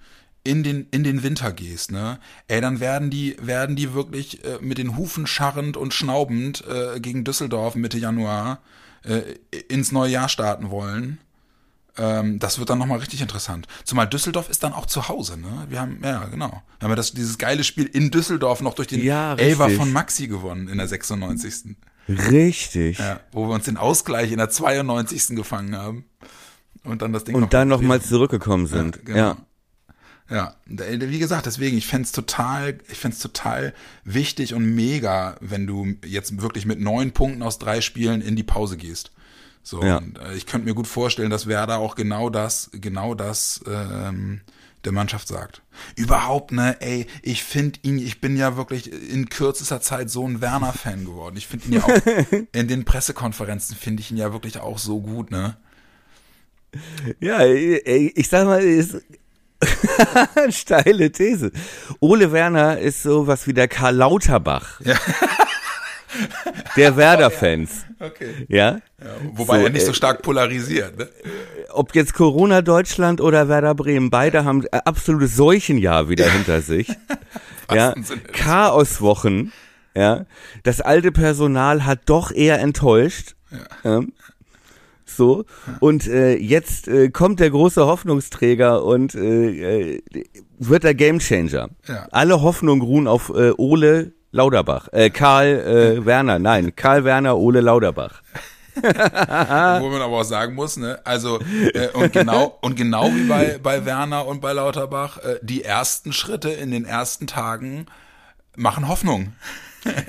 in 0.44 0.62
den 0.62 0.86
in 0.90 1.04
den 1.04 1.22
Winter 1.22 1.52
gehst, 1.52 1.92
ne, 1.92 2.18
ey, 2.48 2.60
dann 2.62 2.80
werden 2.80 3.10
die 3.10 3.36
werden 3.40 3.76
die 3.76 3.92
wirklich 3.92 4.42
äh, 4.42 4.58
mit 4.62 4.78
den 4.78 4.96
Hufen 4.96 5.26
scharrend 5.26 5.76
und 5.76 5.92
schnaubend 5.92 6.64
äh, 6.66 6.98
gegen 7.00 7.24
Düsseldorf 7.24 7.74
Mitte 7.74 7.98
Januar 7.98 8.62
äh, 9.04 9.20
ins 9.68 9.92
neue 9.92 10.10
Jahr 10.10 10.28
starten 10.30 10.70
wollen. 10.70 11.18
Ähm, 11.98 12.38
das 12.38 12.58
wird 12.58 12.70
dann 12.70 12.78
nochmal 12.78 12.98
richtig 12.98 13.20
interessant. 13.20 13.66
Zumal 13.84 14.08
Düsseldorf 14.08 14.48
ist 14.48 14.62
dann 14.62 14.72
auch 14.72 14.86
zu 14.86 15.08
Hause, 15.08 15.38
ne? 15.38 15.66
Wir 15.68 15.80
haben, 15.80 15.98
ja, 16.02 16.24
genau. 16.26 16.62
Wir 16.78 16.84
haben 16.84 16.90
ja 16.90 16.96
das, 16.96 17.12
dieses 17.12 17.38
geile 17.38 17.64
Spiel 17.64 17.86
in 17.86 18.10
Düsseldorf 18.10 18.60
noch 18.60 18.74
durch 18.74 18.88
den 18.88 19.02
Ja, 19.02 19.34
Elfer 19.34 19.70
von 19.70 19.92
Maxi 19.92 20.28
gewonnen 20.28 20.68
in 20.68 20.78
der 20.78 20.88
96. 20.88 21.76
Richtig. 22.08 22.98
Ja, 22.98 23.20
wo 23.32 23.48
wir 23.48 23.54
uns 23.54 23.64
den 23.64 23.76
Ausgleich 23.76 24.30
in 24.32 24.38
der 24.38 24.48
92. 24.48 25.36
gefangen 25.36 25.76
haben. 25.76 26.04
Und 26.84 27.02
dann 27.02 27.12
das 27.12 27.24
Ding 27.24 27.34
Und 27.34 27.52
dann 27.52 27.68
noch 27.68 27.80
nochmal 27.80 28.00
zurückgekommen 28.00 28.66
sind. 28.66 28.96
Ja, 28.96 29.02
genau. 29.04 29.18
Ja. 29.18 29.36
Ja, 30.30 30.56
wie 30.66 31.18
gesagt, 31.18 31.46
deswegen, 31.46 31.78
ich 31.78 31.86
fänd's 31.86 32.12
total, 32.12 32.76
ich 32.90 32.98
fänd's 32.98 33.18
total 33.18 33.72
wichtig 34.04 34.52
und 34.52 34.74
mega, 34.74 35.36
wenn 35.40 35.66
du 35.66 35.94
jetzt 36.04 36.42
wirklich 36.42 36.66
mit 36.66 36.80
neun 36.80 37.12
Punkten 37.12 37.42
aus 37.42 37.58
drei 37.58 37.80
Spielen 37.80 38.20
in 38.20 38.36
die 38.36 38.42
Pause 38.42 38.76
gehst. 38.76 39.10
So, 39.62 39.82
Ja. 39.82 39.98
und, 39.98 40.18
äh, 40.18 40.34
ich 40.34 40.46
könnte 40.46 40.66
mir 40.66 40.74
gut 40.74 40.86
vorstellen, 40.86 41.30
dass 41.30 41.46
Werder 41.46 41.78
auch 41.78 41.94
genau 41.94 42.30
das, 42.30 42.70
genau 42.72 43.14
das 43.14 43.60
ähm, 43.66 44.40
der 44.84 44.92
Mannschaft 44.92 45.28
sagt. 45.28 45.62
Überhaupt, 45.96 46.52
ne, 46.52 46.76
ey, 46.80 47.06
ich 47.22 47.42
finde 47.44 47.80
ihn, 47.82 47.98
ich 47.98 48.20
bin 48.20 48.36
ja 48.36 48.56
wirklich 48.56 48.90
in 48.92 49.28
kürzester 49.28 49.80
Zeit 49.80 50.08
so 50.10 50.26
ein 50.26 50.40
Werner-Fan 50.40 51.04
geworden. 51.04 51.36
Ich 51.36 51.46
finde 51.48 51.66
ihn 51.66 51.72
ja 51.74 51.84
auch 51.84 51.88
in 52.52 52.68
den 52.68 52.84
Pressekonferenzen 52.84 53.76
finde 53.76 54.00
ich 54.02 54.10
ihn 54.10 54.16
ja 54.16 54.32
wirklich 54.32 54.58
auch 54.60 54.78
so 54.78 55.00
gut, 55.00 55.30
ne? 55.30 55.56
Ja, 57.20 57.38
ey, 57.40 58.12
ich 58.14 58.28
sag 58.28 58.46
mal, 58.46 58.62
ist 58.62 58.96
steile 60.50 61.10
These. 61.10 61.50
Ole 62.00 62.30
Werner 62.32 62.78
ist 62.78 63.02
sowas 63.02 63.46
wie 63.46 63.54
der 63.54 63.68
Karl 63.68 63.96
Lauterbach. 63.96 64.80
Der 66.76 66.96
Werder-Fans. 66.96 67.84
Okay. 68.00 68.46
Ja? 68.48 68.80
Wobei 69.34 69.58
So, 69.58 69.64
er 69.64 69.70
nicht 69.70 69.84
so 69.84 69.92
äh, 69.92 69.94
stark 69.94 70.22
polarisiert, 70.22 70.98
ne? 70.98 71.08
Ob 71.70 71.94
jetzt 71.94 72.14
Corona 72.14 72.62
Deutschland 72.62 73.20
oder 73.20 73.48
Werder 73.48 73.74
Bremen, 73.74 74.10
beide 74.10 74.44
haben 74.44 74.66
absolutes 74.70 75.36
Seuchenjahr 75.36 76.08
wieder 76.08 76.30
hinter 76.30 76.62
sich. 76.62 76.88
ja? 77.72 77.94
Chaoswochen. 78.32 79.52
Ja? 79.94 80.26
Das 80.62 80.80
alte 80.80 81.12
Personal 81.12 81.84
hat 81.84 82.00
doch 82.06 82.30
eher 82.30 82.58
enttäuscht. 82.60 83.34
Ähm, 83.84 84.12
so. 85.04 85.44
Und 85.80 86.06
äh, 86.06 86.36
jetzt 86.36 86.86
äh, 86.86 87.10
kommt 87.10 87.40
der 87.40 87.50
große 87.50 87.84
Hoffnungsträger 87.84 88.84
und 88.84 89.14
äh, 89.14 89.94
äh, 89.94 90.02
wird 90.58 90.84
der 90.84 90.94
Gamechanger. 90.94 91.70
Ja. 91.86 92.08
Alle 92.12 92.42
Hoffnungen 92.42 92.82
ruhen 92.82 93.08
auf 93.08 93.30
äh, 93.30 93.52
Ole 93.56 94.12
Lauderbach. 94.30 94.88
Äh, 94.92 95.10
Karl 95.10 95.46
äh, 95.46 96.06
Werner, 96.06 96.38
nein, 96.38 96.74
Karl 96.76 97.04
Werner, 97.04 97.36
Ole 97.36 97.60
Lauderbach. 97.60 98.22
Wo 98.74 99.88
man 99.88 100.02
aber 100.02 100.18
auch 100.18 100.24
sagen 100.24 100.54
muss, 100.54 100.76
ne, 100.76 101.00
also 101.04 101.40
äh, 101.74 101.88
und 101.94 102.12
genau 102.12 102.58
und 102.60 102.76
genau 102.76 103.10
wie 103.12 103.26
bei 103.26 103.58
bei 103.60 103.84
Werner 103.84 104.26
und 104.26 104.40
bei 104.40 104.52
Lauterbach, 104.52 105.18
äh, 105.18 105.38
die 105.42 105.64
ersten 105.64 106.12
Schritte 106.12 106.50
in 106.50 106.70
den 106.70 106.84
ersten 106.84 107.26
Tagen 107.26 107.86
machen 108.54 108.86
Hoffnung. 108.86 109.32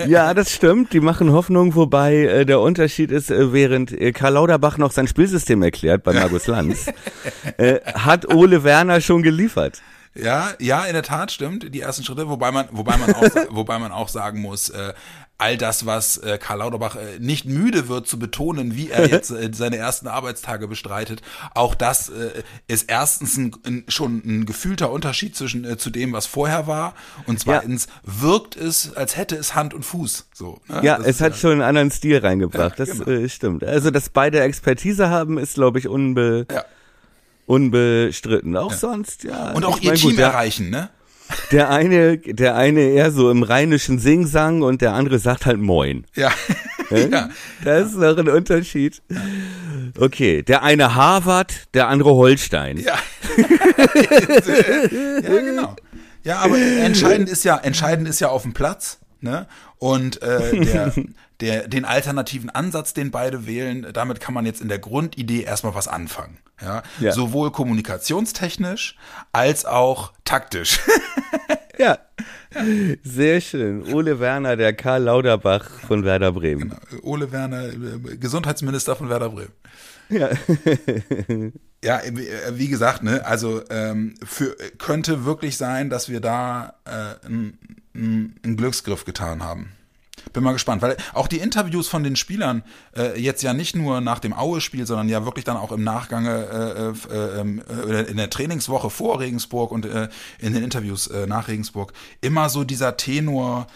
Ja, 0.08 0.34
das 0.34 0.52
stimmt. 0.52 0.94
Die 0.94 1.00
machen 1.00 1.32
Hoffnung, 1.32 1.76
wobei 1.76 2.16
äh, 2.16 2.46
der 2.46 2.60
Unterschied 2.60 3.12
ist, 3.12 3.32
äh, 3.32 3.54
während 3.54 3.92
äh, 3.92 4.12
Karl 4.12 4.34
Lauterbach 4.34 4.78
noch 4.78 4.92
sein 4.92 5.08
Spielsystem 5.08 5.62
erklärt 5.62 6.04
bei 6.04 6.14
Markus 6.20 6.48
Lanz, 6.48 6.88
äh, 7.58 7.80
hat 7.94 8.34
Ole 8.34 8.64
Werner 8.64 9.02
schon 9.02 9.24
geliefert. 9.24 9.82
Ja, 10.24 10.54
ja, 10.60 10.86
in 10.86 10.94
der 10.94 11.04
Tat 11.04 11.32
stimmt, 11.32 11.74
die 11.74 11.82
ersten 11.82 12.04
Schritte, 12.04 12.30
wobei 12.30 12.52
man, 12.52 12.68
wobei 12.72 12.98
man 12.98 13.14
auch, 13.14 13.24
wobei 13.50 13.80
man 13.80 13.92
auch 13.92 14.10
sagen 14.10 14.42
muss, 14.42 14.70
äh, 14.70 14.94
all 15.40 15.58
das, 15.58 15.86
was 15.86 16.18
äh, 16.18 16.38
Karl 16.38 16.60
Lauterbach 16.60 16.98
äh, 16.98 17.18
nicht 17.20 17.46
müde 17.46 17.88
wird 17.88 18.08
zu 18.08 18.20
betonen, 18.20 18.76
wie 18.76 18.90
er 18.90 19.08
jetzt 19.08 19.32
äh, 19.32 19.50
seine 19.54 19.78
ersten 19.78 20.08
Arbeitstage 20.08 20.68
bestreitet, 20.68 21.22
auch 21.56 21.76
das 21.76 22.10
äh, 22.10 22.44
ist 22.68 22.90
erstens 22.92 23.38
ein, 23.38 23.56
ein, 23.66 23.84
schon 23.88 24.22
ein 24.26 24.46
gefühlter 24.46 24.92
Unterschied 24.92 25.36
zwischen 25.36 25.64
äh, 25.64 25.78
zu 25.78 25.90
dem, 25.90 26.12
was 26.12 26.26
vorher 26.26 26.68
war, 26.68 26.94
und 27.26 27.40
zweitens 27.40 27.88
wirkt 28.04 28.58
es, 28.58 28.96
als 28.96 29.16
hätte 29.16 29.38
es 29.38 29.56
Hand 29.56 29.74
und 29.74 29.84
Fuß. 29.84 30.28
So. 30.34 30.60
Ne? 30.68 30.82
Ja, 30.84 30.98
Das 30.98 31.08
es 31.08 31.22
hat 31.22 31.38
schon 31.38 31.54
einen 31.54 31.62
anderen 31.62 31.92
Stil 31.92 32.18
reingebracht. 32.18 32.78
Ja, 32.78 32.86
das 32.86 32.98
genau. 32.98 33.10
äh, 33.10 33.30
stimmt. 33.30 33.64
Also, 33.64 33.92
dass 33.92 34.10
beide 34.10 34.42
Expertise 34.42 35.10
haben, 35.10 35.38
ist, 35.38 35.56
glaube 35.56 35.80
ich, 35.80 35.88
unbe 35.88 36.46
Ja. 36.52 36.66
Unbestritten. 37.50 38.56
Auch 38.56 38.74
sonst, 38.74 39.24
ja. 39.24 39.54
Und 39.54 39.66
auch 39.66 39.80
ihr 39.80 39.96
Team 39.96 40.12
gut, 40.12 40.20
erreichen, 40.20 40.70
ne? 40.70 40.90
der 41.52 41.70
eine, 41.70 42.18
der 42.18 42.56
eine 42.56 42.82
eher 42.82 43.12
so 43.12 43.30
im 43.30 43.44
rheinischen 43.44 44.00
Singsang 44.00 44.62
und 44.62 44.82
der 44.82 44.94
andere 44.94 45.20
sagt 45.20 45.46
halt 45.46 45.60
Moin. 45.60 46.06
Ja. 46.16 46.32
ja. 46.90 47.30
Das 47.64 47.90
ist 47.90 47.98
noch 47.98 48.18
ein 48.18 48.30
Unterschied. 48.30 49.02
Okay, 49.98 50.44
der 50.44 50.64
eine 50.64 50.96
Harvard, 50.96 51.74
der 51.74 51.88
andere 51.88 52.16
Holstein. 52.16 52.78
Ja. 52.78 52.98
ja, 53.38 55.22
genau. 55.22 55.76
Ja, 56.24 56.40
aber 56.40 56.58
entscheidend 56.58 57.30
ist 57.30 57.44
ja, 57.44 57.58
entscheidend 57.58 58.08
ist 58.08 58.20
ja 58.20 58.30
auf 58.30 58.44
dem 58.44 58.54
Platz, 58.54 59.00
ne? 59.22 59.48
Und 59.78 60.22
äh, 60.22 60.60
der, 60.60 60.94
der, 61.42 61.68
den 61.68 61.86
alternativen 61.86 62.50
Ansatz, 62.50 62.94
den 62.94 63.12
beide 63.12 63.46
wählen, 63.48 63.88
damit 63.94 64.20
kann 64.20 64.34
man 64.34 64.46
jetzt 64.46 64.62
in 64.62 64.68
der 64.68 64.80
Grundidee 64.80 65.42
erstmal 65.44 65.74
was 65.76 65.88
anfangen. 65.88 66.38
Ja? 66.62 66.84
Ja. 67.00 67.12
Sowohl 67.14 67.52
kommunikationstechnisch 67.52 68.98
als 69.32 69.66
auch 69.66 70.14
taktisch. 70.26 70.80
Ja. 71.78 71.98
Sehr 73.04 73.40
schön. 73.40 73.94
Ole 73.94 74.20
Werner, 74.20 74.58
der 74.58 74.74
Karl 74.74 75.04
Lauterbach 75.04 75.70
von 75.88 76.04
Werder 76.04 76.34
Bremen. 76.34 76.76
Ole 77.04 77.32
Werner, 77.32 77.70
äh, 77.70 78.18
Gesundheitsminister 78.18 78.98
von 78.98 79.08
Werder 79.08 79.30
Bremen. 79.30 79.54
Ja. 80.10 80.30
Ja, 81.82 82.02
wie- 82.12 82.28
wie 82.56 82.68
gesagt, 82.68 83.04
ne, 83.04 83.26
also 83.26 83.62
ähm, 83.70 84.16
für, 84.26 84.54
könnte 84.78 85.24
wirklich 85.24 85.56
sein, 85.56 85.90
dass 85.90 86.10
wir 86.10 86.20
da 86.20 86.74
äh, 86.84 87.26
einen 87.26 88.58
Glücksgriff 88.58 89.06
getan 89.06 89.42
haben. 89.42 89.72
Bin 90.34 90.44
mal 90.44 90.54
gespannt, 90.54 90.82
weil 90.82 90.98
auch 91.14 91.28
die 91.28 91.38
Interviews 91.38 91.88
von 91.88 92.04
den 92.04 92.16
Spielern 92.16 92.64
äh, 92.96 93.20
jetzt 93.20 93.42
ja 93.42 93.54
nicht 93.54 93.76
nur 93.76 94.02
nach 94.02 94.20
dem 94.20 94.34
Aue-Spiel, 94.34 94.86
sondern 94.86 95.10
ja 95.10 95.26
wirklich 95.26 95.46
dann 95.46 95.58
auch 95.58 95.72
im 95.72 95.84
Nachgang 95.84 96.26
äh, 96.26 96.44
äh, 96.44 96.94
äh, 97.12 97.40
ähm, 97.40 97.62
äh, 97.68 98.04
in 98.04 98.18
der 98.18 98.30
Trainingswoche 98.30 98.90
vor 98.90 99.20
Regensburg 99.20 99.72
und 99.72 99.86
äh, 99.86 100.10
in 100.40 100.54
den 100.54 100.64
Interviews 100.64 101.08
äh, 101.08 101.28
nach 101.28 101.48
Regensburg 101.48 101.94
immer 102.22 102.50
so 102.50 102.64
dieser 102.64 102.98
Tenor 102.98 103.68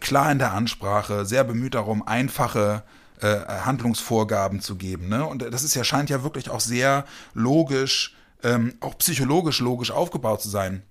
klar 0.00 0.30
in 0.30 0.38
der 0.38 0.52
Ansprache, 0.52 1.24
sehr 1.26 1.42
bemüht 1.42 1.74
darum, 1.74 2.06
einfache 2.06 2.84
Handlungsvorgaben 3.20 4.60
zu 4.60 4.76
geben. 4.76 5.08
Ne? 5.08 5.24
Und 5.24 5.42
das 5.42 5.62
ist 5.62 5.74
ja 5.74 5.84
scheint 5.84 6.10
ja 6.10 6.22
wirklich 6.22 6.50
auch 6.50 6.60
sehr 6.60 7.04
logisch, 7.34 8.16
ähm, 8.42 8.74
auch 8.80 8.98
psychologisch 8.98 9.60
logisch 9.60 9.90
aufgebaut 9.90 10.42
zu 10.42 10.48
sein 10.48 10.82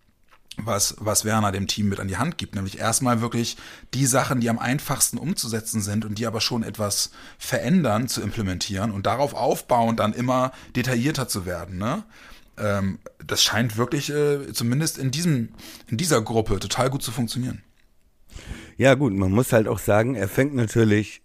was, 0.57 0.95
was 0.99 1.25
Werner 1.25 1.51
dem 1.51 1.67
Team 1.67 1.89
mit 1.89 1.99
an 1.99 2.07
die 2.07 2.17
Hand 2.17 2.37
gibt. 2.37 2.55
Nämlich 2.55 2.79
erstmal 2.79 3.21
wirklich 3.21 3.57
die 3.93 4.05
Sachen, 4.05 4.41
die 4.41 4.49
am 4.49 4.59
einfachsten 4.59 5.17
umzusetzen 5.17 5.81
sind 5.81 6.05
und 6.05 6.17
die 6.17 6.27
aber 6.27 6.41
schon 6.41 6.63
etwas 6.63 7.11
verändern, 7.37 8.07
zu 8.07 8.21
implementieren 8.21 8.91
und 8.91 9.05
darauf 9.05 9.33
aufbauend 9.33 9.99
dann 9.99 10.13
immer 10.13 10.51
detaillierter 10.75 11.27
zu 11.27 11.45
werden. 11.45 11.77
Ne? 11.77 12.03
Ähm, 12.57 12.99
das 13.25 13.43
scheint 13.43 13.77
wirklich, 13.77 14.09
äh, 14.09 14.51
zumindest 14.53 14.97
in, 14.97 15.11
diesem, 15.11 15.49
in 15.87 15.97
dieser 15.97 16.21
Gruppe, 16.21 16.59
total 16.59 16.89
gut 16.89 17.01
zu 17.01 17.11
funktionieren. 17.11 17.63
Ja, 18.77 18.95
gut, 18.95 19.13
man 19.13 19.31
muss 19.31 19.53
halt 19.53 19.67
auch 19.67 19.79
sagen, 19.79 20.15
er 20.15 20.27
fängt 20.27 20.55
natürlich 20.55 21.21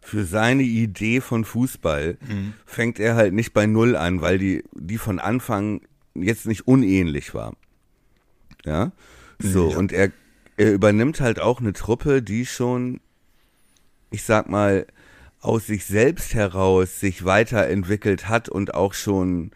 für 0.00 0.24
seine 0.24 0.62
Idee 0.62 1.20
von 1.20 1.44
Fußball, 1.44 2.18
fängt 2.66 2.98
er 2.98 3.14
halt 3.14 3.32
nicht 3.32 3.52
bei 3.52 3.66
Null 3.66 3.96
an, 3.96 4.20
weil 4.20 4.38
die, 4.38 4.64
die 4.72 4.98
von 4.98 5.18
Anfang 5.18 5.80
jetzt 6.14 6.46
nicht 6.46 6.66
unähnlich 6.66 7.34
war. 7.34 7.54
Ja. 8.64 8.92
So, 9.38 9.70
Ja. 9.70 9.76
und 9.76 9.92
er, 9.92 10.10
er 10.56 10.72
übernimmt 10.72 11.20
halt 11.20 11.40
auch 11.40 11.60
eine 11.60 11.72
Truppe, 11.72 12.22
die 12.22 12.46
schon, 12.46 13.00
ich 14.10 14.22
sag 14.22 14.48
mal, 14.48 14.86
aus 15.40 15.66
sich 15.66 15.84
selbst 15.86 16.34
heraus 16.34 17.00
sich 17.00 17.24
weiterentwickelt 17.24 18.28
hat 18.28 18.48
und 18.48 18.74
auch 18.74 18.94
schon 18.94 19.50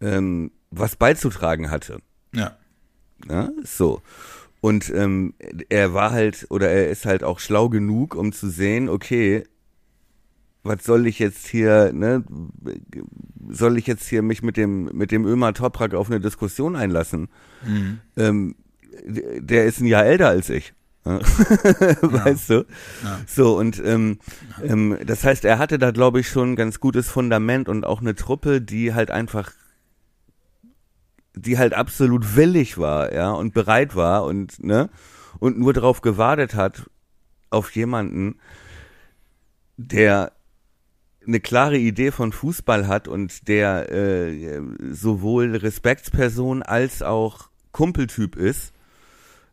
ähm, 0.00 0.50
was 0.70 0.96
beizutragen 0.96 1.70
hatte. 1.70 2.00
Ja. 2.34 2.56
Ja, 3.28 3.50
so. 3.62 4.00
Und 4.62 4.90
ähm, 4.90 5.34
er 5.68 5.92
war 5.92 6.12
halt, 6.12 6.46
oder 6.48 6.70
er 6.70 6.88
ist 6.88 7.04
halt 7.04 7.24
auch 7.24 7.40
schlau 7.40 7.68
genug, 7.68 8.14
um 8.14 8.32
zu 8.32 8.48
sehen, 8.48 8.88
okay, 8.88 9.44
was 10.62 10.84
soll 10.84 11.06
ich 11.06 11.18
jetzt 11.18 11.46
hier, 11.48 11.92
ne, 11.92 12.24
soll 13.48 13.78
ich 13.78 13.86
jetzt 13.86 14.06
hier 14.08 14.22
mich 14.22 14.42
mit 14.42 14.56
dem, 14.56 14.84
mit 14.92 15.10
dem 15.10 15.26
Ömer 15.26 15.52
Toprak 15.54 15.94
auf 15.94 16.08
eine 16.08 16.20
Diskussion 16.20 16.76
einlassen? 16.76 17.28
Ähm, 18.16 18.54
d- 19.04 19.40
der 19.40 19.64
ist 19.66 19.80
ein 19.80 19.86
Jahr 19.86 20.04
älter 20.04 20.28
als 20.28 20.48
ich. 20.50 20.72
Ja. 21.04 21.18
weißt 21.18 22.50
du? 22.50 22.54
Ja. 23.02 23.20
So, 23.26 23.58
und 23.58 23.82
ähm, 23.84 24.20
ähm, 24.62 24.96
das 25.04 25.24
heißt, 25.24 25.44
er 25.44 25.58
hatte 25.58 25.76
da, 25.80 25.90
glaube 25.90 26.20
ich, 26.20 26.28
schon 26.28 26.52
ein 26.52 26.56
ganz 26.56 26.78
gutes 26.78 27.08
Fundament 27.08 27.68
und 27.68 27.84
auch 27.84 28.00
eine 28.00 28.14
Truppe, 28.14 28.60
die 28.60 28.94
halt 28.94 29.10
einfach 29.10 29.50
die 31.34 31.58
halt 31.58 31.74
absolut 31.74 32.36
willig 32.36 32.78
war, 32.78 33.12
ja, 33.12 33.30
und 33.32 33.54
bereit 33.54 33.96
war 33.96 34.24
und, 34.24 34.62
ne, 34.62 34.90
und 35.40 35.58
nur 35.58 35.72
darauf 35.72 36.02
gewartet 36.02 36.54
hat, 36.54 36.88
auf 37.50 37.70
jemanden, 37.74 38.36
der 39.76 40.32
eine 41.26 41.40
klare 41.40 41.76
Idee 41.78 42.10
von 42.10 42.32
Fußball 42.32 42.86
hat 42.88 43.08
und 43.08 43.48
der 43.48 43.90
äh, 43.92 44.60
sowohl 44.92 45.56
Respektsperson 45.56 46.62
als 46.62 47.02
auch 47.02 47.48
Kumpeltyp 47.72 48.36
ist, 48.36 48.72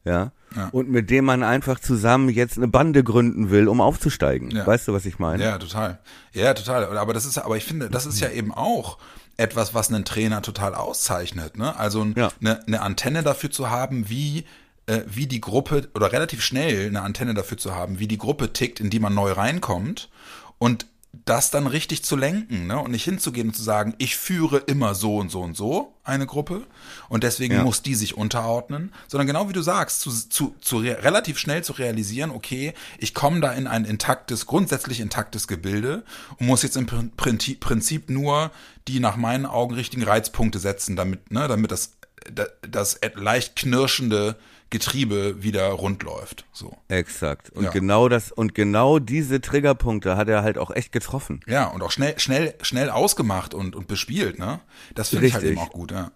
ja, 0.06 0.32
Ja. 0.56 0.70
und 0.72 0.90
mit 0.90 1.10
dem 1.10 1.26
man 1.26 1.44
einfach 1.44 1.80
zusammen 1.80 2.30
jetzt 2.30 2.58
eine 2.58 2.68
Bande 2.68 3.04
gründen 3.04 3.50
will, 3.52 3.68
um 3.68 3.82
aufzusteigen. 3.82 4.50
Ja. 4.52 4.66
Weißt 4.66 4.88
du, 4.88 4.94
was 4.94 5.06
ich 5.06 5.20
meine? 5.20 5.44
Ja, 5.44 5.58
total. 5.58 6.00
Ja, 6.34 6.54
total. 6.54 6.98
Aber 6.98 7.14
das 7.14 7.26
ist, 7.26 7.38
aber 7.38 7.58
ich 7.58 7.66
finde, 7.66 7.90
das 7.90 8.06
ist 8.06 8.20
ja 8.20 8.30
eben 8.30 8.54
auch 8.54 8.98
etwas, 9.38 9.74
was 9.74 9.90
einen 9.90 10.06
Trainer 10.06 10.42
total 10.42 10.74
auszeichnet. 10.76 11.58
Ne? 11.58 11.78
Also 11.78 12.02
ein- 12.02 12.14
Ja. 12.18 12.30
eine, 12.42 12.66
eine 12.66 12.82
Antenne 12.82 13.24
dafür 13.24 13.52
zu 13.52 13.70
haben, 13.70 14.10
wie 14.10 14.46
äh, 14.88 15.04
wie 15.06 15.28
die 15.28 15.40
Gruppe 15.40 15.88
oder 15.94 16.12
relativ 16.12 16.42
schnell 16.42 16.88
eine 16.88 17.04
Antenne 17.04 17.36
dafür 17.36 17.58
zu 17.60 17.76
haben, 17.76 18.00
wie 18.00 18.08
die 18.08 18.18
Gruppe 18.18 18.52
tickt, 18.54 18.80
in 18.80 18.90
die 18.90 19.00
man 19.00 19.14
neu 19.14 19.32
reinkommt 19.34 20.10
und 20.58 20.88
das 21.26 21.50
dann 21.50 21.66
richtig 21.66 22.04
zu 22.04 22.16
lenken 22.16 22.68
ne? 22.68 22.80
und 22.80 22.92
nicht 22.92 23.04
hinzugehen 23.04 23.48
und 23.50 23.54
zu 23.56 23.64
sagen, 23.64 23.96
ich 23.98 24.16
führe 24.16 24.58
immer 24.58 24.94
so 24.94 25.18
und 25.18 25.30
so 25.32 25.42
und 25.42 25.58
so 25.58 25.96
eine 26.04 26.28
Gruppe 26.28 26.68
und 27.10 27.24
deswegen 27.24 27.56
Ja. 27.56 27.64
muss 27.64 27.82
die 27.82 27.96
sich 27.96 28.16
unterordnen, 28.16 28.94
sondern 29.08 29.26
genau 29.28 29.50
wie 29.50 29.54
du 29.54 29.62
sagst, 29.64 30.02
zu, 30.02 30.12
zu, 30.12 30.56
zu 30.62 30.78
re 30.78 31.04
relativ 31.04 31.40
schnell 31.40 31.64
zu 31.64 31.74
realisieren, 31.74 32.30
okay, 32.30 32.74
ich 33.00 33.14
komme 33.16 33.42
da 33.42 33.52
in 33.54 33.66
ein 33.66 33.86
intaktes, 33.86 34.46
grundsätzlich 34.46 35.00
intaktes 35.00 35.48
Gebilde 35.48 36.04
und 36.38 36.46
muss 36.48 36.62
jetzt 36.62 36.78
im 36.78 36.86
Prin- 36.86 37.12
Prinzip, 37.18 37.60
Prinzip 37.60 38.10
nur 38.12 38.52
die 38.88 39.00
nach 39.00 39.18
meinen 39.18 39.46
Augen 39.48 39.74
richtigen 39.76 40.04
Reizpunkte 40.04 40.60
setzen, 40.60 40.96
damit, 40.96 41.32
ne, 41.32 41.48
damit 41.48 41.72
das, 41.72 41.94
da- 42.32 42.48
das 42.68 43.00
leicht 43.16 43.56
knirschende 43.56 44.36
Getriebe 44.70 45.42
wieder 45.42 45.68
rund 45.70 46.04
läuft. 46.04 46.46
So. 46.52 46.78
Exakt. 46.90 47.50
Und 47.52 47.64
Ja. 47.64 47.72
genau 47.72 48.08
das, 48.10 48.32
und 48.32 48.54
genau 48.54 49.00
diese 49.00 49.42
Triggerpunkte 49.42 50.16
hat 50.16 50.30
er 50.30 50.44
halt 50.44 50.58
auch 50.58 50.70
echt 50.72 50.92
getroffen. 50.92 51.40
Ja, 51.48 51.66
und 51.68 51.82
auch 51.82 51.92
schnell, 51.92 52.20
schnell, 52.20 52.54
schnell 52.62 52.90
ausgemacht 52.90 53.54
und, 53.54 53.76
und 53.76 53.88
bespielt, 53.88 54.38
ne? 54.38 54.60
Das 54.94 55.10
finde 55.10 55.28
ich 55.28 55.34
halt 55.34 55.44
eben 55.44 55.58
auch 55.60 55.72
gut, 55.72 55.92
ja. 55.92 56.12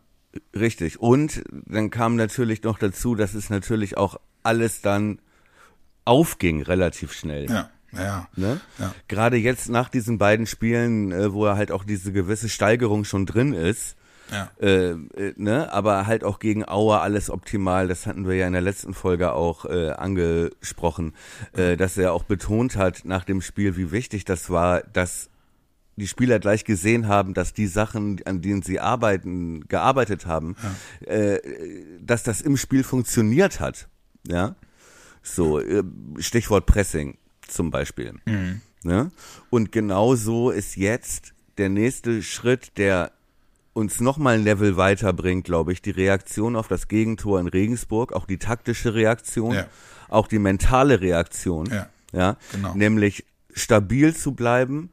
Richtig. 0.56 1.00
Und 1.00 1.44
dann 1.50 1.90
kam 1.90 2.16
natürlich 2.16 2.64
noch 2.64 2.80
dazu, 2.80 3.16
dass 3.16 3.34
es 3.34 3.50
natürlich 3.50 3.98
auch 3.98 4.18
alles 4.44 4.82
dann 4.82 5.20
aufging 6.06 6.62
relativ 6.62 7.14
schnell. 7.14 7.50
Ja, 7.50 7.70
Ja. 7.92 8.28
Ne? 8.36 8.60
Ja. 8.80 8.94
Gerade 9.08 9.38
jetzt 9.38 9.70
nach 9.70 9.90
diesen 9.90 10.18
beiden 10.18 10.48
Spielen, 10.48 11.12
äh, 11.12 11.32
wo 11.34 11.46
er 11.46 11.56
halt 11.56 11.72
auch 11.72 11.84
diese 11.84 12.12
gewisse 12.12 12.50
Steigerung 12.50 13.06
schon 13.06 13.26
drin 13.28 13.54
ist, 13.54 13.96
Ja. 14.34 14.52
äh, 14.60 14.92
äh, 14.92 15.34
ne, 15.38 15.72
aber 15.72 16.08
halt 16.08 16.24
auch 16.24 16.40
gegen 16.40 16.68
Auer 16.68 17.02
alles 17.02 17.30
optimal. 17.30 17.88
Das 17.88 18.08
hatten 18.08 18.28
wir 18.28 18.36
ja 18.36 18.48
in 18.48 18.54
der 18.54 18.62
letzten 18.62 18.94
Folge 18.94 19.34
auch 19.34 19.66
äh, 19.66 19.92
angesprochen, 19.92 21.14
äh, 21.54 21.78
dass 21.78 21.98
er 21.98 22.14
auch 22.14 22.24
betont 22.24 22.76
hat 22.76 23.06
nach 23.06 23.24
dem 23.24 23.42
Spiel, 23.42 23.78
wie 23.78 23.92
wichtig 23.92 24.26
das 24.26 24.50
war, 24.50 24.82
dass 24.82 25.30
die 25.96 26.08
Spieler 26.08 26.40
gleich 26.40 26.66
gesehen 26.66 27.08
haben, 27.08 27.36
dass 27.36 27.54
die 27.54 27.68
Sachen, 27.68 28.20
an 28.26 28.42
denen 28.42 28.64
sie 28.64 28.80
arbeiten, 28.80 29.68
gearbeitet 29.68 30.26
haben, 30.26 30.56
äh, 31.06 31.38
dass 32.02 32.24
das 32.24 32.42
im 32.42 32.58
Spiel 32.58 32.84
funktioniert 32.84 33.60
hat. 33.60 33.88
Ja, 34.28 34.56
so 35.22 35.60
äh, 35.60 35.84
Stichwort 36.18 36.66
Pressing 36.66 37.18
zum 37.48 37.70
Beispiel. 37.70 38.16
Ne? 38.84 39.12
Und 39.50 39.72
genau 39.72 40.16
so 40.16 40.50
ist 40.50 40.76
jetzt 40.76 41.34
der 41.58 41.70
nächste 41.70 42.22
Schritt, 42.22 42.78
der 42.78 43.12
uns 43.74 44.00
nochmal 44.00 44.36
ein 44.36 44.44
Level 44.44 44.78
weiterbringt, 44.78 45.46
glaube 45.46 45.72
ich, 45.74 45.82
die 45.82 45.92
Reaktion 45.92 46.56
auf 46.56 46.68
das 46.68 46.88
Gegentor 46.88 47.40
in 47.40 47.48
Regensburg, 47.48 48.14
auch 48.14 48.26
die 48.26 48.38
taktische 48.38 48.94
Reaktion, 48.94 49.54
Ja. 49.56 49.66
auch 50.10 50.28
die 50.28 50.40
mentale 50.40 51.02
Reaktion, 51.02 51.66
Ja. 51.68 51.88
ja, 52.12 52.38
Genau. 52.52 52.74
nämlich 52.76 53.26
stabil 53.54 54.16
zu 54.16 54.34
bleiben, 54.34 54.92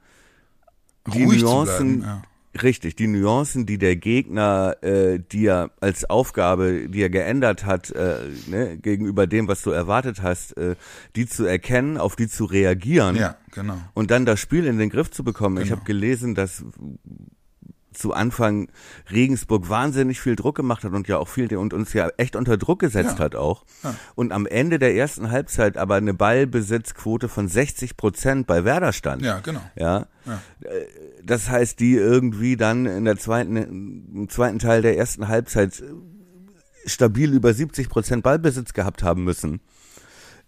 die 1.12 1.24
Ruhig 1.24 1.42
Nuancen, 1.42 2.00
bleiben, 2.00 2.22
richtig, 2.62 2.96
die 2.96 3.06
Nuancen, 3.06 3.64
die 3.66 3.78
der 3.78 3.96
Gegner 3.96 4.76
äh, 4.82 5.18
dir 5.18 5.70
als 5.80 6.08
Aufgabe, 6.08 6.88
die 6.88 7.02
er 7.02 7.10
geändert 7.10 7.64
hat, 7.64 7.90
äh, 7.90 8.16
ne, 8.48 8.76
gegenüber 8.78 9.26
dem, 9.26 9.46
was 9.48 9.62
du 9.62 9.70
erwartet 9.70 10.22
hast, 10.22 10.56
äh, 10.56 10.74
die 11.16 11.26
zu 11.26 11.44
erkennen, 11.44 11.96
auf 11.98 12.16
die 12.16 12.28
zu 12.28 12.44
reagieren 12.46 13.16
Ja, 13.16 13.36
genau. 13.52 13.76
und 13.94 14.10
dann 14.10 14.24
das 14.26 14.40
Spiel 14.40 14.64
in 14.66 14.78
den 14.78 14.88
Griff 14.90 15.10
zu 15.10 15.22
bekommen. 15.22 15.58
Ich 15.58 15.64
Genau. 15.64 15.76
habe 15.76 15.86
gelesen, 15.86 16.34
dass 16.34 16.64
zu 17.92 18.12
Anfang 18.12 18.68
Regensburg 19.10 19.68
wahnsinnig 19.68 20.20
viel 20.20 20.36
Druck 20.36 20.56
gemacht 20.56 20.84
hat 20.84 20.92
und 20.92 21.08
ja 21.08 21.18
auch 21.18 21.28
viel 21.28 21.54
und 21.56 21.74
uns 21.74 21.92
ja 21.92 22.08
echt 22.16 22.36
unter 22.36 22.56
Druck 22.56 22.78
gesetzt 22.78 23.18
Ja. 23.18 23.24
hat 23.24 23.34
auch. 23.34 23.64
Ja. 23.82 23.94
Und 24.14 24.32
am 24.32 24.46
Ende 24.46 24.78
der 24.78 24.94
ersten 24.94 25.30
Halbzeit 25.30 25.76
aber 25.76 25.96
eine 25.96 26.14
Ballbesitzquote 26.14 27.28
von 27.28 27.48
60 27.48 27.96
Prozent 27.96 28.46
bei 28.46 28.64
Werder 28.64 28.92
stand. 28.92 29.22
Ja, 29.22 29.40
genau. 29.40 29.60
Ja. 29.76 30.06
Ja. 30.26 30.40
Äh, 30.62 30.86
Das 31.24 31.50
heißt, 31.50 31.80
die 31.80 31.94
irgendwie 31.94 32.56
dann 32.56 32.86
in 32.86 33.04
der 33.04 33.16
zweiten, 33.18 33.56
im 33.56 34.28
zweiten 34.28 34.58
Teil 34.58 34.82
der 34.82 34.96
ersten 34.96 35.28
Halbzeit 35.28 35.82
stabil 36.86 37.32
über 37.34 37.52
70 37.52 37.88
Prozent 37.88 38.22
Ballbesitz 38.22 38.72
gehabt 38.72 39.02
haben 39.02 39.24
müssen. 39.24 39.60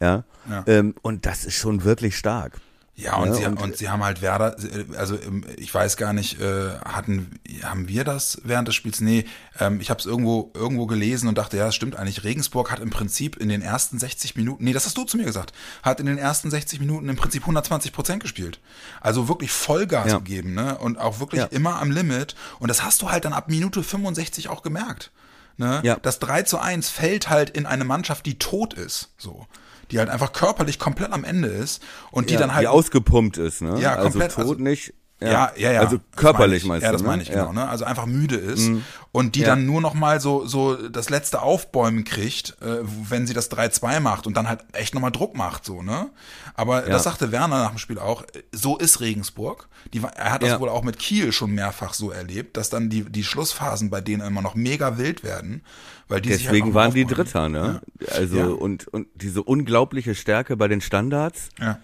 Ja. 0.01 0.25
Ja. 0.49 0.65
Ähm, 0.67 0.95
und 1.03 1.27
das 1.27 1.45
ist 1.45 1.55
schon 1.55 1.85
wirklich 1.85 2.17
stark. 2.17 2.61
Ja, 3.03 3.17
und, 3.17 3.29
Ja, 3.29 3.35
sie, 3.35 3.45
und- 3.47 3.61
und, 3.61 3.77
sie 3.77 3.89
haben 3.89 4.05
halt 4.05 4.23
Werder, 4.23 4.57
also 4.97 5.17
ähm, 5.17 5.45
ich 5.57 5.75
weiß 5.75 5.97
gar 5.97 6.13
nicht, 6.13 6.41
äh, 6.41 6.71
hatten, 6.85 7.41
haben 7.63 7.89
wir 7.89 8.05
das 8.05 8.41
während 8.45 8.69
des 8.69 8.75
Spiels? 8.75 9.01
Nee, 9.01 9.25
ähm, 9.59 9.81
ich 9.81 9.91
habe 9.91 9.99
es 9.99 10.07
irgendwo, 10.07 10.51
irgendwo 10.55 10.87
gelesen 10.87 11.29
und 11.29 11.37
dachte, 11.39 11.57
ja, 11.57 11.67
das 11.67 11.75
stimmt 11.75 11.97
eigentlich. 11.97 12.23
Regensburg 12.25 12.71
hat 12.71 12.81
im 12.81 12.91
Prinzip 12.91 13.37
in 13.37 13.49
den 13.49 13.63
ersten 13.63 13.99
60 13.99 14.37
Minuten, 14.37 14.65
nee, 14.65 14.73
das 14.73 14.87
hast 14.87 14.97
du 14.97 15.05
zu 15.05 15.17
mir 15.17 15.25
gesagt, 15.25 15.53
hat 15.83 16.01
in 16.01 16.07
den 16.07 16.19
ersten 16.19 16.51
60 16.51 16.81
Minuten 16.81 17.09
im 17.09 17.17
Prinzip 17.17 17.43
120 17.43 17.93
Prozent 17.93 18.23
gespielt. 18.23 18.61
Also 19.01 19.29
wirklich 19.29 19.51
Vollgas 19.51 20.13
Ja. 20.13 20.19
gegeben, 20.19 20.55
ne? 20.55 20.79
Und 20.79 20.99
auch 20.99 21.19
wirklich 21.21 21.41
Ja. 21.41 21.47
immer 21.49 21.81
am 21.81 21.91
Limit. 21.91 22.35
Und 22.61 22.69
das 22.69 22.83
hast 22.85 23.03
du 23.03 23.11
halt 23.11 23.25
dann 23.25 23.33
ab 23.33 23.49
Minute 23.49 23.83
65 23.83 24.49
auch 24.49 24.63
gemerkt. 24.63 25.11
Ne? 25.59 25.81
Ja. 25.83 25.97
Das 25.97 26.19
3 26.19 26.43
zu 26.43 26.59
1 26.59 26.89
fällt 26.89 27.29
halt 27.29 27.51
in 27.51 27.67
eine 27.67 27.85
Mannschaft, 27.85 28.25
die 28.27 28.39
tot 28.39 28.73
ist. 28.75 29.11
So. 29.19 29.47
Die 29.93 29.99
halt 29.99 30.09
einfach 30.09 30.33
körperlich 30.33 30.79
komplett 30.79 31.13
am 31.13 31.23
Ende 31.25 31.49
ist 31.49 31.83
und 32.11 32.31
die 32.31 32.35
ja, 32.35 32.41
dann 32.41 32.55
halt 32.55 32.65
die 32.65 32.69
ausgepumpt 32.69 33.37
ist, 33.37 33.61
ne? 33.63 33.79
Ja, 33.79 33.95
also 33.95 34.11
komplett, 34.11 34.33
tot 34.33 34.41
also- 34.41 34.55
nicht. 34.55 34.95
Ja, 35.27 35.53
ja, 35.57 35.73
ja. 35.73 35.81
Also 35.81 35.99
Das 35.99 36.17
körperlich 36.21 36.65
meine 36.65 36.79
ich. 36.79 36.83
meinst 36.83 36.83
du? 36.83 36.87
Ja, 36.87 36.93
das 36.93 37.03
ne? 37.03 37.09
meine 37.09 37.23
ich 37.23 37.31
genau, 37.31 37.47
Ja. 37.47 37.53
ne? 37.53 37.69
Also 37.69 37.85
einfach 37.85 38.07
müde 38.07 38.37
ist 38.37 38.71
und 39.13 39.35
die 39.35 39.41
Ja. 39.41 39.49
dann 39.49 39.67
nur 39.67 39.81
noch 39.81 39.95
mal 39.95 40.21
so 40.21 40.47
so 40.47 40.75
das 40.89 41.11
letzte 41.11 41.43
Aufbäumen 41.43 42.05
kriegt, 42.05 42.57
äh, 42.63 42.79
wenn 42.83 43.27
sie 43.27 43.35
das 43.35 43.51
3-2 43.51 44.01
macht 44.01 44.27
und 44.27 44.37
dann 44.37 44.49
halt 44.49 44.65
echt 44.73 44.95
noch 44.95 45.01
mal 45.01 45.11
Druck 45.11 45.37
macht 45.37 45.65
so, 45.65 45.83
ne? 45.83 46.11
Aber 46.55 46.83
Ja. 46.85 46.91
das 46.91 47.05
sagte 47.05 47.33
Werner 47.33 47.59
nach 47.63 47.71
dem 47.71 47.79
Spiel 47.79 47.99
auch, 47.99 48.25
so 48.53 48.77
ist 48.79 49.01
Regensburg. 49.01 49.69
Die, 49.93 50.01
er 50.17 50.33
hat 50.33 50.43
das 50.43 50.61
wohl 50.61 50.69
auch 50.69 50.83
mit 50.83 50.99
Kiel 50.99 51.33
schon 51.33 51.51
mehrfach 51.53 51.93
so 51.95 52.11
erlebt, 52.11 52.57
dass 52.57 52.71
dann 52.71 52.89
die 52.91 53.03
die 53.05 53.25
Schlussphasen 53.25 53.91
bei 53.91 54.01
denen 54.01 54.23
immer 54.27 54.43
noch 54.43 54.55
mega 54.55 54.97
wild 54.99 55.25
werden, 55.25 55.63
weil 56.09 56.21
die 56.21 56.29
sich 56.33 56.47
halt 56.47 56.55
Deswegen 56.55 56.69
noch 56.69 56.75
waren 56.75 56.95
die. 56.95 57.05
Dritter, 57.05 57.49
ne? 57.49 57.81
Also 58.15 58.55
und 58.55 58.87
und 58.89 59.09
diese 59.15 59.43
unglaubliche 59.43 60.15
Stärke 60.15 60.57
bei 60.57 60.69
den 60.69 60.81
Standards, 60.81 61.49
Ja. 61.59 61.79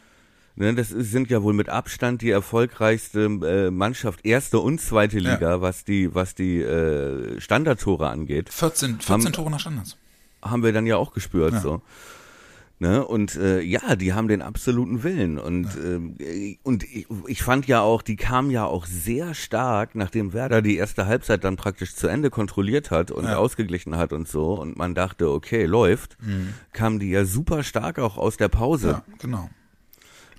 Ne, 0.59 0.74
das 0.74 0.90
ist, 0.92 1.11
sind 1.12 1.30
ja 1.30 1.42
wohl 1.42 1.54
mit 1.54 1.68
Abstand 1.68 2.20
die 2.22 2.30
erfolgreichste 2.30 3.24
äh, 3.24 3.70
Mannschaft 3.70 4.24
erste 4.24 4.59
und 4.61 4.80
zweite 4.80 5.18
Ja. 5.18 5.32
Liga, 5.34 5.61
was 5.61 5.84
die 5.84 6.14
was 6.14 6.34
die 6.34 6.61
äh, 6.61 7.40
Standardtore 7.40 8.09
angeht. 8.09 8.50
14 8.52 9.00
14 9.00 9.09
Haben- 9.12 9.32
Tore 9.32 9.50
nach 9.50 9.61
Standards. 9.61 9.96
haben 10.42 10.62
wir 10.62 10.72
dann 10.72 10.86
ja 10.86 10.96
auch 10.96 11.12
gespürt 11.14 11.54
Ja. 11.54 11.61
so. 11.61 11.82
Ne? 12.80 13.04
Und 13.04 13.34
äh, 13.34 13.61
ja, 13.61 13.96
die 13.96 14.12
haben 14.12 14.28
den 14.28 14.40
absoluten 14.40 15.02
Willen. 15.02 15.40
Und, 15.40 15.66
ähm, 15.84 16.14
äh, 16.20 16.59
und 16.62 16.84
ich, 16.84 17.09
ich 17.26 17.42
fand 17.42 17.66
ja 17.66 17.80
auch, 17.80 18.02
die 18.02 18.14
kamen 18.14 18.52
ja 18.52 18.66
auch 18.66 18.86
sehr 18.86 19.34
stark, 19.34 19.96
nachdem 19.96 20.32
Werder 20.32 20.62
die 20.62 20.76
erste 20.76 21.06
Halbzeit 21.06 21.42
dann 21.42 21.56
praktisch 21.56 21.96
zu 21.96 22.06
Ende 22.06 22.30
kontrolliert 22.30 22.92
hat 22.92 23.11
und 23.11 23.24
Ja. 23.24 23.36
ausgeglichen 23.38 23.96
hat 23.96 24.12
und 24.12 24.28
so. 24.28 24.52
Und 24.54 24.76
man 24.76 24.94
dachte, 24.94 25.28
okay, 25.28 25.64
läuft, 25.64 26.16
kamen 26.72 27.00
die 27.00 27.11
ja 27.11 27.24
super 27.24 27.64
stark 27.64 27.98
auch 27.98 28.16
aus 28.16 28.36
der 28.36 28.46
Pause. 28.48 28.88
Ja, 28.90 29.02
genau. 29.18 29.50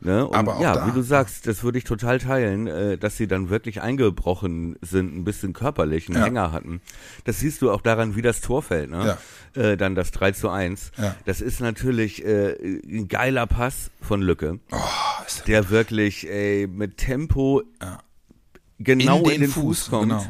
Ne? 0.01 0.25
Und 0.25 0.33
Aber 0.35 0.55
auch 0.57 0.61
ja, 0.61 0.75
da- 0.75 0.87
wie 0.87 0.91
du 0.91 1.01
sagst, 1.01 1.45
das 1.45 1.61
würde 1.63 1.77
ich 1.77 1.83
total 1.83 2.19
teilen, 2.19 2.67
äh, 2.67 2.97
dass 2.97 3.17
sie 3.17 3.27
dann 3.27 3.49
wirklich 3.49 3.81
eingebrochen 3.81 4.77
sind, 4.81 5.13
ein 5.15 5.25
bisschen 5.25 5.51
körperlich, 5.53 6.07
einen 6.07 6.17
Ja. 6.19 6.23
Hänger 6.25 6.51
hatten. 6.53 6.81
Das 7.25 7.39
siehst 7.39 7.61
du 7.61 7.69
auch 7.69 7.81
daran, 7.81 8.15
wie 8.15 8.21
das 8.21 8.39
Tor 8.41 8.61
fällt, 8.63 8.89
ne? 8.89 9.17
Äh, 9.55 9.75
dann 9.77 9.95
das 9.95 10.11
3 10.11 10.31
zu 10.31 10.49
1. 10.49 10.91
Ja. 10.97 11.15
Das 11.25 11.41
ist 11.41 11.59
natürlich 11.59 12.23
äh, 12.23 12.55
ein 12.87 13.07
geiler 13.09 13.45
Pass 13.47 13.91
von 14.01 14.21
Lücke, 14.21 14.59
Oh, 14.71 14.77
ist 15.27 15.47
der 15.47 15.69
wirklich 15.69 16.29
ey, 16.29 16.67
mit 16.67 16.97
Tempo 16.97 17.63
Ja. 17.81 17.99
genau 18.79 19.27
in 19.27 19.41
den, 19.41 19.49
Fuß, 19.49 19.89
kommt. 19.89 20.09
Genau. 20.09 20.25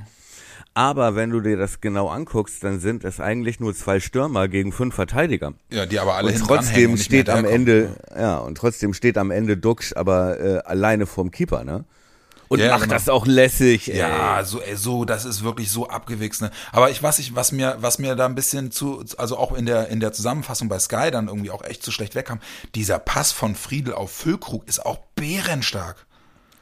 Aber 0.80 1.14
wenn 1.14 1.30
du 1.30 1.42
dir 1.42 1.58
das 1.58 1.82
genau 1.82 2.08
anguckst, 2.08 2.64
dann 2.64 2.80
sind 2.80 3.04
es 3.04 3.20
eigentlich 3.20 3.60
nur 3.60 3.76
zwei 3.76 4.00
Stürmer 4.00 4.48
gegen 4.48 4.72
fünf 4.72 4.96
Verteidiger. 4.96 5.52
Ja, 5.70 5.86
die 5.86 6.00
aber 6.00 6.14
alle 6.14 6.28
Und 6.28 6.32
hinten 6.36 6.48
dranhängen 6.48 6.68
trotzdem 6.72 6.92
und 6.92 6.98
nicht 7.00 7.12
mehr 7.12 7.20
steht 7.20 7.30
am. 7.30 7.44
Ende, 7.44 7.96
ja, 8.18 8.38
und 8.38 8.56
trotzdem 8.56 8.94
steht 8.94 9.18
am 9.18 9.30
Ende 9.30 9.58
Duxch 9.58 9.94
aber 9.98 10.40
äh, 10.40 10.60
alleine 10.60 11.06
vorm 11.06 11.32
Keeper, 11.32 11.66
ne? 11.66 11.84
Und 12.48 12.60
Ja, 12.60 12.70
macht 12.70 12.84
genau. 12.84 12.94
das 12.94 13.10
auch 13.10 13.26
lässig, 13.26 13.92
ey. 13.92 13.98
Ja, 13.98 14.42
so, 14.46 14.62
ey, 14.62 14.78
so, 14.78 15.04
das 15.04 15.26
ist 15.26 15.44
wirklich 15.44 15.70
so 15.70 15.90
abgewichst. 15.90 16.42
Ne? 16.42 16.50
Aber 16.72 16.90
ich 16.90 17.04
was 17.04 17.20
ich, 17.20 17.36
was 17.36 17.52
mir, 17.52 17.76
was 17.82 18.00
mir 18.00 18.16
da 18.16 18.26
ein 18.26 18.36
bisschen 18.36 18.72
zu, 18.72 19.04
also 19.18 19.36
auch 19.36 19.52
in 19.52 19.66
der 19.66 19.90
in 19.90 20.00
der 20.00 20.14
Zusammenfassung 20.14 20.70
bei 20.70 20.80
Sky 20.80 21.12
dann 21.12 21.28
irgendwie 21.28 21.52
auch 21.52 21.66
echt 21.66 21.84
zu 21.84 21.92
schlecht 21.92 22.16
wegkam. 22.16 22.40
Dieser 22.76 23.00
Pass 23.00 23.34
von 23.34 23.56
Friedel 23.56 23.94
auf 23.96 24.12
Füllkrug 24.14 24.66
ist 24.66 24.86
auch 24.86 25.00
bärenstark. 25.16 26.06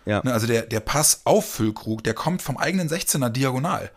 Ja. 0.07 0.21
Ne? 0.23 0.33
Also 0.33 0.47
der 0.47 0.63
der 0.63 0.79
Pass 0.79 1.21
auf 1.23 1.47
Füllkrug, 1.47 2.03
der 2.03 2.15
kommt 2.15 2.41
vom 2.41 2.57
eigenen 2.57 2.89
16er 2.89 3.29
diagonal. 3.29 3.91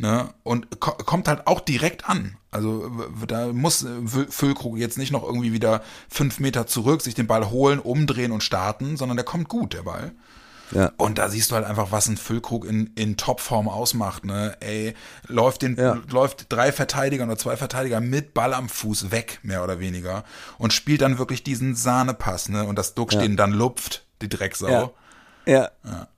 Ne? 0.00 0.32
Und 0.44 0.80
ko 0.80 0.92
kommt 0.92 1.28
halt 1.28 1.46
auch 1.46 1.60
direkt 1.60 2.08
an. 2.08 2.36
Also 2.50 2.90
da 3.28 3.52
muss 3.52 3.84
äh, 3.84 4.26
Füllkrug 4.30 4.78
jetzt 4.78 4.96
nicht 4.96 5.12
noch 5.12 5.22
irgendwie 5.22 5.52
wieder 5.52 5.82
fünf 6.08 6.40
Meter 6.40 6.66
zurück, 6.66 7.02
sich 7.02 7.14
den 7.14 7.26
Ball 7.26 7.50
holen, 7.50 7.78
umdrehen 7.78 8.32
und 8.32 8.42
starten, 8.42 8.96
sondern 8.96 9.18
der 9.18 9.26
kommt 9.26 9.50
gut, 9.50 9.74
der 9.74 9.82
Ball. 9.82 10.12
Ja. 10.72 10.92
Und 10.96 11.18
da 11.18 11.28
siehst 11.28 11.50
du 11.50 11.54
halt 11.56 11.66
einfach, 11.66 11.92
was 11.92 12.08
ein 12.08 12.16
Füllkrug 12.16 12.64
in, 12.64 12.92
in 12.94 13.18
Topform 13.18 13.68
ausmacht, 13.68 14.24
ne? 14.24 14.56
Ey, 14.60 14.94
läuft 15.26 15.60
den, 15.60 15.76
Ja. 15.76 15.98
läuft 16.10 16.46
drei 16.48 16.72
Verteidiger 16.72 17.24
oder 17.24 17.36
zwei 17.36 17.58
Verteidiger 17.58 18.00
mit 18.00 18.32
Ball 18.32 18.54
am 18.54 18.70
Fuß 18.70 19.10
weg, 19.10 19.40
mehr 19.42 19.62
oder 19.62 19.80
weniger. 19.80 20.24
Und 20.56 20.72
spielt 20.72 21.02
dann 21.02 21.18
wirklich 21.18 21.42
diesen 21.42 21.74
Sahnepass, 21.74 22.48
ne? 22.48 22.64
Und 22.64 22.78
das 22.78 22.94
Duck 22.94 23.10
den 23.10 23.36
dann 23.36 23.52
lupft, 23.52 24.06
die 24.22 24.30
Drecksau. 24.30 24.94
Ja. 25.46 25.70
Ja, 25.84 26.08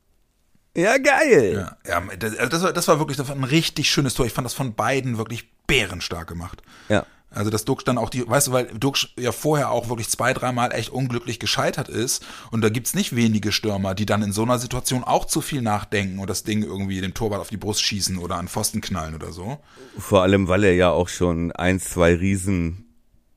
ja 0.76 0.98
geil. 0.98 1.74
Ja, 1.86 2.00
ja 2.00 2.16
das, 2.16 2.36
also 2.36 2.50
das, 2.50 2.62
war, 2.62 2.72
das 2.72 2.88
war 2.88 2.98
wirklich 2.98 3.16
das 3.16 3.28
war 3.28 3.36
ein 3.36 3.44
richtig 3.44 3.90
schönes 3.90 4.14
Tor. 4.14 4.26
Ich 4.26 4.32
fand 4.32 4.44
das 4.44 4.54
von 4.54 4.74
beiden 4.74 5.18
wirklich 5.18 5.50
bärenstark 5.66 6.28
gemacht. 6.28 6.62
Ja. 6.88 7.06
Also 7.34 7.50
dass 7.50 7.64
Duxch 7.64 7.84
dann 7.84 7.98
auch 7.98 8.10
die, 8.10 8.28
weißt 8.28 8.48
du, 8.48 8.52
weil 8.52 8.66
Duxch 8.66 9.14
ja 9.18 9.32
vorher 9.32 9.70
auch 9.70 9.88
wirklich 9.88 10.08
zwei, 10.08 10.34
dreimal 10.34 10.72
echt 10.72 10.90
unglücklich 10.90 11.38
gescheitert 11.38 11.88
ist 11.88 12.24
und 12.50 12.60
da 12.60 12.68
gibt's 12.68 12.94
nicht 12.94 13.16
wenige 13.16 13.52
Stürmer, 13.52 13.94
die 13.94 14.06
dann 14.06 14.22
in 14.22 14.32
so 14.32 14.42
einer 14.42 14.58
Situation 14.58 15.02
auch 15.02 15.24
zu 15.24 15.40
viel 15.40 15.62
nachdenken 15.62 16.18
und 16.18 16.28
das 16.28 16.44
Ding 16.44 16.62
irgendwie 16.62 17.00
dem 17.00 17.14
Torwart 17.14 17.40
auf 17.40 17.48
die 17.48 17.56
Brust 17.56 17.82
schießen 17.82 18.18
oder 18.18 18.36
an 18.36 18.48
Pfosten 18.48 18.80
knallen 18.80 19.14
oder 19.14 19.32
so. 19.32 19.58
Vor 19.98 20.22
allem, 20.22 20.48
weil 20.48 20.64
er 20.64 20.74
ja 20.74 20.90
auch 20.90 21.08
schon 21.08 21.52
ein, 21.52 21.80
zwei 21.80 22.14
Riesen 22.14 22.84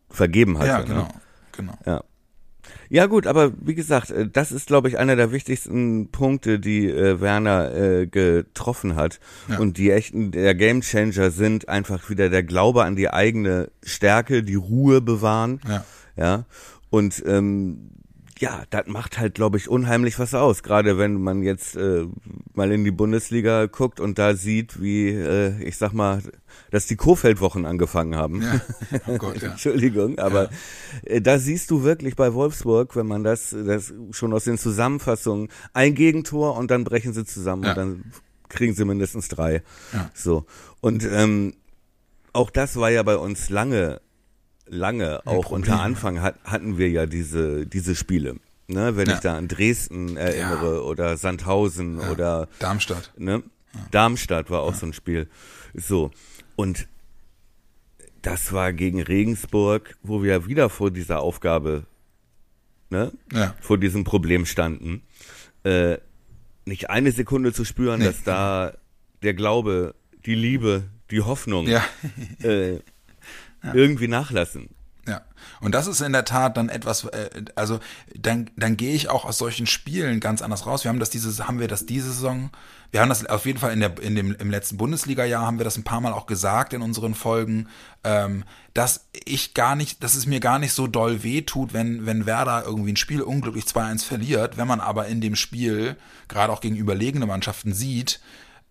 vergeben 0.09 0.57
hatte. 0.57 0.67
ja, 0.67 0.79
ne? 0.79 0.85
genau, 0.85 1.07
genau. 1.53 1.77
Ja. 1.85 2.03
Ja 2.89 3.07
gut, 3.07 3.27
aber 3.27 3.51
wie 3.61 3.75
gesagt, 3.75 4.11
äh, 4.11 4.27
das 4.27 4.51
ist, 4.51 4.67
glaube 4.67 4.87
ich, 4.89 4.97
einer 4.97 5.15
der 5.15 5.31
wichtigsten 5.31 6.09
Punkte, 6.11 6.59
die 6.59 6.89
äh, 6.89 7.19
Werner 7.21 7.73
äh, 7.73 8.07
getroffen 8.07 8.95
hat. 8.95 9.19
Ja. 9.47 9.59
Und 9.59 9.77
die 9.77 9.91
echten, 9.91 10.31
der 10.31 10.55
Gamechanger 10.55 11.31
sind 11.31 11.69
einfach 11.69 12.09
wieder 12.09 12.29
der 12.29 12.43
Glaube 12.43 12.83
an 12.83 12.95
die 12.95 13.09
eigene 13.09 13.71
Stärke, 13.83 14.43
die 14.43 14.55
Ruhe 14.55 15.01
bewahren. 15.01 15.59
Ja. 15.67 15.85
Ja. 16.17 16.45
Und 16.89 17.23
ähm, 17.25 17.89
ja, 18.39 18.63
das 18.69 18.87
macht 18.87 19.17
halt, 19.17 19.35
glaube 19.35 19.57
ich, 19.57 19.69
unheimlich 19.69 20.19
was 20.19 20.33
aus. 20.33 20.61
Gerade 20.61 20.97
wenn 20.97 21.21
man 21.21 21.41
jetzt 21.41 21.77
äh, 21.77 22.05
mal 22.53 22.71
in 22.71 22.83
die 22.83 22.91
Bundesliga 22.91 23.67
guckt 23.67 23.99
und 23.99 24.19
da 24.19 24.35
sieht, 24.35 24.81
wie, 24.81 25.09
äh, 25.09 25.61
ich 25.63 25.77
sag 25.77 25.93
mal, 25.93 26.21
dass 26.69 26.85
die 26.85 26.97
Kofeld-Wochen 26.97 27.65
angefangen 27.65 28.15
haben. 28.15 28.41
Ja. 28.41 28.61
Oh 29.07 29.17
Gott, 29.17 29.37
ja. 29.41 29.51
Entschuldigung, 29.51 30.19
aber 30.19 30.43
ja. 30.43 30.49
äh, 31.03 31.21
da 31.21 31.39
siehst 31.39 31.71
du 31.71 31.83
wirklich 31.83 32.15
bei 32.17 32.33
Wolfsburg, 32.33 32.95
wenn 32.95 33.07
man 33.07 33.23
das, 33.23 33.51
das 33.51 33.93
schon 34.11 34.33
aus 34.33 34.43
den 34.43 34.57
Zusammenfassungen, 34.57 35.47
ein 35.73 35.95
Gegentor 35.95 36.57
und 36.57 36.71
dann 36.71 36.83
brechen 36.83 37.13
sie 37.13 37.25
zusammen 37.25 37.63
ja. 37.63 37.69
und 37.69 37.77
dann 37.77 38.11
kriegen 38.49 38.73
sie 38.73 38.83
mindestens 38.83 39.29
drei. 39.29 39.63
Ja. 39.93 40.09
So. 40.13 40.45
Und 40.81 41.07
ähm, 41.09 41.53
auch 42.33 42.49
das 42.49 42.75
war 42.75 42.89
ja 42.89 43.01
bei 43.03 43.15
uns 43.15 43.49
lange 43.49 44.01
lange, 44.67 45.25
auch 45.25 45.51
unter 45.51 45.81
Anfang 45.81 46.21
hat, 46.21 46.35
hatten 46.43 46.77
wir 46.77 46.89
ja 46.89 47.05
diese, 47.05 47.65
diese 47.65 47.95
Spiele. 47.95 48.37
Ne, 48.67 48.97
wenn 48.97 49.07
ja. 49.07 49.13
ich 49.13 49.19
da 49.19 49.37
an 49.37 49.47
Dresden 49.47 50.17
erinnere 50.17 50.77
ja. 50.77 50.81
oder 50.81 51.17
Sandhausen 51.17 52.01
ja. 52.01 52.09
oder 52.09 52.47
Darmstadt. 52.57 53.13
Ne? 53.15 53.43
Darmstadt 53.91 54.49
war 54.49 54.61
auch 54.61 54.73
so 54.73 54.87
ein 54.87 54.93
Spiel. 54.93 55.27
So. 55.75 56.09
Und 56.55 56.87
das 58.23 58.53
war 58.53 58.73
gegen 58.73 59.03
Regensburg, 59.03 59.95
wo 60.01 60.23
wir 60.23 60.47
wieder 60.47 60.69
vor 60.69 60.89
dieser 60.89 61.19
Aufgabe, 61.19 61.85
ne, 62.89 63.11
vor 63.61 63.77
diesem 63.77 64.03
Problem 64.03 64.47
standen. 64.47 65.03
Äh, 65.63 65.97
nicht 66.65 66.89
eine 66.89 67.11
Sekunde 67.11 67.53
zu 67.53 67.65
spüren, 67.65 67.99
nee. 67.99 68.05
dass 68.05 68.23
da 68.23 68.73
der 69.21 69.35
Glaube, 69.35 69.93
die 70.25 70.33
Liebe, 70.33 70.85
die 71.11 71.21
Hoffnung 71.21 71.67
äh, 71.67 72.79
ja. 73.65 73.73
irgendwie 73.73 74.07
nachlassen. 74.07 74.69
Ja, 75.07 75.21
und 75.61 75.75
das 75.75 75.85
ist 75.85 76.01
in 76.01 76.13
der 76.13 76.25
Tat 76.25 76.57
dann 76.57 76.67
etwas, 76.67 77.05
äh, 77.05 77.29
also 77.55 77.79
dann, 78.15 78.49
dann 78.55 78.75
gehe 78.75 78.95
ich 78.95 79.07
auch 79.09 79.23
aus 79.23 79.37
solchen 79.37 79.67
Spielen 79.67 80.19
ganz 80.19 80.41
anders 80.41 80.65
raus. 80.65 80.83
Wir 80.83 80.89
haben 80.89 80.99
das 80.99 81.11
diese, 81.11 81.47
haben 81.47 81.59
wir 81.59 81.67
das 81.67 81.85
diese 81.85 82.11
Saison, 82.11 82.49
wir 82.95 83.01
haben 83.01 83.09
das 83.09 83.25
auf 83.25 83.45
jeden 83.45 83.59
Fall 83.59 83.73
in 83.73 83.81
der, 83.81 83.99
in 83.99 84.15
dem, 84.15 84.35
im 84.35 84.49
letzten 84.49 84.77
Bundesliga-Jahr 84.77 85.45
haben 85.45 85.59
wir 85.59 85.63
das 85.63 85.77
ein 85.77 85.83
paar 85.83 86.01
Mal 86.01 86.13
auch 86.13 86.25
gesagt 86.25 86.73
in 86.73 86.81
unseren 86.81 87.13
Folgen, 87.13 87.67
ähm, 88.03 88.45
dass 88.73 89.09
ich 89.25 89.53
gar 89.53 89.75
nicht, 89.75 90.03
dass 90.03 90.15
es 90.15 90.25
mir 90.25 90.39
gar 90.39 90.59
nicht 90.59 90.73
so 90.73 90.87
doll 90.87 91.21
weh 91.21 91.41
tut, 91.41 91.73
wenn, 91.73 92.05
wenn 92.05 92.25
Werder 92.25 92.63
irgendwie 92.65 92.93
ein 92.93 92.97
Spiel 92.97 93.21
unglücklich 93.21 93.65
2-1 93.65 94.05
verliert, 94.05 94.57
wenn 94.57 94.67
man 94.67 94.79
aber 94.79 95.07
in 95.07 95.21
dem 95.21 95.35
Spiel, 95.35 95.97
gerade 96.29 96.51
auch 96.51 96.61
gegen 96.61 96.77
überlegene 96.77 97.25
Mannschaften 97.25 97.73
sieht, 97.73 98.21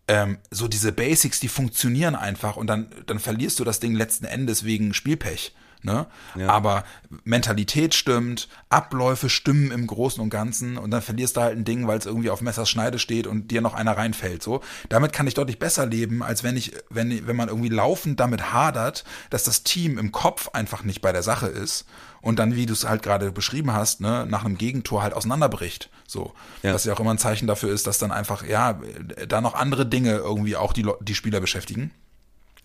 ähm, 0.09 0.39
so 0.51 0.69
diese 0.69 0.93
Basics, 0.93 1.41
die 1.41 1.49
funktionieren 1.49 2.15
einfach 2.15 2.57
und 2.57 2.67
dann, 2.67 2.89
dann 3.07 3.19
verlierst 3.19 3.59
du 3.59 3.65
das 3.65 3.81
Ding 3.81 3.95
letzten 3.95 4.27
Endes 4.27 4.65
wegen 4.65 4.95
Spielpech. 4.95 5.55
Ne? 5.85 6.07
Ja. 6.35 6.49
Aber 6.49 6.85
Mentalität 7.25 7.95
stimmt, 7.95 8.49
Abläufe 8.71 9.29
stimmen 9.29 9.71
im 9.71 9.87
Großen 9.87 10.23
und 10.23 10.31
Ganzen 10.31 10.79
und 10.79 10.91
dann 10.91 11.03
verlierst 11.03 11.37
du 11.37 11.43
halt 11.43 11.59
ein 11.59 11.67
Ding, 11.67 11.87
weil 11.87 11.99
es 11.99 12.07
irgendwie 12.07 12.31
auf 12.31 12.41
Messers 12.41 12.71
Schneide 12.71 12.99
steht 12.99 13.27
und 13.27 13.51
dir 13.51 13.61
noch 13.61 13.75
einer 13.75 13.97
reinfällt. 13.97 14.43
So, 14.43 14.63
damit 14.89 15.13
kann 15.13 15.27
ich 15.27 15.35
deutlich 15.35 15.59
besser 15.59 15.85
leben, 15.85 16.23
als 16.23 16.43
wenn 16.43 16.57
ich, 16.57 16.73
wenn, 16.89 17.27
wenn 17.27 17.37
man 17.37 17.49
irgendwie 17.49 17.69
laufend 17.69 18.19
damit 18.19 18.53
hadert, 18.53 19.05
dass 19.29 19.45
das 19.45 19.63
Team 19.63 19.99
im 19.99 20.11
Kopf 20.11 20.49
einfach 20.55 20.85
nicht 20.85 21.03
bei 21.03 21.13
der 21.13 21.23
Sache 21.23 21.49
ist 21.49 21.85
und 22.23 22.39
dann, 22.39 22.57
wie 22.57 22.65
du 22.65 22.73
es 22.73 22.89
halt 22.89 23.03
gerade 23.03 23.31
beschrieben 23.31 23.75
hast, 23.75 24.01
ne, 24.01 24.27
nach 24.27 24.47
einem 24.47 24.57
Gegentor 24.57 25.03
halt 25.03 25.13
auseinanderbricht. 25.13 25.91
So. 26.07 26.33
Ja. 26.63 26.73
Was 26.73 26.85
ja 26.85 26.95
auch 26.95 27.01
immer 27.01 27.11
ein 27.11 27.19
Zeichen 27.19 27.47
dafür 27.47 27.71
ist, 27.71 27.87
dass 27.87 27.99
dann 27.99 28.11
einfach, 28.11 28.47
ja, 28.47 28.81
da 29.29 29.43
noch 29.43 29.55
andere 29.55 29.85
Dinge 29.85 30.13
irgendwie 30.13 30.57
auch 30.57 30.73
die, 30.73 30.87
die 31.03 31.15
Spieler 31.15 31.41
beschäftigen. 31.41 31.91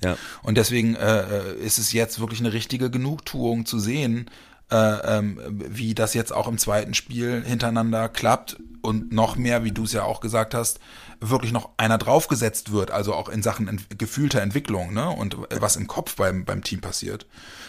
Ja. 0.04 0.18
Und 0.44 0.58
deswegen 0.58 0.96
äh, 0.96 1.22
äh, 1.22 1.56
ist 1.56 1.78
es 1.78 1.92
jetzt 1.92 2.20
wirklich 2.20 2.40
eine 2.40 2.54
richtige 2.54 2.90
Genugtuung 2.90 3.66
zu 3.66 3.80
sehen, 3.80 4.30
äh, 4.72 4.76
ähm, 5.18 5.40
wie 5.48 5.96
das 5.96 6.14
jetzt 6.14 6.34
auch 6.34 6.48
im 6.48 6.58
zweiten 6.58 6.94
Spiel 6.94 7.44
hintereinander 7.46 8.08
klappt 8.08 8.58
und 8.82 9.12
noch 9.12 9.36
mehr, 9.36 9.64
wie 9.64 9.72
du 9.72 9.84
es 9.84 9.94
ja 9.94 10.04
auch 10.04 10.22
gesagt 10.22 10.54
hast, 10.54 10.80
wirklich 11.22 11.52
noch 11.52 11.70
einer 11.78 11.98
draufgesetzt 11.98 12.72
wird, 12.72 12.92
also 12.92 13.14
auch 13.14 13.30
in 13.30 13.44
Sachen 13.44 13.68
ent 13.68 14.00
gefühlter 14.00 14.42
Entwicklung, 14.42 14.94
ne? 14.94 15.10
Und 15.10 15.38
was 15.60 15.76
im 15.76 15.88
Kopf 15.88 16.16
beim, 16.16 16.46
beim 16.46 16.64
Team 16.64 16.82
passiert. 16.82 17.26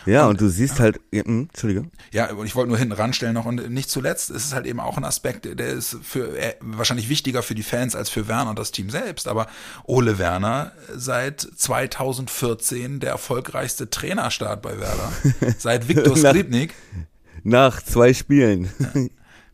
Ja, 0.06 0.24
und, 0.24 0.30
und 0.30 0.40
du 0.40 0.48
siehst 0.48 0.74
ja, 0.74 0.84
halt, 0.84 1.00
ja, 1.10 1.24
hm, 1.24 1.48
Entschuldige. 1.50 1.90
Ja, 2.12 2.32
und 2.32 2.46
ich 2.46 2.54
wollte 2.54 2.68
nur 2.68 2.78
hinten 2.78 2.92
ranstellen 2.92 3.34
noch 3.34 3.46
und 3.46 3.70
nicht 3.70 3.90
zuletzt 3.90 4.30
ist 4.30 4.44
es 4.46 4.54
halt 4.54 4.66
eben 4.66 4.80
auch 4.80 4.96
ein 4.96 5.04
Aspekt, 5.04 5.46
der 5.58 5.68
ist 5.68 5.96
für 6.02 6.38
äh, 6.38 6.54
wahrscheinlich 6.60 7.08
wichtiger 7.08 7.42
für 7.42 7.54
die 7.54 7.62
Fans 7.62 7.96
als 7.96 8.08
für 8.08 8.28
Werner 8.28 8.50
und 8.50 8.58
das 8.58 8.70
Team 8.70 8.90
selbst, 8.90 9.28
aber 9.28 9.46
Ole 9.84 10.18
Werner 10.18 10.72
seit 10.94 11.40
2014 11.40 13.00
der 13.00 13.10
erfolgreichste 13.10 13.90
Trainerstart 13.90 14.62
bei 14.62 14.78
Werder. 14.78 15.12
seit 15.58 15.88
Viktor 15.88 16.16
Skripnik. 16.16 16.74
Nach 17.42 17.82
zwei 17.82 18.14
Spielen. 18.14 18.70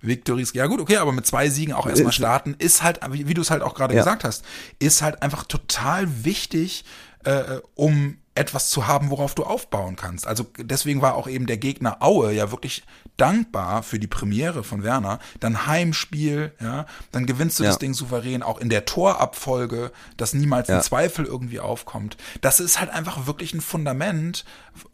Victories, 0.01 0.53
ja 0.55 0.67
gut, 0.67 0.81
okay, 0.81 0.97
aber 0.97 1.13
mit 1.13 1.27
zwei 1.27 1.49
Siegen 1.49 1.75
auch 1.75 1.87
erstmal 1.87 2.13
starten, 2.13 2.55
ist 2.59 2.83
halt, 2.83 3.01
wie, 3.11 3.29
wie 3.29 3.35
du 3.35 3.43
es 3.43 3.51
halt 3.51 3.63
auch 3.63 3.75
gerade 3.75 3.95
ja. 3.95 4.01
gesagt 4.01 4.25
hast, 4.25 4.45
ist 4.79 5.03
halt 5.03 5.23
einfach 5.23 5.45
total 5.45 6.25
wichtig, 6.25 6.85
äh, 7.25 7.61
um 7.75 8.19
etwas 8.37 8.69
zu 8.69 8.87
haben, 8.87 9.11
worauf 9.11 9.35
du 9.35 9.45
aufbauen 9.45 9.97
kannst. 9.97 10.27
Also 10.27 10.47
deswegen 10.59 11.03
war 11.03 11.15
auch 11.15 11.27
eben 11.27 11.47
der 11.47 11.57
Gegner 11.57 11.97
Aue 12.01 12.33
ja 12.33 12.51
wirklich 12.51 12.85
dankbar 13.17 13.83
für 13.83 13.99
die 13.99 14.07
Premiere 14.07 14.63
von 14.63 14.83
Werner. 14.83 15.19
Dann 15.41 15.67
Heimspiel, 15.67 16.53
ja, 16.61 16.87
dann 17.13 17.25
gewinnst 17.25 17.59
du 17.59 17.65
ja. 17.65 17.71
das 17.71 17.79
Ding 17.79 17.95
souverän, 17.95 18.43
auch 18.43 18.59
in 18.59 18.69
der 18.69 18.85
Torabfolge, 18.85 19.91
dass 20.19 20.35
niemals 20.35 20.69
ja. 20.69 20.77
ein 20.77 20.83
Zweifel 20.83 21.25
irgendwie 21.25 21.61
aufkommt. 21.61 22.19
Das 22.43 22.61
ist 22.61 22.79
halt 22.79 22.91
einfach 22.91 23.27
wirklich 23.27 23.55
ein 23.55 23.63
Fundament, 23.63 24.45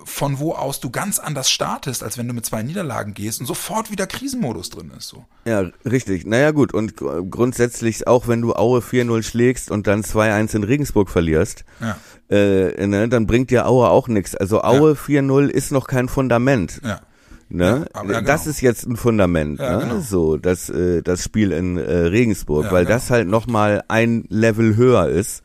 von 0.05 0.39
wo 0.39 0.53
aus 0.53 0.80
du 0.80 0.91
ganz 0.91 1.18
anders 1.18 1.51
startest, 1.51 2.03
als 2.03 2.18
wenn 2.18 2.28
du 2.28 2.35
mit 2.35 2.45
zwei 2.45 2.62
Niederlagen 2.62 3.14
gehst 3.14 3.41
und 3.41 3.47
sofort 3.47 3.91
wieder 3.91 4.07
Krisenmodus 4.07 4.70
drin 4.70 4.91
ist. 4.97 5.09
So. 5.09 5.24
Ja, 5.45 5.70
richtig. 5.85 6.26
Naja 6.26 6.51
gut, 6.51 6.72
und 6.74 6.97
grundsätzlich 6.97 8.07
auch 8.07 8.28
wenn 8.28 8.41
du 8.43 8.55
Aue 8.55 8.80
4-0 8.80 9.22
schlägst 9.22 9.70
und 9.70 9.87
dann 9.87 10.03
2-1 10.03 10.57
in 10.57 10.64
Regensburg 10.64 11.11
verlierst, 11.11 11.64
ja. 11.80 11.97
äh, 12.30 12.87
ne, 12.87 13.09
dann 13.09 13.26
bringt 13.26 13.51
dir 13.51 13.66
Aue 13.66 13.89
auch 13.89 14.09
nichts. 14.09 14.35
Also 14.35 14.62
Aue 14.62 14.97
ja. 15.09 15.20
4-0 15.20 15.49
ist 15.49 15.72
noch 15.72 15.87
kein 15.87 16.09
Fundament. 16.09 16.80
Ja. 16.85 17.01
Ne? 17.49 17.87
Ja, 17.95 18.05
ja, 18.05 18.20
das 18.22 18.45
genau. 18.45 18.51
ist 18.51 18.61
jetzt 18.62 18.87
ein 18.87 18.97
Fundament, 18.97 19.61
ja, 19.61 19.76
ne? 19.76 19.85
Genau. 19.85 20.01
so 20.01 20.39
das 20.39 20.70
äh, 20.70 21.03
das 21.03 21.22
Spiel 21.22 21.53
in 21.53 21.76
äh, 21.76 21.83
Regensburg, 21.83 22.72
weil 22.72 22.87
genau. 22.87 22.97
das 22.97 23.11
halt 23.11 23.28
noch 23.28 23.47
mal 23.47 23.85
ein 23.89 24.24
Level 24.30 24.74
höher 24.76 25.09
ist. 25.09 25.43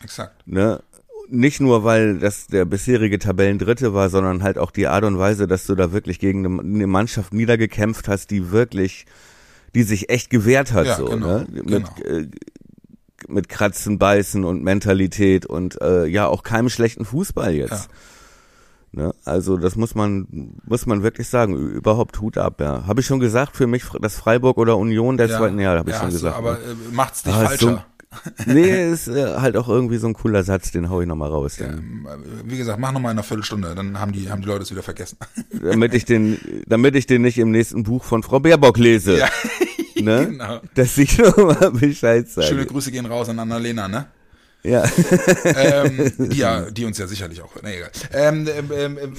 Exakt. 0.00 0.46
Ne? 0.46 0.80
Nicht 1.30 1.60
nur, 1.60 1.84
weil 1.84 2.18
das 2.18 2.48
der 2.48 2.64
bisherige 2.64 3.18
Tabellendritte 3.18 3.94
war, 3.94 4.10
sondern 4.10 4.42
halt 4.42 4.58
auch 4.58 4.70
die 4.70 4.86
Art 4.86 5.04
und 5.04 5.18
Weise, 5.18 5.46
dass 5.46 5.66
du 5.66 5.74
da 5.74 5.92
wirklich 5.92 6.18
gegen 6.18 6.44
eine, 6.60 6.86
Mannschaft 6.86 7.32
niedergekämpft 7.32 8.08
hast, 8.08 8.30
die 8.30 8.50
wirklich, 8.50 9.06
die 9.74 9.84
sich 9.84 10.10
echt 10.10 10.30
gewehrt 10.30 10.72
hat, 10.72 10.96
so, 10.96 11.04
genau, 11.06 11.26
ne? 11.26 11.46
Mit, 11.50 11.66
genau. 11.66 11.88
äh, 12.04 12.26
mit 13.28 13.48
Kratzen, 13.48 13.98
Beißen 13.98 14.44
und 14.44 14.62
Mentalität 14.62 15.46
und 15.46 15.80
äh, 15.80 16.06
ja 16.06 16.26
auch 16.26 16.42
keinem 16.42 16.68
schlechten 16.68 17.04
Fußball 17.04 17.54
jetzt. 17.54 17.88
Ne? 18.92 19.14
Also 19.24 19.56
das 19.56 19.76
muss 19.76 19.94
man 19.94 20.26
muss 20.66 20.86
man 20.86 21.02
wirklich 21.02 21.28
sagen. 21.28 21.56
Überhaupt 21.56 22.20
Hut 22.20 22.38
ab. 22.38 22.60
Ja, 22.60 22.86
habe 22.86 23.00
ich 23.00 23.06
schon 23.06 23.20
gesagt. 23.20 23.56
Für 23.56 23.68
mich 23.68 23.84
das 24.00 24.16
Freiburg 24.16 24.58
oder 24.58 24.76
Union 24.76 25.16
der 25.16 25.28
ja, 25.28 25.38
zweiten 25.38 25.60
Jahr 25.60 25.78
habe 25.78 25.90
ich 25.90 25.96
ja, 25.96 26.02
schon 26.02 26.10
gesagt. 26.10 26.36
Aber 26.36 26.54
ne? 26.54 26.58
äh, 26.58 26.94
macht's 26.94 27.24
nicht 27.24 27.36
ah, 27.36 27.46
falscher. 27.46 27.86
Nee, 28.46 28.90
ist 28.90 29.08
äh, 29.08 29.36
halt 29.36 29.56
auch 29.56 29.68
irgendwie 29.68 29.96
so 29.96 30.08
ein 30.08 30.14
cooler 30.14 30.42
Satz, 30.42 30.72
den 30.72 30.90
hau 30.90 31.00
ich 31.00 31.06
nochmal 31.06 31.30
raus. 31.30 31.58
Ja, 31.58 31.68
wie 32.44 32.56
gesagt, 32.56 32.78
mach 32.78 32.92
nochmal 32.92 33.12
in 33.12 33.18
einer 33.18 33.22
Viertelstunde, 33.22 33.74
dann 33.74 33.98
haben 33.98 34.12
die, 34.12 34.30
haben 34.30 34.42
die 34.42 34.48
Leute 34.48 34.62
es 34.62 34.70
wieder 34.70 34.82
vergessen. 34.82 35.16
damit 35.62 35.94
ich 35.94 36.04
den, 36.04 36.38
damit 36.66 36.96
ich 36.96 37.06
den 37.06 37.22
nicht 37.22 37.38
im 37.38 37.50
nächsten 37.50 37.84
Buch 37.84 38.04
von 38.04 38.22
Frau 38.22 38.40
Baerbock 38.40 38.78
lese. 38.78 39.18
Ja. 39.18 39.28
ne? 40.00 40.26
genau. 40.30 40.60
Dass 40.74 40.98
ich 40.98 41.18
nochmal 41.18 41.70
Bescheid 41.70 42.28
sage. 42.28 42.48
Schöne 42.48 42.66
Grüße 42.66 42.90
gehen 42.90 43.06
raus 43.06 43.28
an 43.28 43.38
Annalena, 43.38 43.88
ne? 43.88 44.06
Ja. 44.62 44.84
ähm, 45.44 46.12
die, 46.18 46.36
ja, 46.36 46.70
die 46.70 46.84
uns 46.84 46.98
ja 46.98 47.06
sicherlich 47.06 47.40
auch. 47.42 47.50
Nee, 47.62 47.76
egal. 47.76 47.90
Ähm, 48.12 48.48
ähm, 48.48 48.98
ähm 48.98 49.14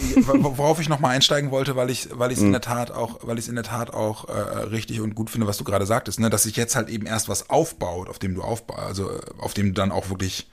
worauf 0.57 0.79
ich 0.79 0.89
nochmal 0.89 1.15
einsteigen 1.15 1.51
wollte, 1.51 1.75
weil 1.75 1.89
ich, 1.89 2.09
weil 2.11 2.31
ich 2.31 2.37
es 2.37 2.41
mhm. 2.41 2.47
in 2.47 2.53
der 2.53 2.61
Tat 2.61 2.91
auch, 2.91 3.19
weil 3.23 3.37
ich 3.37 3.45
es 3.45 3.49
in 3.49 3.55
der 3.55 3.63
Tat 3.63 3.91
auch 3.91 4.29
äh, 4.29 4.31
richtig 4.31 5.01
und 5.01 5.15
gut 5.15 5.29
finde, 5.29 5.47
was 5.47 5.57
du 5.57 5.63
gerade 5.63 5.85
sagtest, 5.85 6.19
ne, 6.19 6.29
dass 6.29 6.43
sich 6.43 6.55
jetzt 6.55 6.75
halt 6.75 6.89
eben 6.89 7.05
erst 7.05 7.27
was 7.27 7.49
aufbaut, 7.49 8.09
auf 8.09 8.19
dem 8.19 8.35
du 8.35 8.43
aufbaust, 8.43 8.79
also 8.79 9.19
auf 9.39 9.53
dem 9.53 9.67
du 9.67 9.73
dann 9.73 9.91
auch 9.91 10.09
wirklich 10.09 10.47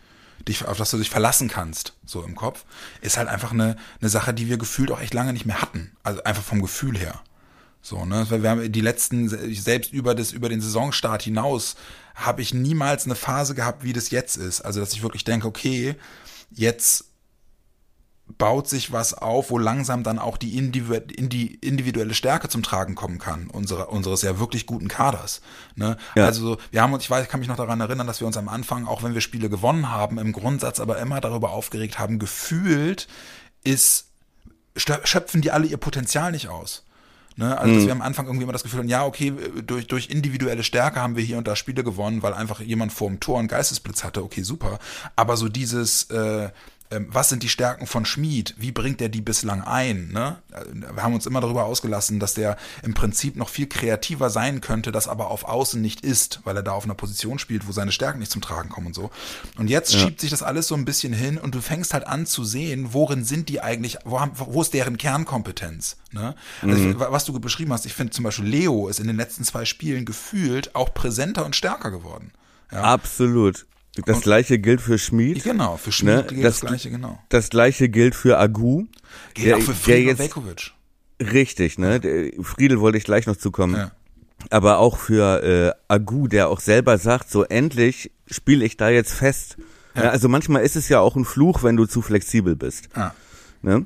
dich, 0.46 0.66
auf 0.66 0.78
das 0.78 0.90
du 0.90 0.98
dich 0.98 1.10
verlassen 1.10 1.48
kannst, 1.48 1.94
so 2.06 2.22
im 2.22 2.34
Kopf, 2.34 2.64
ist 3.00 3.18
halt 3.18 3.28
einfach 3.28 3.52
eine, 3.52 3.76
eine 4.00 4.08
Sache, 4.08 4.32
die 4.32 4.48
wir 4.48 4.56
gefühlt 4.56 4.90
auch 4.90 5.00
echt 5.00 5.14
lange 5.14 5.32
nicht 5.32 5.46
mehr 5.46 5.60
hatten. 5.60 5.92
Also 6.02 6.22
einfach 6.24 6.42
vom 6.42 6.62
Gefühl 6.62 6.96
her. 6.96 7.20
So, 7.80 8.04
ne? 8.04 8.26
Wir 8.28 8.50
haben 8.50 8.72
die 8.72 8.80
letzten, 8.80 9.28
selbst 9.28 9.92
über 9.92 10.14
das, 10.14 10.32
über 10.32 10.48
den 10.48 10.60
Saisonstart 10.60 11.22
hinaus, 11.22 11.76
habe 12.14 12.42
ich 12.42 12.52
niemals 12.52 13.04
eine 13.04 13.14
Phase 13.14 13.54
gehabt, 13.54 13.84
wie 13.84 13.92
das 13.92 14.10
jetzt 14.10 14.36
ist. 14.36 14.60
Also, 14.60 14.80
dass 14.80 14.92
ich 14.92 15.02
wirklich 15.02 15.24
denke, 15.24 15.46
okay, 15.46 15.96
jetzt 16.50 17.04
baut 18.36 18.68
sich 18.68 18.92
was 18.92 19.14
auf, 19.14 19.50
wo 19.50 19.58
langsam 19.58 20.02
dann 20.02 20.18
auch 20.18 20.36
die 20.36 20.58
individuelle 20.58 22.14
Stärke 22.14 22.48
zum 22.48 22.62
Tragen 22.62 22.94
kommen 22.94 23.18
kann, 23.18 23.48
unsere, 23.48 23.86
unseres 23.86 24.22
ja 24.22 24.38
wirklich 24.38 24.66
guten 24.66 24.88
Kaders. 24.88 25.40
Ne? 25.76 25.96
Ja. 26.14 26.26
Also 26.26 26.58
wir 26.70 26.82
haben 26.82 26.92
uns, 26.92 27.04
ich 27.04 27.10
weiß, 27.10 27.24
ich 27.24 27.30
kann 27.30 27.40
mich 27.40 27.48
noch 27.48 27.56
daran 27.56 27.80
erinnern, 27.80 28.06
dass 28.06 28.20
wir 28.20 28.26
uns 28.26 28.36
am 28.36 28.48
Anfang, 28.48 28.86
auch 28.86 29.02
wenn 29.02 29.14
wir 29.14 29.22
Spiele 29.22 29.48
gewonnen 29.48 29.90
haben, 29.90 30.18
im 30.18 30.32
Grundsatz 30.32 30.78
aber 30.80 30.98
immer 30.98 31.20
darüber 31.20 31.52
aufgeregt 31.52 31.98
haben, 31.98 32.18
gefühlt 32.18 33.08
ist, 33.64 34.08
schöpfen 34.76 35.40
die 35.40 35.50
alle 35.50 35.66
ihr 35.66 35.78
Potenzial 35.78 36.32
nicht 36.32 36.48
aus. 36.48 36.84
Ne? 37.38 37.56
Also 37.56 37.72
dass 37.76 37.84
wir 37.84 37.92
am 37.92 38.02
Anfang 38.02 38.26
irgendwie 38.26 38.42
immer 38.42 38.52
das 38.52 38.64
Gefühl 38.64 38.80
haben, 38.80 38.88
ja, 38.88 39.04
okay, 39.04 39.32
durch, 39.64 39.86
durch 39.86 40.10
individuelle 40.10 40.64
Stärke 40.64 41.00
haben 41.00 41.14
wir 41.14 41.22
hier 41.22 41.38
und 41.38 41.46
da 41.46 41.54
Spiele 41.54 41.84
gewonnen, 41.84 42.20
weil 42.20 42.34
einfach 42.34 42.60
jemand 42.60 42.92
vor 42.92 43.08
dem 43.08 43.20
Tor 43.20 43.38
einen 43.38 43.46
Geistesblitz 43.46 44.02
hatte, 44.02 44.24
okay, 44.24 44.42
super. 44.42 44.80
Aber 45.14 45.36
so 45.36 45.48
dieses, 45.48 46.10
äh, 46.10 46.48
was 46.90 47.28
sind 47.28 47.42
die 47.42 47.48
Stärken 47.50 47.86
von 47.86 48.04
Schmid? 48.06 48.54
Wie 48.58 48.72
bringt 48.72 49.02
er 49.02 49.08
die 49.10 49.20
bislang 49.20 49.62
ein? 49.62 50.08
Ne? 50.12 50.38
Wir 50.94 51.02
haben 51.02 51.12
uns 51.14 51.26
immer 51.26 51.40
darüber 51.42 51.64
ausgelassen, 51.64 52.18
dass 52.18 52.34
der 52.34 52.56
im 52.82 52.94
Prinzip 52.94 53.36
noch 53.36 53.50
viel 53.50 53.66
kreativer 53.66 54.30
sein 54.30 54.60
könnte, 54.62 54.90
das 54.90 55.06
aber 55.06 55.30
auf 55.30 55.44
Außen 55.44 55.80
nicht 55.82 56.00
ist, 56.00 56.40
weil 56.44 56.56
er 56.56 56.62
da 56.62 56.72
auf 56.72 56.84
einer 56.84 56.94
Position 56.94 57.38
spielt, 57.38 57.68
wo 57.68 57.72
seine 57.72 57.92
Stärken 57.92 58.20
nicht 58.20 58.32
zum 58.32 58.40
Tragen 58.40 58.70
kommen 58.70 58.86
und 58.88 58.94
so. 58.94 59.10
Und 59.58 59.68
jetzt 59.68 59.92
Ja. 59.92 60.00
schiebt 60.00 60.20
sich 60.20 60.30
das 60.30 60.42
alles 60.42 60.66
so 60.66 60.74
ein 60.74 60.84
bisschen 60.86 61.12
hin 61.12 61.36
und 61.36 61.54
du 61.54 61.60
fängst 61.60 61.92
halt 61.92 62.06
an 62.06 62.24
zu 62.24 62.44
sehen, 62.44 62.94
worin 62.94 63.22
sind 63.24 63.48
die 63.50 63.60
eigentlich, 63.60 63.98
wo, 64.04 64.20
haben, 64.20 64.32
wo 64.36 64.62
ist 64.62 64.72
deren 64.72 64.96
Kernkompetenz? 64.96 65.96
Ne? 66.12 66.34
Also 66.62 66.84
Mhm. 66.84 66.90
ich, 66.92 66.98
was 66.98 67.24
du 67.26 67.38
beschrieben 67.38 67.72
hast, 67.72 67.84
ich 67.86 67.92
finde 67.94 68.12
zum 68.12 68.24
Beispiel 68.24 68.46
Leo 68.46 68.88
ist 68.88 68.98
in 68.98 69.06
den 69.06 69.16
letzten 69.16 69.44
zwei 69.44 69.64
Spielen 69.66 70.04
gefühlt 70.06 70.74
auch 70.74 70.94
präsenter 70.94 71.44
und 71.44 71.54
stärker 71.54 71.90
geworden. 71.90 72.32
Ja? 72.72 72.82
Absolut. 72.82 73.66
Das 74.06 74.20
gleiche 74.22 74.58
gilt 74.58 74.80
für 74.80 74.98
Schmid. 74.98 75.42
Genau, 75.44 75.76
für 75.76 75.92
Schmid 75.92 76.14
Ne, 76.16 76.24
gilt 76.24 76.44
das- 76.44 76.60
das, 76.60 76.68
Gleiche, 76.68 76.90
genau. 76.90 77.18
Das 77.28 77.48
gleiche 77.50 77.88
gilt 77.88 78.14
für 78.14 78.38
Agu. 78.38 78.84
Gilt 79.34 79.46
der- 79.48 79.56
auch 79.56 79.60
für 79.62 79.74
Friedel 79.74 80.02
jetzt- 80.02 80.18
Velkovic. 80.18 80.72
Richtig, 81.20 81.78
ne? 81.78 81.98
Der, 82.00 82.30
Friedel 82.44 82.80
wollte 82.80 82.98
ich 82.98 83.04
gleich 83.04 83.26
noch 83.26 83.36
zukommen. 83.36 83.74
Ja. 83.76 83.90
Aber 84.50 84.78
auch 84.78 84.98
für 84.98 85.42
äh, 85.42 85.72
Agu, 85.92 86.28
der 86.28 86.48
auch 86.48 86.60
selber 86.60 86.96
sagt, 86.98 87.28
so 87.30 87.42
endlich 87.44 88.12
spiele 88.30 88.64
ich 88.64 88.76
da 88.76 88.88
jetzt 88.88 89.12
fest. 89.12 89.56
Ja. 89.96 90.10
also 90.10 90.28
manchmal 90.28 90.62
ist 90.62 90.76
es 90.76 90.88
ja 90.88 91.00
auch 91.00 91.16
ein 91.16 91.24
Fluch, 91.24 91.64
wenn 91.64 91.76
du 91.76 91.84
zu 91.86 92.02
flexibel 92.02 92.54
bist. 92.54 92.88
Ja. 92.94 93.14
Ne? 93.62 93.84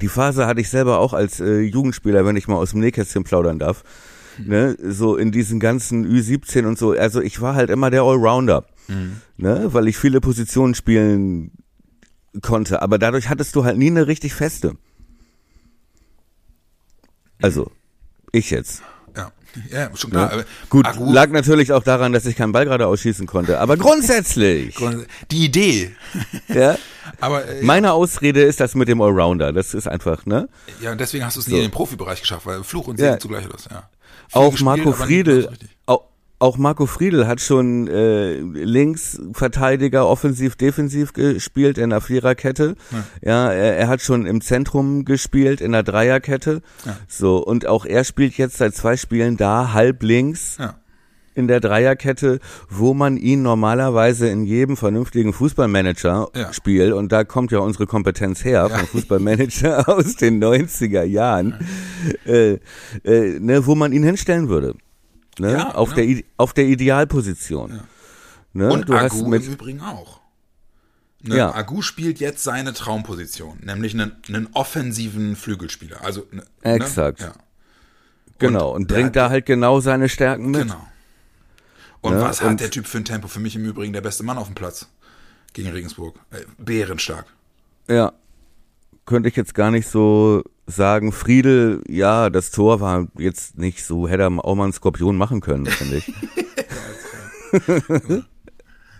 Die 0.00 0.08
Phase 0.08 0.46
hatte 0.46 0.62
ich 0.62 0.70
selber 0.70 0.98
auch 0.98 1.12
als 1.12 1.40
äh, 1.40 1.60
Jugendspieler, 1.60 2.24
wenn 2.24 2.36
ich 2.36 2.48
mal 2.48 2.54
aus 2.54 2.70
dem 2.70 2.80
Nähkästchen 2.80 3.24
plaudern 3.24 3.58
darf. 3.58 3.84
Ne? 4.38 4.78
So 4.82 5.16
in 5.18 5.30
diesen 5.30 5.60
ganzen 5.60 6.06
Ü17 6.06 6.64
und 6.64 6.78
so. 6.78 6.92
Also 6.92 7.20
ich 7.20 7.42
war 7.42 7.54
halt 7.54 7.68
immer 7.68 7.90
der 7.90 8.00
Allrounder. 8.02 8.64
Ne? 8.88 9.68
Weil 9.72 9.88
ich 9.88 9.96
viele 9.96 10.20
Positionen 10.20 10.74
spielen 10.74 11.52
konnte. 12.42 12.82
Aber 12.82 12.98
dadurch 12.98 13.28
hattest 13.28 13.56
du 13.56 13.64
halt 13.64 13.78
nie 13.78 13.86
eine 13.90 14.06
richtig 14.06 14.34
feste. 14.34 14.76
Also, 17.40 17.70
ich 18.32 18.50
jetzt. 18.50 18.82
Ja, 19.16 19.32
ja 19.70 19.96
schon 19.96 20.10
Ne? 20.10 20.16
klar. 20.16 20.32
Aber 20.32 20.44
Gut, 20.70 20.86
Agu, 20.86 21.12
lag 21.12 21.30
natürlich 21.30 21.72
auch 21.72 21.82
daran, 21.82 22.12
dass 22.12 22.24
ich 22.26 22.36
keinen 22.36 22.52
Ball 22.52 22.64
gerade 22.64 22.86
ausschießen 22.86 23.26
konnte. 23.26 23.58
Aber 23.60 23.76
grundsätzlich, 23.76 24.76
die 25.30 25.44
Idee. 25.44 25.94
ja, 26.48 26.78
Aber 27.20 27.46
äh, 27.46 27.62
meine 27.62 27.92
Ausrede 27.92 28.42
ist 28.42 28.60
das 28.60 28.74
mit 28.74 28.88
dem 28.88 29.00
Allrounder. 29.02 29.52
Das 29.52 29.74
ist 29.74 29.88
einfach, 29.88 30.24
ne? 30.26 30.48
ja, 30.80 30.92
und 30.92 31.00
deswegen 31.00 31.24
hast 31.24 31.36
du 31.36 31.40
es 31.40 31.46
nie 31.46 31.52
So. 31.52 31.56
in 31.58 31.62
den 31.64 31.70
Profibereich 31.72 32.20
geschafft, 32.20 32.46
weil 32.46 32.62
Fluch 32.62 32.86
und 32.88 32.98
Ja. 33.00 33.08
Segen 33.08 33.20
zugleich 33.20 33.46
ist. 33.46 33.68
Ja. 33.70 33.88
Viel 34.28 34.40
Auch 34.40 34.50
gespielt, 34.52 34.64
Marco 34.64 34.92
Friedel, 34.92 35.50
auch, 35.86 36.04
auch 36.42 36.58
Marco 36.58 36.86
Friedel 36.86 37.26
hat 37.26 37.40
schon 37.40 37.86
äh, 37.88 38.34
Linksverteidiger 38.34 40.06
offensiv 40.06 40.56
defensiv 40.56 41.12
gespielt 41.12 41.78
in 41.78 41.90
der 41.90 42.00
Viererkette. 42.00 42.74
Ja, 43.22 43.50
er, 43.52 43.76
er 43.76 43.88
hat 43.88 44.00
schon 44.00 44.26
im 44.26 44.40
Zentrum 44.40 45.04
gespielt 45.04 45.60
in 45.60 45.72
der 45.72 45.82
Dreierkette. 45.82 46.62
Ja. 46.84 46.96
So 47.08 47.38
und 47.38 47.66
auch 47.66 47.84
er 47.86 48.04
spielt 48.04 48.34
jetzt 48.38 48.56
seit 48.58 48.74
zwei 48.74 48.96
Spielen 48.96 49.36
da 49.36 49.72
halb 49.72 50.02
links 50.02 50.56
Ja. 50.58 50.74
in 51.34 51.48
der 51.48 51.60
Dreierkette, 51.60 52.40
wo 52.68 52.92
man 52.94 53.16
ihn 53.16 53.42
normalerweise 53.42 54.28
in 54.28 54.44
jedem 54.44 54.76
vernünftigen 54.76 55.32
Fußballmanager 55.32 56.28
Ja. 56.34 56.52
spielt 56.52 56.92
und 56.92 57.12
da 57.12 57.24
kommt 57.24 57.52
ja 57.52 57.58
unsere 57.60 57.86
Kompetenz 57.86 58.44
her 58.44 58.68
Ja. 58.68 58.78
vom 58.78 58.86
Fußballmanager 58.88 59.88
aus 59.96 60.16
den 60.16 60.42
90er 60.42 61.04
Jahren, 61.04 61.54
äh, 62.26 62.58
äh, 63.04 63.38
ne, 63.40 63.66
wo 63.66 63.74
man 63.74 63.92
ihn 63.92 64.02
hinstellen 64.02 64.48
würde. 64.48 64.74
Ne? 65.38 65.52
Ja, 65.52 65.74
auf, 65.74 65.94
genau. 65.94 66.14
der, 66.14 66.24
auf 66.36 66.52
der 66.52 66.64
Idealposition. 66.66 67.80
Ne? 68.52 68.70
Und 68.70 68.88
du 68.88 68.94
hast 68.94 69.14
Agu 69.14 69.32
im 69.32 69.42
Übrigen 69.42 69.80
auch. 69.80 70.20
Ne, 71.22 71.36
Ja. 71.36 71.54
Agu 71.54 71.82
spielt 71.82 72.20
jetzt 72.20 72.42
seine 72.42 72.72
Traumposition, 72.74 73.58
nämlich 73.62 73.94
einen, 73.94 74.12
einen 74.28 74.48
offensiven 74.52 75.36
Flügelspieler. 75.36 76.04
Also 76.04 76.26
ne, 76.32 76.42
Exakt. 76.62 77.20
Ne? 77.20 77.26
Ja. 77.26 77.32
genau, 78.38 78.74
und, 78.74 78.88
bringt 78.88 79.16
da 79.16 79.30
halt 79.30 79.46
genau 79.46 79.80
seine 79.80 80.08
Stärken 80.08 80.50
mit. 80.50 80.62
Genau. 80.62 80.86
Und 82.00 82.14
Ja, 82.14 82.20
was 82.22 82.40
hat 82.42 82.48
und- 82.50 82.60
der 82.60 82.70
Typ 82.70 82.86
für 82.86 82.98
ein 82.98 83.04
Tempo? 83.04 83.28
Für 83.28 83.40
mich 83.40 83.54
im 83.54 83.64
Übrigen 83.64 83.92
der 83.92 84.00
beste 84.00 84.24
Mann 84.24 84.36
auf 84.36 84.46
dem 84.48 84.54
Platz 84.56 84.88
gegen 85.52 85.70
Regensburg. 85.70 86.18
Äh, 86.32 86.40
bärenstark. 86.58 87.26
Ja. 87.88 88.12
Könnte 89.06 89.28
ich 89.28 89.36
jetzt 89.36 89.54
gar 89.54 89.70
nicht 89.70 89.88
so 89.88 90.42
sagen. 90.66 91.12
Friedel, 91.12 91.82
ja, 91.88 92.30
das 92.30 92.50
Tor 92.50 92.80
war 92.80 93.08
jetzt 93.18 93.58
nicht 93.58 93.84
so, 93.84 94.08
hätte 94.08 94.22
er 94.22 94.44
auch 94.44 94.54
mal 94.54 94.64
einen 94.64 94.72
Skorpion 94.72 95.16
machen 95.16 95.40
können, 95.40 95.66
finde 95.66 95.96
ich. 95.98 96.12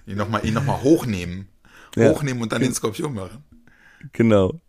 Ihn 0.06 0.16
nochmal 0.16 0.42
noch 0.50 0.64
mal 0.64 0.82
hochnehmen. 0.82 1.48
Ja. 1.96 2.10
Hochnehmen 2.10 2.42
und 2.42 2.52
dann 2.52 2.62
den 2.62 2.74
Skorpion 2.74 3.14
machen. 3.14 3.44
genau. 4.12 4.60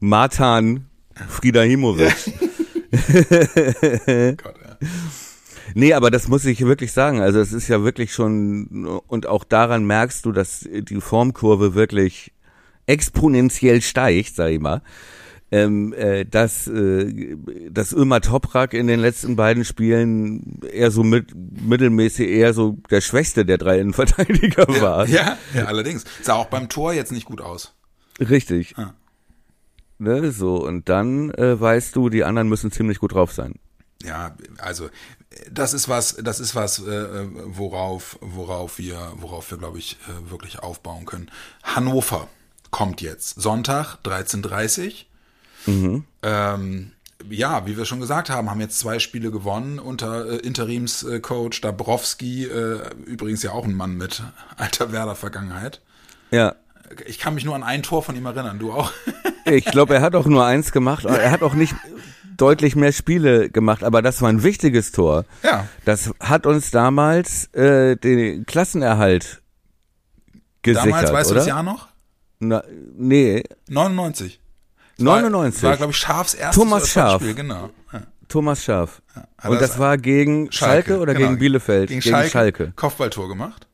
Martan 0.00 0.86
Friedahimovic. 1.28 2.14
Gott, 4.36 4.54
ja. 4.64 4.78
Nee, 5.74 5.92
aber 5.92 6.10
das 6.10 6.28
muss 6.28 6.44
ich 6.44 6.60
wirklich 6.60 6.92
sagen. 6.92 7.20
Also 7.20 7.38
es 7.38 7.52
ist 7.52 7.68
ja 7.68 7.84
wirklich 7.84 8.12
schon, 8.12 9.00
und 9.06 9.26
auch 9.26 9.44
daran 9.44 9.84
merkst 9.84 10.24
du, 10.24 10.32
dass 10.32 10.68
die 10.68 11.00
Formkurve 11.00 11.74
wirklich 11.74 12.32
exponentiell 12.86 13.80
steigt, 13.82 14.34
sag 14.34 14.50
ich 14.50 14.60
mal. 14.60 14.82
Ähm, 15.52 15.92
äh, 15.94 16.24
dass, 16.24 16.68
äh, 16.68 17.36
dass 17.70 17.92
Ömer 17.92 18.20
Toprak 18.20 18.72
in 18.72 18.86
den 18.86 19.00
letzten 19.00 19.34
beiden 19.34 19.64
Spielen 19.64 20.60
eher 20.62 20.92
so 20.92 21.02
mit, 21.02 21.32
mittelmäßig 21.34 22.28
eher 22.28 22.54
so 22.54 22.78
der 22.88 23.00
schwächste 23.00 23.44
der 23.44 23.58
drei 23.58 23.80
Innenverteidiger 23.80 24.68
war. 24.80 25.08
Ja, 25.08 25.38
ja, 25.52 25.64
allerdings. 25.64 26.04
Sah 26.22 26.34
auch 26.34 26.46
beim 26.46 26.68
Tor 26.68 26.92
jetzt 26.92 27.10
nicht 27.10 27.24
gut 27.24 27.40
aus. 27.40 27.74
Richtig. 28.20 28.74
Ja. 28.76 28.94
Ne, 29.98 30.30
so, 30.30 30.64
und 30.64 30.88
dann 30.88 31.30
äh, 31.32 31.60
weißt 31.60 31.94
du, 31.96 32.08
die 32.08 32.24
anderen 32.24 32.48
müssen 32.48 32.70
ziemlich 32.70 33.00
gut 33.00 33.12
drauf 33.12 33.32
sein. 33.32 33.54
Ja, 34.02 34.34
also 34.58 34.88
das 35.50 35.74
ist 35.74 35.88
was, 35.88 36.16
das 36.16 36.40
ist 36.40 36.54
was, 36.54 36.78
äh, 36.78 37.26
worauf, 37.44 38.18
worauf 38.20 38.78
wir, 38.78 39.12
worauf 39.16 39.50
wir, 39.50 39.58
glaube 39.58 39.78
ich, 39.78 39.98
äh, 40.08 40.30
wirklich 40.30 40.60
aufbauen 40.60 41.04
können. 41.04 41.30
Hannover 41.62 42.28
kommt 42.70 43.00
jetzt 43.00 43.40
Sonntag 43.40 43.98
13:30. 44.04 45.06
Ähm, 46.22 46.92
ja, 47.28 47.66
wie 47.66 47.76
wir 47.76 47.84
schon 47.84 48.00
gesagt 48.00 48.30
haben, 48.30 48.50
haben 48.50 48.60
jetzt 48.60 48.78
zwei 48.78 48.98
Spiele 48.98 49.30
gewonnen 49.30 49.78
unter 49.78 50.26
äh, 50.26 50.36
Interimscoach 50.36 51.60
Dabrowski, 51.60 52.44
äh, 52.44 52.80
übrigens 53.04 53.42
ja 53.42 53.52
auch 53.52 53.64
ein 53.64 53.74
Mann 53.74 53.96
mit 53.96 54.22
alter 54.56 54.92
Werder-Vergangenheit. 54.92 55.80
Ja. 56.30 56.54
Ich 57.06 57.18
kann 57.18 57.34
mich 57.34 57.44
nur 57.44 57.54
an 57.54 57.62
ein 57.62 57.82
Tor 57.82 58.02
von 58.02 58.16
ihm 58.16 58.26
erinnern, 58.26 58.58
du 58.58 58.72
auch? 58.72 58.92
Ich 59.46 59.64
glaube, 59.64 59.94
er 59.94 60.02
hat 60.02 60.14
auch 60.14 60.26
nur 60.26 60.44
eins 60.44 60.70
gemacht. 60.70 61.06
Er 61.06 61.30
hat 61.30 61.42
auch 61.42 61.54
nicht 61.54 61.74
deutlich 62.36 62.76
mehr 62.76 62.92
Spiele 62.92 63.50
gemacht, 63.50 63.82
aber 63.82 64.00
das 64.00 64.22
war 64.22 64.28
ein 64.28 64.42
wichtiges 64.42 64.92
Tor. 64.92 65.24
Ja. 65.42 65.66
Das 65.84 66.12
hat 66.20 66.46
uns 66.46 66.70
damals 66.70 67.46
äh, 67.54 67.96
den 67.96 68.46
Klassenerhalt 68.46 69.42
gesichert, 70.62 70.86
Damals, 70.86 71.12
weißt 71.12 71.30
du 71.30 71.34
das 71.34 71.46
Jahr 71.46 71.62
noch? 71.62 71.88
Na, 72.38 72.62
nee, 72.96 73.42
99. 73.68 74.40
99. 75.00 75.62
War, 75.62 75.70
war 75.70 75.76
glaube 75.76 75.92
ich, 75.92 75.98
Scharfs 75.98 76.34
erstes 76.34 76.62
Thomas 76.62 76.82
oder 76.82 76.90
Scharf. 76.90 77.22
Spiel, 77.22 77.34
genau. 77.34 77.70
Ja. 77.92 78.02
Thomas 78.28 78.64
Scharf. 78.64 79.02
Hat 79.38 79.50
Und 79.50 79.60
das 79.60 79.78
war 79.78 79.98
gegen 79.98 80.52
Schalke, 80.52 80.98
oder 80.98 81.14
genau. 81.14 81.28
gegen 81.28 81.38
Bielefeld? 81.38 81.88
Gegen, 81.88 82.02
Schalke, 82.02 82.72
Kopfballtor 82.76 83.28
gemacht. 83.28 83.66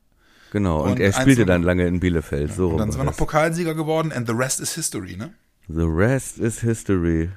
Genau. 0.51 0.81
Und, 0.81 0.91
Und 0.93 0.99
er 0.99 1.13
spielte 1.13 1.43
1-0. 1.43 1.45
dann 1.45 1.63
lange 1.63 1.85
in 1.87 1.99
Bielefeld. 1.99 2.53
So 2.53 2.69
Und 2.69 2.77
dann 2.77 2.91
sind 2.91 2.99
wir 3.01 3.05
noch. 3.05 3.17
Pokalsieger 3.17 3.75
geworden 3.75 4.11
and 4.11 4.27
the 4.27 4.33
rest 4.33 4.59
is 4.59 4.73
history, 4.73 5.15
ne? 5.15 5.33
The 5.67 5.83
rest 5.83 6.37
is 6.39 6.61
history. 6.61 7.29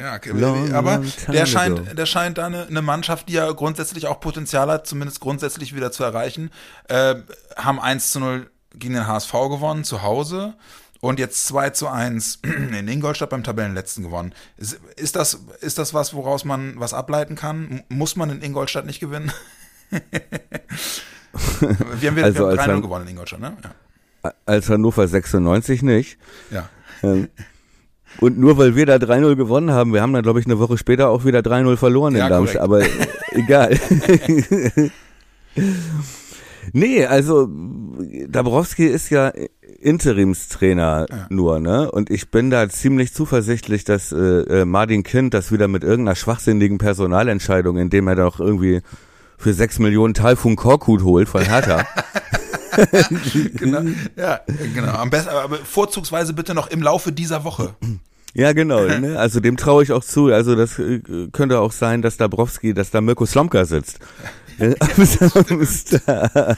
Ja, 0.00 0.14
okay, 0.14 0.30
Long, 0.30 0.72
aber 0.72 0.96
long 0.96 1.12
der 1.28 1.42
ago. 1.42 1.50
scheint, 1.50 1.98
der 1.98 2.06
scheint 2.06 2.38
da 2.38 2.46
eine, 2.46 2.66
eine 2.66 2.80
Mannschaft, 2.80 3.28
die 3.28 3.34
ja 3.34 3.50
grundsätzlich 3.52 4.06
auch 4.06 4.18
Potenzial 4.20 4.70
hat, 4.70 4.86
zumindest 4.86 5.20
grundsätzlich 5.20 5.74
wieder 5.74 5.92
zu 5.92 6.04
erreichen. 6.04 6.50
Äh, 6.88 7.16
haben 7.56 7.78
1 7.78 8.12
zu 8.12 8.20
0 8.20 8.50
gegen 8.74 8.94
den 8.94 9.06
HSV 9.06 9.32
gewonnen, 9.32 9.84
zu 9.84 10.02
Hause. 10.02 10.54
Und 11.00 11.18
jetzt 11.18 11.46
2 11.46 11.70
zu 11.70 11.88
1 11.88 12.40
in 12.78 12.86
Ingolstadt 12.88 13.30
beim 13.30 13.42
Tabellenletzten 13.42 14.04
gewonnen. 14.04 14.32
Ist, 14.58 14.78
ist, 14.96 15.16
das, 15.16 15.40
ist 15.60 15.78
das 15.78 15.94
was, 15.94 16.12
woraus 16.14 16.44
man 16.44 16.74
was 16.78 16.92
ableiten 16.94 17.36
kann? 17.36 17.82
Muss 17.88 18.16
man 18.16 18.28
in 18.30 18.42
Ingolstadt 18.42 18.84
nicht 18.86 19.00
gewinnen? 19.00 19.32
wir 22.00 22.10
haben, 22.10 22.16
wir, 22.16 22.24
Also 22.24 22.40
wir 22.40 22.50
haben 22.50 22.58
3-0 22.58 22.66
man- 22.66 22.82
gewonnen 22.82 23.04
in 23.06 23.10
Ingolstadt, 23.12 23.40
ne? 23.40 23.56
Ja. 24.22 24.32
Als 24.44 24.68
Hannover 24.68 25.08
96 25.08 25.82
nicht. 25.82 26.18
ja. 26.50 26.68
Ähm, 27.02 27.28
Und 28.18 28.38
nur 28.38 28.58
weil 28.58 28.76
wir 28.76 28.84
da 28.84 28.96
3-0 28.96 29.36
gewonnen 29.36 29.70
haben, 29.70 29.94
wir 29.94 30.02
haben 30.02 30.12
dann, 30.12 30.22
glaube 30.22 30.40
ich, 30.40 30.44
eine 30.46 30.58
Woche 30.58 30.76
später 30.76 31.08
auch 31.08 31.24
wieder 31.24 31.38
3-0 31.40 31.76
verloren 31.78 32.14
Ja, 32.14 32.24
in 32.26 32.30
Darmstadt, 32.30 32.60
aber 32.60 32.82
äh, 32.82 32.88
egal. 33.30 33.78
nee, 36.72 37.06
also 37.06 37.48
Dabrowski 38.28 38.86
ist 38.86 39.08
ja 39.10 39.32
Interimstrainer 39.80 41.06
Ja. 41.10 41.26
nur, 41.30 41.58
ne? 41.60 41.90
Und 41.90 42.10
ich 42.10 42.30
bin 42.30 42.50
da 42.50 42.68
ziemlich 42.68 43.12
zuversichtlich, 43.14 43.84
dass 43.84 44.12
äh, 44.12 44.16
äh, 44.16 44.64
Martin 44.64 45.02
Kind 45.02 45.34
das 45.34 45.50
wieder 45.52 45.68
mit 45.68 45.82
irgendeiner 45.84 46.16
schwachsinnigen 46.16 46.78
Personalentscheidung, 46.78 47.78
indem 47.78 48.08
er 48.08 48.16
doch 48.16 48.40
irgendwie 48.40 48.80
für 49.38 49.52
sechs 49.54 49.78
Millionen 49.78 50.14
Taifun 50.14 50.56
Korkut 50.56 51.02
holt 51.02 51.28
von 51.28 51.42
Hertha. 51.42 51.86
genau. 53.54 53.82
Ja, 54.16 54.40
genau. 54.74 54.92
Am 54.92 55.10
besten, 55.10 55.30
aber 55.30 55.56
vorzugsweise 55.56 56.32
bitte 56.32 56.54
noch 56.54 56.68
im 56.68 56.82
Laufe 56.82 57.12
dieser 57.12 57.44
Woche. 57.44 57.74
ja, 58.34 58.52
genau. 58.52 58.80
Ne? 59.00 59.18
Also 59.18 59.40
dem 59.40 59.56
traue 59.56 59.82
ich 59.82 59.92
auch 59.92 60.04
zu. 60.04 60.26
Also 60.26 60.54
das 60.54 60.78
äh, 60.78 61.00
könnte 61.32 61.58
auch 61.60 61.72
sein, 61.72 62.02
dass 62.02 62.16
Dabrowski, 62.16 62.74
dass 62.74 62.90
da 62.90 63.00
Mirko 63.00 63.26
Slomka 63.26 63.64
sitzt. 63.64 63.98
Äh, 64.58 64.74
am 64.78 65.04
Samstag. 65.04 66.56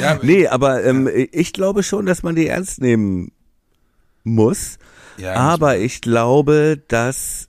Ja, 0.00 0.18
nee, 0.22 0.46
aber 0.46 0.84
ähm, 0.84 1.08
ich 1.32 1.52
glaube 1.52 1.82
schon, 1.82 2.06
dass 2.06 2.22
man 2.22 2.34
die 2.34 2.48
ernst 2.48 2.80
nehmen 2.80 3.32
muss. 4.24 4.78
ja, 5.16 5.34
Aber 5.34 5.78
ich 5.78 6.00
glaube, 6.00 6.82
dass 6.88 7.48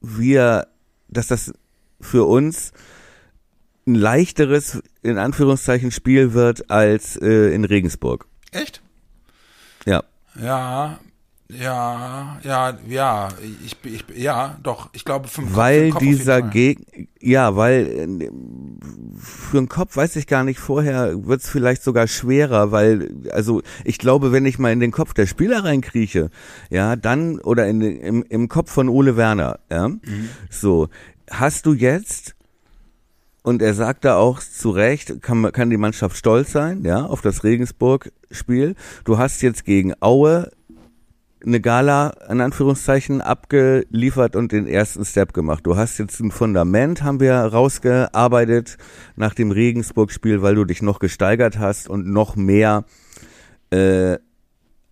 wir, 0.00 0.68
dass 1.08 1.26
das 1.26 1.52
für 2.00 2.24
uns 2.24 2.72
ein 3.86 3.94
leichteres, 3.94 4.82
in 5.02 5.18
Anführungszeichen, 5.18 5.90
Spiel 5.90 6.34
wird 6.34 6.70
als 6.70 7.16
äh, 7.16 7.52
in 7.52 7.64
Regensburg. 7.64 8.26
Echt? 8.52 8.80
Ja. 9.86 10.04
Ja, 10.40 11.00
ja, 11.60 12.38
ja, 12.42 12.78
ja, 12.88 13.28
ich, 13.64 13.76
ich, 13.84 14.04
ja, 14.16 14.56
doch, 14.62 14.88
ich 14.92 15.04
glaube, 15.04 15.28
für 15.28 15.42
den 15.42 15.46
Kopf, 15.46 15.54
für 15.54 15.60
Weil 15.60 15.90
den 15.90 15.98
dieser. 15.98 16.42
Gegner, 16.42 17.06
ja, 17.20 17.56
weil 17.56 18.08
für 19.18 19.56
den 19.58 19.68
Kopf 19.68 19.96
weiß 19.96 20.16
ich 20.16 20.26
gar 20.26 20.44
nicht, 20.44 20.58
vorher 20.58 21.26
wird's 21.26 21.48
vielleicht 21.48 21.82
sogar 21.82 22.06
schwerer, 22.06 22.72
weil, 22.72 23.10
also 23.30 23.62
ich 23.84 23.98
glaube, 23.98 24.32
wenn 24.32 24.46
ich 24.46 24.58
mal 24.58 24.72
in 24.72 24.80
den 24.80 24.90
Kopf 24.92 25.14
der 25.14 25.26
Spieler 25.26 25.64
reinkrieche, 25.64 26.30
ja, 26.70 26.96
dann, 26.96 27.38
oder 27.40 27.66
in, 27.68 27.80
im, 27.80 28.22
im 28.28 28.48
Kopf 28.48 28.70
von 28.72 28.88
Ole 28.88 29.16
Werner, 29.16 29.58
ja, 29.70 29.88
Mhm. 29.88 30.00
so, 30.50 30.88
hast 31.30 31.66
du 31.66 31.74
jetzt, 31.74 32.34
und 33.42 33.60
er 33.60 33.74
sagt 33.74 34.04
da 34.04 34.16
auch 34.16 34.40
zu 34.40 34.70
Recht, 34.70 35.20
kann, 35.20 35.50
kann 35.52 35.68
die 35.70 35.76
Mannschaft 35.76 36.16
stolz 36.16 36.52
sein, 36.52 36.84
ja, 36.84 37.04
auf 37.04 37.22
das 37.22 37.42
Regensburg-Spiel. 37.44 38.76
Du 39.04 39.18
hast 39.18 39.42
jetzt 39.42 39.64
gegen 39.64 39.94
Aue 40.00 40.50
eine 41.44 41.60
Gala, 41.60 42.14
in 42.28 42.40
Anführungszeichen, 42.40 43.20
abgeliefert 43.20 44.36
und 44.36 44.52
den 44.52 44.66
ersten 44.66 45.04
Step 45.04 45.32
gemacht. 45.32 45.66
Du 45.66 45.76
hast 45.76 45.98
jetzt 45.98 46.20
ein 46.20 46.30
Fundament, 46.30 47.02
haben 47.02 47.20
wir 47.20 47.34
rausgearbeitet 47.34 48.78
nach 49.16 49.34
dem 49.34 49.50
Regensburg-Spiel, 49.50 50.42
weil 50.42 50.54
du 50.54 50.64
dich 50.64 50.82
noch 50.82 50.98
gesteigert 50.98 51.58
hast 51.58 51.88
und 51.88 52.06
noch 52.06 52.36
mehr 52.36 52.84
äh, 53.70 54.18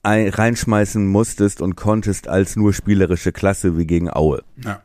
ein, 0.03 0.29
reinschmeißen 0.29 1.07
musstest 1.07 1.61
und 1.61 1.77
konntest 1.77 2.29
als 2.29 2.57
nur 2.57 2.73
spielerische 2.73 3.33
Klasse 3.33 3.77
wie 3.79 3.87
gegen 3.87 4.11
Aue. 4.11 4.43
Ja, 4.65 4.83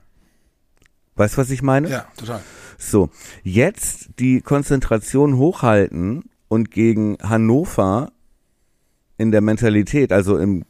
Weißt 1.16 1.36
du, 1.36 1.38
was 1.42 1.50
ich 1.50 1.62
meine? 1.62 1.90
ja, 1.90 2.06
total. 2.18 2.42
So, 2.78 3.10
jetzt 3.44 4.20
die 4.20 4.42
Konzentration 4.42 5.38
hochhalten 5.38 6.26
und 6.50 6.72
gegen 6.72 7.18
Hannover 7.22 8.12
in 9.18 9.32
der 9.32 9.40
Mentalität, 9.40 10.12
also 10.12 10.38
im, 10.38 10.66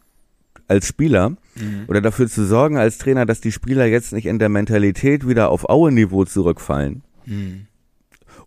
als 0.68 0.88
Spieler, 0.88 1.38
Mhm. 1.58 1.86
oder 1.88 2.02
dafür 2.02 2.28
zu 2.28 2.46
sorgen 2.46 2.78
als 2.78 2.98
Trainer, 2.98 3.26
dass 3.26 3.40
die 3.42 3.52
Spieler 3.52 3.86
jetzt 3.86 4.12
nicht 4.12 4.26
in 4.26 4.40
der 4.40 4.50
Mentalität 4.50 5.28
wieder 5.28 5.50
auf 5.50 5.70
Aue-Niveau 5.70 6.26
zurückfallen. 6.26 7.04
Mhm. 7.26 7.68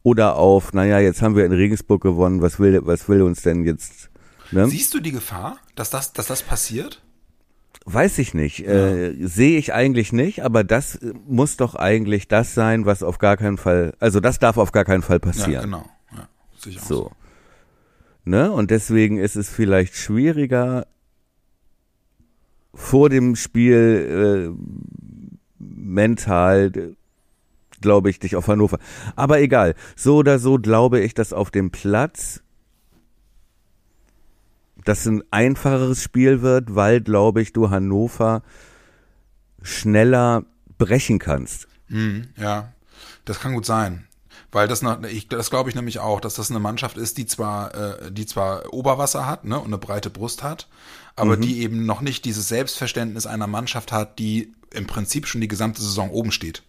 Oder 0.03 0.37
auf, 0.37 0.73
naja, 0.75 0.99
jetzt 1.01 1.23
haben 1.23 1.35
wir 1.37 1.45
in 1.45 1.53
Regensburg 1.53 2.03
gewonnen, 2.03 2.43
was 2.43 2.61
will, 2.61 2.81
was 2.85 3.09
will 3.09 3.23
uns 3.23 3.43
denn 3.43 3.65
jetzt, 3.65 4.11
ne? 4.53 4.69
Siehst 4.69 4.93
du 4.95 5.01
die 5.01 5.13
Gefahr, 5.13 5.59
dass 5.75 5.91
das, 5.91 6.13
dass 6.13 6.27
das 6.27 6.43
passiert? 6.43 7.03
Weiß 7.85 8.19
ich 8.19 8.35
nicht. 8.35 8.67
Äh, 8.67 9.15
Sehe 9.27 9.59
ich 9.59 9.73
eigentlich 9.73 10.13
nicht, 10.13 10.45
aber 10.45 10.63
das 10.63 10.97
äh, 10.97 11.15
muss 11.27 11.57
doch 11.57 11.75
eigentlich 11.75 12.29
das 12.29 12.53
sein, 12.55 12.85
was 12.85 13.03
auf 13.03 13.19
gar 13.19 13.37
keinen 13.39 13.57
Fall, 13.57 13.95
also 13.99 14.21
das 14.21 14.39
darf 14.39 14.59
auf 14.59 14.73
gar 14.73 14.85
keinen 14.85 15.03
Fall 15.03 15.19
passieren. 15.21 15.53
Ja, 15.53 15.61
genau. 15.63 15.85
Ja, 16.15 16.29
sicher. 16.59 16.81
So. 16.87 17.11
Ne? 18.25 18.53
Und 18.53 18.71
deswegen 18.71 19.17
ist 19.17 19.37
es 19.37 19.49
vielleicht 19.49 19.97
schwieriger, 19.97 20.87
vor 22.75 23.09
dem 23.09 23.37
Spiel 23.37 24.55
äh, 24.55 25.29
mental, 25.59 26.95
glaube 27.81 28.11
ich, 28.11 28.19
dich 28.19 28.37
auf 28.37 28.49
Hannover. 28.49 28.79
Aber 29.17 29.41
egal. 29.41 29.75
So 29.97 30.17
oder 30.17 30.39
so 30.39 30.59
glaube 30.59 31.01
ich, 31.01 31.15
dass 31.15 31.33
auf 31.33 31.51
dem 31.51 31.71
Platz 31.71 32.43
das 34.85 35.07
ein 35.07 35.23
einfacheres 35.31 36.03
Spiel 36.03 36.41
wird, 36.41 36.75
weil, 36.75 37.01
glaube 37.01 37.43
ich, 37.43 37.53
du 37.53 37.71
Hannover 37.71 38.43
schneller 39.63 40.45
brechen 40.79 41.19
kannst. 41.19 41.69
Mhm, 41.89 42.29
ja, 42.37 42.73
das 43.25 43.41
kann 43.41 43.55
gut 43.55 43.67
sein. 43.67 44.07
Weil 44.51 44.67
das, 44.67 44.83
ich, 45.11 45.29
das 45.29 45.51
glaube 45.51 45.69
ich 45.69 45.77
nämlich 45.77 45.99
auch, 45.99 46.21
dass 46.21 46.35
das 46.35 46.51
eine 46.51 46.61
Mannschaft 46.61 46.97
ist, 46.97 47.19
die 47.19 47.27
zwar, 47.27 47.75
äh, 47.75 48.11
die 48.11 48.25
zwar 48.25 48.73
Oberwasser 48.73 49.27
hat, 49.27 49.45
ne, 49.45 49.59
und 49.59 49.67
eine 49.67 49.79
breite 49.79 50.09
Brust 50.09 50.43
hat, 50.43 50.69
aber 51.19 51.37
die 51.37 51.61
eben 51.63 51.85
noch 51.87 52.01
nicht 52.01 52.25
dieses 52.25 52.49
Selbstverständnis 52.49 53.27
einer 53.27 53.47
Mannschaft 53.47 53.93
hat, 53.93 54.19
die 54.19 54.53
im 54.73 54.87
Prinzip 54.87 55.27
schon 55.27 55.41
die 55.41 55.49
gesamte 55.49 55.81
Saison 55.83 56.11
oben 56.11 56.33
steht. 56.33 56.63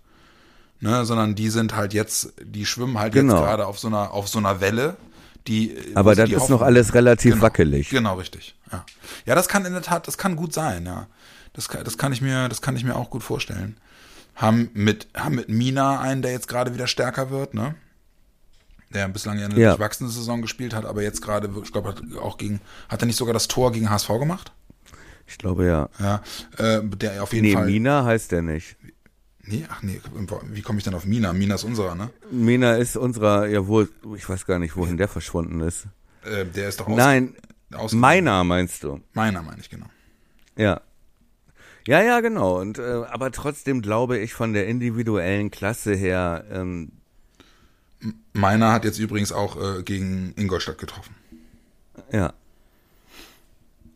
Ne, 0.82 1.04
sondern 1.06 1.36
die 1.36 1.50
sind 1.50 1.76
halt 1.76 1.94
jetzt, 1.94 2.32
die 2.42 2.66
schwimmen 2.66 2.98
halt 2.98 3.12
Genau. 3.14 3.34
jetzt 3.36 3.44
gerade 3.44 3.66
auf 3.68 3.78
so 3.78 3.90
einer, 3.90 4.12
auf 4.14 4.30
so 4.30 4.40
einer 4.40 4.62
Welle, 4.62 4.96
die. 5.46 5.76
Aber 5.94 6.16
das 6.16 6.30
die 6.30 6.36
ist 6.36 6.42
Hoffnung- 6.44 6.60
noch 6.60 6.66
alles 6.66 6.94
relativ 6.94 7.34
genau, 7.34 7.44
wackelig. 7.44 7.90
Genau, 7.90 8.16
richtig. 8.16 8.56
Ja. 8.72 8.86
ja, 9.26 9.36
das 9.36 9.50
kann 9.50 9.66
in 9.66 9.74
der 9.74 9.82
Tat, 9.82 10.08
das 10.08 10.18
kann 10.18 10.38
gut 10.38 10.54
sein, 10.54 10.86
ja. 10.86 11.08
Das 11.52 11.68
kann, 11.68 11.84
das 11.84 11.98
kann 11.98 12.14
ich 12.14 12.22
mir, 12.22 12.48
das 12.48 12.62
kann 12.62 12.78
ich 12.78 12.86
mir 12.86 12.96
auch 12.96 13.10
gut 13.10 13.24
vorstellen. 13.24 13.76
Haben 14.36 14.70
mit, 14.74 15.08
haben 15.18 15.36
mit 15.36 15.50
Mina 15.50 16.00
einen, 16.00 16.22
der 16.22 16.32
jetzt 16.32 16.48
gerade 16.48 16.74
wieder 16.74 16.88
stärker 16.88 17.30
wird, 17.30 17.54
ne? 17.56 17.76
Der 18.94 19.08
bislang 19.08 19.38
ja 19.38 19.46
eine 19.46 19.60
Ja. 19.60 19.70
durchwachsene 19.70 20.10
Saison 20.10 20.42
gespielt 20.42 20.74
hat, 20.74 20.86
aber 20.86 21.04
jetzt 21.04 21.22
gerade, 21.22 21.50
ich 21.64 21.72
glaube, 21.72 21.90
hat 21.90 22.02
auch 22.22 22.38
gegen, 22.38 22.60
hat 22.88 23.02
er 23.04 23.06
nicht 23.06 23.18
sogar 23.18 23.34
das 23.34 23.48
Tor 23.48 23.72
gegen 23.72 23.90
HSV 23.90 24.08
gemacht? 24.20 24.52
Ich 25.28 25.38
glaube 25.38 25.66
ja. 25.66 25.90
Ja, 26.00 26.22
äh, 26.58 26.82
der 26.84 27.22
auf 27.22 27.34
jeden 27.34 27.46
Nee, 27.46 27.54
Fall. 27.54 27.68
Mina 27.68 28.04
heißt 28.04 28.32
der 28.32 28.42
nicht. 28.42 28.78
Nee, 29.44 29.66
ach 29.70 29.82
nee, 29.84 30.00
wie 30.52 30.62
komme 30.62 30.80
ich 30.80 30.84
denn 30.84 30.94
auf 30.96 31.06
Mina? 31.06 31.34
Mina 31.34 31.56
ist 31.56 31.64
unserer, 31.64 31.96
ne? 31.96 32.10
Mina 32.32 32.76
ist 32.76 32.96
unserer, 32.98 33.48
ja 33.48 33.66
wohl, 33.68 33.90
ich 34.16 34.28
weiß 34.28 34.46
gar 34.46 34.60
nicht, 34.60 34.76
wohin 34.76 34.98
der 34.98 35.08
verschwunden 35.08 35.60
ist. 35.62 35.88
Äh, 36.24 36.46
der 36.46 36.70
ist 36.70 36.80
doch 36.80 36.88
aus, 36.88 36.98
Nein, 36.98 37.36
aus 37.74 37.92
meiner 37.94 38.44
meinst 38.44 38.84
du. 38.84 39.02
Meiner 39.14 39.42
meine 39.44 39.62
ich, 39.62 39.70
genau. 39.70 39.88
Ja. 40.56 40.82
Ja, 41.88 42.02
ja, 42.02 42.20
genau. 42.22 42.60
Und 42.60 42.78
äh, 42.78 43.04
aber 43.10 43.32
trotzdem 43.32 43.82
glaube 43.82 44.18
ich 44.20 44.34
von 44.34 44.54
der 44.54 44.68
individuellen 44.68 45.50
Klasse 45.50 45.96
her, 45.96 46.46
ähm, 46.52 46.92
Meiner 48.34 48.72
hat 48.72 48.86
jetzt 48.86 49.00
übrigens 49.00 49.32
auch 49.32 49.58
äh, 49.80 49.84
gegen 49.84 50.34
Ingolstadt 50.38 50.78
getroffen. 50.78 51.14
ja. 52.12 52.34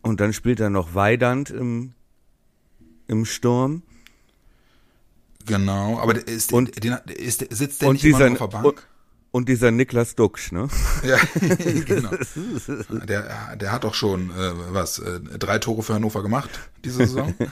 Und 0.01 0.19
dann 0.19 0.33
spielt 0.33 0.59
er 0.59 0.69
noch 0.69 0.95
Weidand 0.95 1.49
im, 1.49 1.93
im 3.07 3.23
Sturm. 3.23 3.83
Genau, 5.45 5.97
aber 5.99 6.27
ist, 6.27 6.51
Und- 6.51 6.83
den, 6.83 6.97
ist, 7.07 7.45
sitzt 7.55 7.81
der 7.81 7.87
und 7.89 7.93
nicht 7.95 8.03
immer 8.03 8.17
dieser 8.17 8.29
nur 8.31 8.41
auf 8.41 8.49
der 8.49 8.57
Bank? 8.57 8.65
und, 8.65 8.83
und 9.31 9.47
dieser 9.49 9.71
Niklas 9.71 10.15
Duxch, 10.15 10.51
ne? 10.51 10.67
Ja, 11.05 11.17
genau. 11.85 12.09
Der, 13.05 13.55
der 13.55 13.71
hat 13.71 13.85
doch 13.85 13.93
schon, 13.93 14.29
äh, 14.31 14.51
was, 14.73 14.99
äh, 14.99 15.21
drei 15.39 15.59
Tore 15.59 15.83
für 15.83 15.93
Hannover 15.93 16.21
gemacht, 16.21 16.49
diese 16.83 16.97
Saison. 16.97 17.33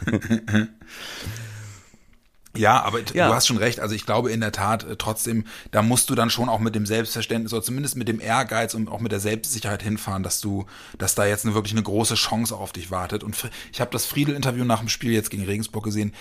Ja, 2.58 2.84
aber 2.84 3.00
Ja. 3.14 3.30
du 3.30 3.34
hast 3.34 3.48
schon 3.48 3.58
recht. 3.58 3.80
Also 3.80 3.96
ich 3.96 4.06
glaube 4.06 4.30
in 4.32 4.42
der 4.42 4.52
Tat 4.52 4.84
äh, 4.84 4.96
trotzdem, 4.98 5.46
da 5.72 5.82
musst 5.82 6.10
du 6.10 6.16
dann 6.16 6.30
schon 6.30 6.50
auch 6.50 6.60
mit 6.60 6.76
dem 6.76 6.86
Selbstverständnis 6.86 7.54
oder 7.54 7.62
zumindest 7.64 7.96
mit 7.96 8.08
dem 8.10 8.20
Ehrgeiz 8.20 8.74
und 8.74 8.90
auch 8.90 9.00
mit 9.00 9.12
der 9.14 9.22
Selbstsicherheit 9.22 9.82
hinfahren, 9.84 10.22
dass 10.24 10.42
du, 10.42 10.66
dass 10.98 11.16
da 11.16 11.26
jetzt 11.26 11.46
eine, 11.46 11.54
wirklich 11.56 11.74
eine 11.74 11.84
große 11.84 12.16
Chance 12.16 12.56
auf 12.56 12.74
dich 12.74 12.92
wartet. 12.92 13.24
Und 13.24 13.38
ich 13.72 13.80
habe 13.80 13.92
das 13.92 14.06
Friedel-Interview 14.06 14.66
nach 14.66 14.80
dem 14.80 14.90
Spiel 14.90 15.14
jetzt 15.14 15.30
gegen 15.30 15.46
Regensburg 15.46 15.86
gesehen. 15.86 16.14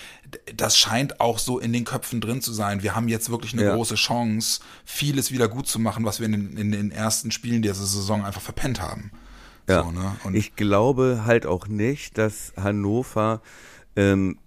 Das 0.55 0.77
scheint 0.77 1.19
auch 1.19 1.37
so 1.37 1.59
in 1.59 1.73
den 1.73 1.83
Köpfen 1.83 2.21
drin 2.21 2.41
zu 2.41 2.53
sein. 2.53 2.81
Wir 2.81 2.95
haben 2.95 3.09
jetzt 3.09 3.29
wirklich 3.29 3.51
eine 3.53 3.63
Ja. 3.65 3.75
große 3.75 3.95
Chance, 3.95 4.61
vieles 4.85 5.31
wieder 5.31 5.49
gut 5.49 5.67
zu 5.67 5.79
machen, 5.79 6.05
was 6.05 6.19
wir 6.19 6.27
in 6.27 6.31
den, 6.31 6.57
in 6.57 6.71
den 6.71 6.91
ersten 6.91 7.31
Spielen 7.31 7.61
dieser 7.61 7.73
Saison 7.75 8.23
einfach 8.23 8.41
verpennt 8.41 8.81
haben. 8.81 9.11
Ja. 9.67 9.83
So, 9.83 9.91
ne? 9.91 10.15
Und 10.23 10.33
Ich 10.35 10.55
glaube 10.55 11.23
halt 11.25 11.45
auch 11.45 11.67
nicht, 11.67 12.17
dass 12.17 12.53
Hannover 12.55 13.41
ähm, 13.95 14.37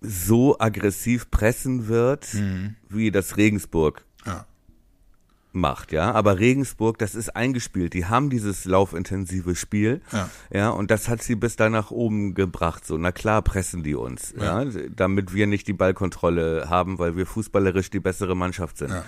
so 0.00 0.58
aggressiv 0.58 1.30
pressen 1.30 1.88
wird, 1.88 2.32
Mhm. 2.34 2.76
wie 2.88 3.10
das 3.10 3.36
Regensburg 3.36 4.04
ja. 4.26 4.46
macht, 5.52 5.90
ja. 5.92 6.12
Aber 6.12 6.38
Regensburg, 6.38 6.98
das 6.98 7.14
ist 7.14 7.34
eingespielt. 7.34 7.94
Die 7.94 8.06
haben 8.06 8.30
dieses 8.30 8.64
laufintensive 8.64 9.56
Spiel, 9.56 10.00
Ja. 10.12 10.30
ja, 10.52 10.68
und 10.70 10.90
das 10.90 11.08
hat 11.08 11.22
sie 11.22 11.34
bis 11.34 11.56
da 11.56 11.68
nach 11.68 11.90
oben 11.90 12.34
gebracht. 12.34 12.86
So, 12.86 12.96
na 12.96 13.10
klar 13.12 13.42
pressen 13.42 13.82
die 13.82 13.94
uns, 13.96 14.34
ja, 14.38 14.64
damit 14.94 15.34
wir 15.34 15.46
nicht 15.46 15.66
die 15.66 15.72
Ballkontrolle 15.72 16.66
haben, 16.68 16.98
weil 16.98 17.16
wir 17.16 17.26
fußballerisch 17.26 17.90
die 17.90 18.00
bessere 18.00 18.36
Mannschaft 18.36 18.78
sind. 18.78 18.90
Ja. 18.90 19.04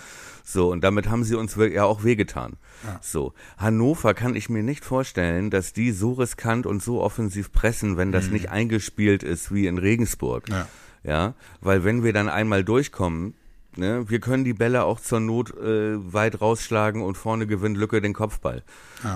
So, 0.53 0.73
und 0.73 0.83
damit 0.83 1.09
haben 1.09 1.23
sie 1.23 1.37
uns 1.37 1.57
ja 1.57 1.85
auch 1.85 2.03
wehgetan. 2.03 2.55
So, 3.01 3.35
Hannover 3.57 4.15
kann 4.15 4.35
ich 4.35 4.49
mir 4.49 4.63
nicht 4.63 4.85
vorstellen, 4.85 5.51
dass 5.51 5.73
die 5.73 5.93
so 5.93 6.15
riskant 6.15 6.67
und 6.67 6.83
so 6.83 7.01
offensiv 7.01 7.53
pressen, 7.53 7.97
wenn 7.97 8.11
das 8.11 8.31
nicht 8.31 8.51
eingespielt 8.51 9.23
ist 9.23 9.55
wie 9.55 9.67
in 9.67 9.79
Regensburg. 9.79 10.49
Ja. 10.49 10.67
Ja, 11.03 11.35
weil 11.61 11.85
wenn 11.85 12.03
wir 12.03 12.13
dann 12.13 12.29
einmal 12.29 12.63
durchkommen, 12.63 13.35
ne, 13.77 14.11
wir 14.11 14.21
können 14.21 14.45
die 14.45 14.53
Bälle 14.53 14.85
auch 14.85 15.01
zur 15.01 15.21
Not 15.21 15.57
äh, 15.57 16.13
weit 16.13 16.41
rausschlagen 16.41 17.01
und 17.03 17.17
vorne 17.17 17.47
gewinnt 17.47 17.79
Lücke 17.79 18.01
den 18.03 18.13
Kopfball. 18.13 18.63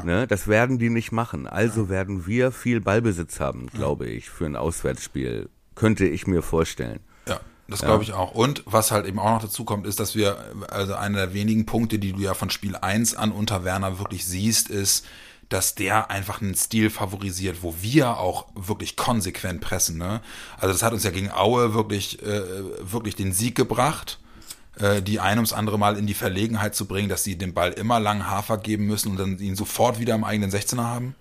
Ne, 0.04 0.26
das 0.26 0.48
werden 0.48 0.78
die 0.78 0.88
nicht 0.88 1.12
machen. 1.12 1.46
Also 1.46 1.88
werden 1.88 2.26
wir 2.26 2.52
viel 2.52 2.80
Ballbesitz 2.80 3.40
haben, 3.40 3.66
glaube 3.66 4.06
ich, 4.06 4.30
für 4.30 4.46
ein 4.46 4.56
Auswärtsspiel. 4.56 5.50
Könnte 5.74 6.06
ich 6.06 6.26
mir 6.26 6.40
vorstellen. 6.40 7.00
Ja, 7.28 7.40
das 7.68 7.80
glaube 7.80 8.02
ich 8.02 8.12
auch. 8.12 8.32
Und 8.32 8.62
was 8.66 8.90
halt 8.90 9.06
eben 9.06 9.18
auch 9.18 9.30
noch 9.30 9.42
dazu 9.42 9.64
kommt, 9.64 9.86
ist, 9.86 9.98
dass 9.98 10.14
wir, 10.14 10.36
also 10.70 10.94
einer 10.94 11.18
der 11.18 11.34
wenigen 11.34 11.64
Punkte, 11.64 11.98
die 11.98 12.12
du 12.12 12.20
ja 12.20 12.34
von 12.34 12.50
Spiel 12.50 12.76
1 12.76 13.14
an 13.14 13.32
unter 13.32 13.64
Werner 13.64 13.98
wirklich 13.98 14.26
siehst, 14.26 14.68
ist, 14.68 15.06
dass 15.48 15.74
der 15.74 16.10
einfach 16.10 16.42
einen 16.42 16.54
Stil 16.54 16.90
favorisiert, 16.90 17.58
wo 17.62 17.74
wir 17.80 18.18
auch 18.18 18.46
wirklich 18.54 18.96
konsequent 18.96 19.60
pressen. 19.60 19.98
Ne? 19.98 20.20
Also 20.58 20.72
das 20.72 20.82
hat 20.82 20.92
uns 20.92 21.04
ja 21.04 21.10
gegen 21.10 21.30
Aue 21.30 21.74
wirklich, 21.74 22.22
äh, 22.22 22.42
wirklich 22.80 23.14
den 23.14 23.32
Sieg 23.32 23.54
gebracht, 23.54 24.18
äh, 24.78 25.00
die 25.00 25.20
ein 25.20 25.38
ums 25.38 25.52
andere 25.52 25.78
Mal 25.78 25.96
in 25.96 26.06
die 26.06 26.14
Verlegenheit 26.14 26.74
zu 26.74 26.86
bringen, 26.86 27.08
dass 27.08 27.24
sie 27.24 27.36
den 27.36 27.54
Ball 27.54 27.72
immer 27.72 28.00
lang 28.00 28.26
Hafer 28.26 28.58
geben 28.58 28.86
müssen 28.86 29.10
und 29.12 29.18
dann 29.18 29.38
ihn 29.38 29.56
sofort 29.56 29.98
wieder 29.98 30.14
im 30.14 30.24
eigenen 30.24 30.50
16er 30.50 30.82
haben 30.82 31.14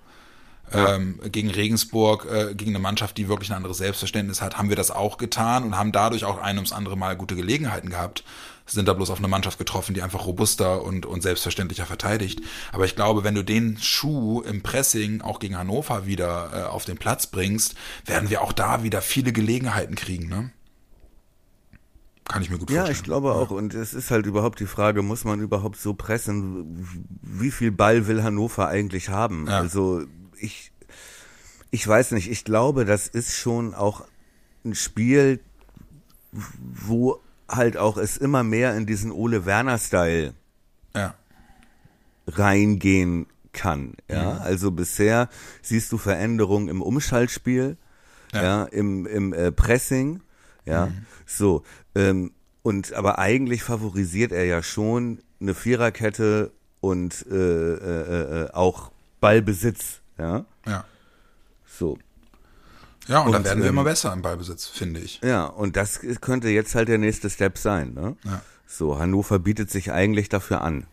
ähm, 0.72 1.20
gegen 1.32 1.50
Regensburg, 1.50 2.26
äh, 2.32 2.56
gegen 2.56 2.72
eine 2.72 2.80
Mannschaft, 2.80 3.18
die 3.18 3.28
wirklich 3.28 3.50
ein 3.52 3.58
anderes 3.58 3.78
Selbstverständnis 3.78 4.42
hat, 4.42 4.58
haben 4.58 4.70
wir 4.70 4.76
das 4.76 4.92
auch 4.92 5.18
getan 5.18 5.64
und 5.64 5.78
haben 5.78 5.92
dadurch 5.92 6.26
auch 6.26 6.40
ein 6.42 6.56
ums 6.58 6.72
andere 6.72 6.98
Mal 6.98 7.16
gute 7.16 7.36
Gelegenheiten 7.36 7.90
gehabt. 7.90 8.24
Sind 8.66 8.88
da 8.88 8.94
bloß 8.94 9.10
auf 9.10 9.18
eine 9.20 9.28
Mannschaft 9.28 9.58
getroffen, 9.58 9.94
die 9.94 10.02
einfach 10.02 10.26
robuster 10.26 10.84
und, 10.84 11.06
und 11.06 11.22
selbstverständlicher 11.22 11.86
verteidigt. 11.86 12.40
Aber 12.72 12.86
ich 12.86 12.96
glaube, 12.96 13.26
wenn 13.26 13.36
du 13.36 13.44
den 13.44 13.78
Schuh 13.78 14.42
im 14.42 14.64
Pressing 14.64 15.22
auch 15.22 15.40
gegen 15.40 15.58
Hannover 15.58 16.06
wieder 16.06 16.52
äh, 16.54 16.64
auf 16.64 16.86
den 16.86 16.98
Platz 16.98 17.28
bringst, 17.28 17.76
werden 18.06 18.30
wir 18.30 18.42
auch 18.42 18.54
da 18.54 18.82
wieder 18.84 19.02
viele 19.02 19.34
Gelegenheiten 19.34 19.96
kriegen. 19.96 20.30
Ne? 20.30 20.52
Kann 22.26 22.42
ich 22.42 22.50
mir 22.50 22.58
gut 22.58 22.70
Ja, 22.70 22.78
vorstellen. 22.78 22.98
ich 22.98 23.04
glaube 23.04 23.34
auch. 23.34 23.52
Und 23.52 23.74
es 23.74 23.94
ist 23.94 24.12
halt 24.12 24.26
überhaupt 24.26 24.62
die 24.62 24.66
Frage, 24.66 25.02
muss 25.02 25.26
man 25.26 25.42
überhaupt 25.42 25.76
so 25.78 25.94
pressen? 25.94 26.88
Wie 27.22 27.52
viel 27.52 27.72
Ball 27.72 28.08
will 28.08 28.24
Hannover 28.24 28.70
eigentlich 28.70 29.10
haben? 29.10 29.48
Ja. 29.48 29.60
Also 29.60 30.04
ich, 30.44 30.72
ich 31.72 31.88
weiß 31.88 32.12
nicht. 32.12 32.30
Ich 32.30 32.44
glaube, 32.46 32.86
das 32.86 33.08
ist 33.08 33.36
schon 33.36 33.74
auch 33.74 34.06
ein 34.66 34.76
Spiel, 34.76 35.40
wo 36.32 37.20
halt 37.50 37.78
auch 37.78 37.98
es 37.98 38.18
immer 38.18 38.44
mehr 38.44 38.76
in 38.76 38.86
diesen 38.86 39.12
Ole 39.12 39.46
Werner-Style 39.46 40.34
Ja. 40.96 41.16
reingehen 42.28 43.28
kann. 43.52 43.94
Ja, 44.10 44.38
also 44.38 44.72
bisher 44.72 45.30
siehst 45.62 45.92
du 45.92 45.98
Veränderungen 45.98 46.70
im 46.70 46.82
Umschaltspiel, 46.82 47.78
ja, 48.34 48.42
Ja. 48.42 48.64
im, 48.66 49.06
im 49.06 49.34
äh, 49.34 49.52
Pressing, 49.52 50.22
ja, 50.66 50.90
so. 51.26 51.64
Ähm, 51.94 52.32
und 52.64 52.94
aber 52.94 53.20
eigentlich 53.20 53.62
favorisiert 53.64 54.32
er 54.32 54.46
ja 54.46 54.64
schon 54.64 55.20
eine 55.40 55.54
Viererkette 55.54 56.52
und 56.80 57.26
äh, 57.30 57.36
äh, 57.36 58.46
äh, 58.46 58.52
auch 58.54 58.92
Ballbesitz, 59.20 60.02
ja, 60.18 60.46
Ja. 60.66 60.86
so. 61.66 61.98
Ja, 63.08 63.20
und, 63.20 63.36
Und, 63.36 63.44
werden 63.44 63.60
wir 63.60 63.70
ähm, 63.70 63.76
immer 63.76 63.84
besser 63.84 64.14
im 64.14 64.22
Ballbesitz, 64.22 64.68
finde 64.68 65.02
ich. 65.02 65.20
Ja, 65.22 65.46
und 65.46 65.76
das 65.76 66.00
könnte 66.22 66.48
jetzt 66.50 66.74
halt 66.74 66.88
der 66.88 66.98
nächste 66.98 67.30
Step 67.30 67.58
sein, 67.58 67.94
ne? 67.94 68.16
Ja. 68.24 68.42
So, 68.66 68.98
Hannover 68.98 69.40
bietet 69.40 69.70
sich 69.70 69.92
eigentlich 69.92 70.30
dafür 70.30 70.62
an. 70.62 70.88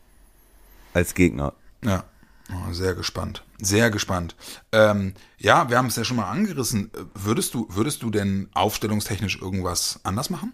Als 0.92 1.14
Gegner. 1.14 1.52
Ja, 1.84 2.02
oh, 2.50 2.72
sehr 2.72 2.94
gespannt. 2.94 3.44
Sehr 3.62 3.90
gespannt. 3.90 4.34
Ähm, 4.72 5.14
ja, 5.38 5.70
wir 5.70 5.78
haben 5.78 5.86
es 5.86 5.94
ja 5.96 6.02
schon 6.02 6.16
mal 6.16 6.28
angerissen. 6.28 6.90
Würdest 7.14 7.54
du, 7.54 7.68
würdest 7.70 8.02
du 8.02 8.10
denn 8.10 8.48
aufstellungstechnisch 8.54 9.40
irgendwas 9.40 10.00
anders 10.02 10.30
machen? 10.30 10.52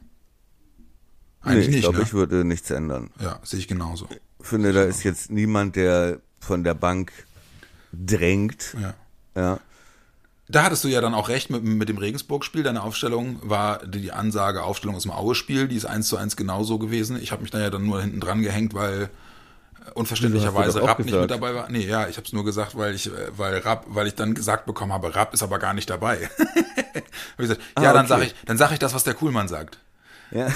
Eigentlich 1.40 1.56
nee, 1.56 1.62
ich 1.64 1.68
nicht, 1.76 1.82
glaube, 1.82 1.98
ne? 1.98 2.04
ich 2.04 2.12
würde 2.12 2.44
nichts 2.44 2.70
ändern. 2.70 3.10
Ja, 3.18 3.40
sehe 3.44 3.60
ich 3.60 3.68
genauso. 3.68 4.08
finde, 4.40 4.72
da 4.72 4.82
ist 4.82 5.04
jetzt 5.04 5.30
niemand, 5.30 5.76
der 5.76 6.20
von 6.38 6.64
der 6.64 6.74
Bank 6.74 7.12
drängt. 8.04 8.74
Ja. 8.80 8.94
Ja. 9.40 9.58
Da 10.48 10.62
hattest 10.62 10.84
du 10.84 10.88
ja 10.88 11.00
dann 11.00 11.14
auch 11.14 11.28
recht 11.28 11.50
mit, 11.50 11.64
mit 11.64 11.88
dem 11.88 11.98
Regensburg-Spiel. 11.98 12.62
Deine 12.62 12.82
Aufstellung 12.82 13.38
war 13.42 13.84
die, 13.84 14.12
Ansage 14.12 14.62
Aufstellung 14.62 14.94
aus 14.94 15.02
dem 15.02 15.10
Aue-Spiel. 15.10 15.66
Die 15.66 15.76
ist 15.76 15.86
eins 15.86 16.06
zu 16.08 16.16
eins 16.16 16.36
genauso 16.36 16.78
gewesen. 16.78 17.20
Ich 17.20 17.32
habe 17.32 17.42
mich 17.42 17.50
da 17.50 17.58
ja 17.58 17.68
dann 17.70 17.84
nur 17.84 18.00
hinten 18.00 18.20
dran 18.20 18.42
gehängt, 18.42 18.72
weil 18.72 19.02
äh, 19.04 19.90
unverständlicherweise 19.94 20.82
Rapp 20.84 21.00
nicht 21.00 21.12
mit 21.12 21.30
dabei 21.32 21.54
war. 21.54 21.68
Nee, 21.68 21.84
ja, 21.86 22.06
ich 22.06 22.16
habe 22.16 22.26
es 22.26 22.32
nur 22.32 22.44
gesagt, 22.44 22.76
weil 22.78 22.94
ich, 22.94 23.08
äh, 23.08 23.10
weil 23.36 23.58
Rapp, 23.58 23.86
weil 23.88 24.06
ich 24.06 24.14
dann 24.14 24.34
gesagt 24.34 24.66
bekommen 24.66 24.92
habe, 24.92 25.14
Rapp 25.16 25.34
ist 25.34 25.42
aber 25.42 25.58
gar 25.58 25.74
nicht 25.74 25.90
dabei. 25.90 26.30
Gesagt, 27.38 27.60
ja, 27.78 27.90
Ah, 27.90 27.92
dann 27.92 28.06
okay. 28.06 28.08
sage 28.08 28.24
ich, 28.24 28.34
dann 28.46 28.56
sag 28.56 28.72
ich 28.72 28.78
das, 28.78 28.94
was 28.94 29.04
der 29.04 29.12
Kuhlmann 29.14 29.48
sagt. 29.48 29.78
ja. 30.30 30.46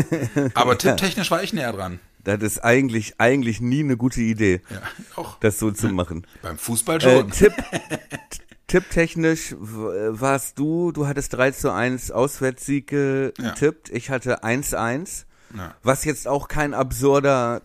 Aber 0.54 0.76
tipptechnisch 0.78 1.30
war 1.30 1.42
ich 1.42 1.52
näher 1.54 1.72
dran. 1.72 1.98
Das 2.26 2.42
ist 2.42 2.64
eigentlich, 2.64 3.14
eigentlich 3.20 3.60
nie 3.60 3.80
eine 3.80 3.96
gute 3.96 4.20
Idee, 4.20 4.60
Ja, 4.68 4.82
auch 5.14 5.38
das 5.38 5.58
so 5.60 5.70
zu 5.70 5.88
machen. 5.88 6.26
beim 6.42 6.58
Fußball 6.58 6.96
Äh, 6.98 7.00
schon. 7.00 7.30
Tipp, 7.30 7.52
tipptechnisch 8.66 9.54
warst 9.58 10.58
du, 10.58 10.90
du 10.92 11.06
hattest 11.06 11.32
3 11.34 11.52
zu 11.52 11.72
1 11.72 12.10
Auswärtssieg 12.10 12.88
getippt. 12.88 13.90
Ich 13.90 14.10
hatte 14.10 14.42
1-1. 14.42 15.24
Ja. 15.56 15.74
Was 15.84 16.04
jetzt 16.04 16.26
auch 16.26 16.48
kein 16.48 16.74
absurder, 16.74 17.62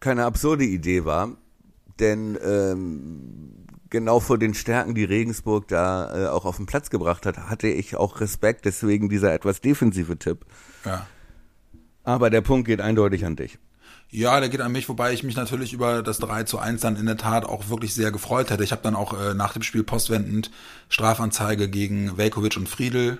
keine 0.00 0.24
absurde 0.24 0.64
Idee 0.64 1.04
war. 1.04 1.36
Denn 2.00 2.36
ähm, 2.44 3.66
genau 3.88 4.18
vor 4.18 4.36
den 4.36 4.54
Stärken, 4.54 4.96
die 4.96 5.04
Regensburg 5.04 5.68
da 5.68 6.24
äh, 6.24 6.26
auch 6.28 6.44
auf 6.44 6.56
den 6.56 6.66
Platz 6.66 6.90
gebracht 6.90 7.24
hat, 7.24 7.38
hatte 7.38 7.68
ich 7.68 7.94
auch 7.94 8.20
Respekt, 8.20 8.64
deswegen 8.64 9.08
dieser 9.08 9.32
etwas 9.32 9.60
defensive 9.60 10.18
Tipp. 10.18 10.44
ja. 10.84 11.06
Aber 12.04 12.30
der 12.30 12.42
Punkt 12.42 12.66
geht 12.66 12.80
eindeutig 12.80 13.24
an 13.24 13.36
dich. 13.36 13.58
Ja, 14.10 14.38
der 14.38 14.48
geht 14.48 14.60
an 14.60 14.70
mich, 14.70 14.88
wobei 14.88 15.12
ich 15.12 15.24
mich 15.24 15.34
natürlich 15.34 15.72
über 15.72 16.02
das 16.02 16.18
3 16.18 16.44
zu 16.44 16.58
1 16.58 16.82
dann 16.82 16.96
in 16.96 17.06
der 17.06 17.16
Tat 17.16 17.44
auch 17.44 17.68
wirklich 17.68 17.94
sehr 17.94 18.12
gefreut 18.12 18.50
hätte. 18.50 18.62
Ich 18.62 18.70
habe 18.70 18.82
dann 18.82 18.94
auch 18.94 19.18
äh, 19.18 19.34
nach 19.34 19.54
dem 19.54 19.62
Spiel 19.62 19.82
postwendend 19.82 20.50
Strafanzeige 20.88 21.68
gegen 21.68 22.16
Velkovic 22.16 22.56
und 22.56 22.68
Friedel 22.68 23.18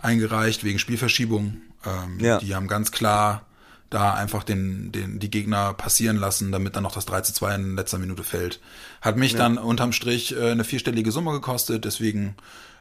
eingereicht 0.00 0.64
wegen 0.64 0.78
Spielverschiebung. 0.78 1.58
Ähm, 1.86 2.18
Ja. 2.18 2.38
Die 2.38 2.54
haben 2.54 2.66
ganz 2.66 2.90
klar 2.90 3.46
da 3.90 4.14
einfach 4.14 4.42
den, 4.42 4.90
den, 4.90 5.20
die 5.20 5.30
Gegner 5.30 5.72
passieren 5.72 6.16
lassen, 6.16 6.50
damit 6.50 6.74
dann 6.74 6.82
noch 6.82 6.94
das 6.94 7.06
3 7.06 7.20
zu 7.20 7.32
2 7.32 7.54
in 7.54 7.76
letzter 7.76 7.98
Minute 7.98 8.24
fällt. 8.24 8.60
Hat 9.00 9.16
mich 9.16 9.36
dann 9.36 9.56
unterm 9.56 9.92
Strich 9.92 10.34
äh, 10.34 10.50
eine 10.50 10.64
vierstellige 10.64 11.12
Summe 11.12 11.30
gekostet, 11.30 11.84
deswegen 11.84 12.34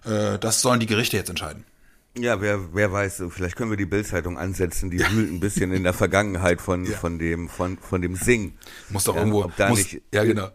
äh, 0.06 0.40
das 0.40 0.62
sollen 0.62 0.80
die 0.80 0.88
Gerichte 0.88 1.18
jetzt 1.18 1.30
entscheiden. 1.30 1.66
Ja, 2.18 2.42
wer, 2.42 2.74
wer 2.76 2.92
weiß, 2.92 3.24
vielleicht 3.30 3.56
können 3.56 3.72
wir 3.72 3.78
die 3.78 3.88
Bildzeitung 3.88 4.38
ansetzen, 4.38 4.92
die 4.92 5.00
wühlt 5.00 5.32
ein 5.32 5.40
bisschen 5.40 5.72
in 5.72 5.84
der 5.84 5.94
Vergangenheit 5.94 6.62
von, 6.62 6.86
Ja. 6.86 6.96
von 6.98 7.18
dem, 7.18 7.50
von, 7.50 7.78
von 7.80 8.02
dem 8.04 8.16
Sing. 8.16 8.54
Muss 8.90 9.06
doch 9.06 9.16
Ja, 9.16 9.22
irgendwo, 9.22 9.52
da 9.58 9.70
muss, 9.70 9.80
nicht- 9.80 10.02
ja 10.14 10.24
genau, 10.24 10.50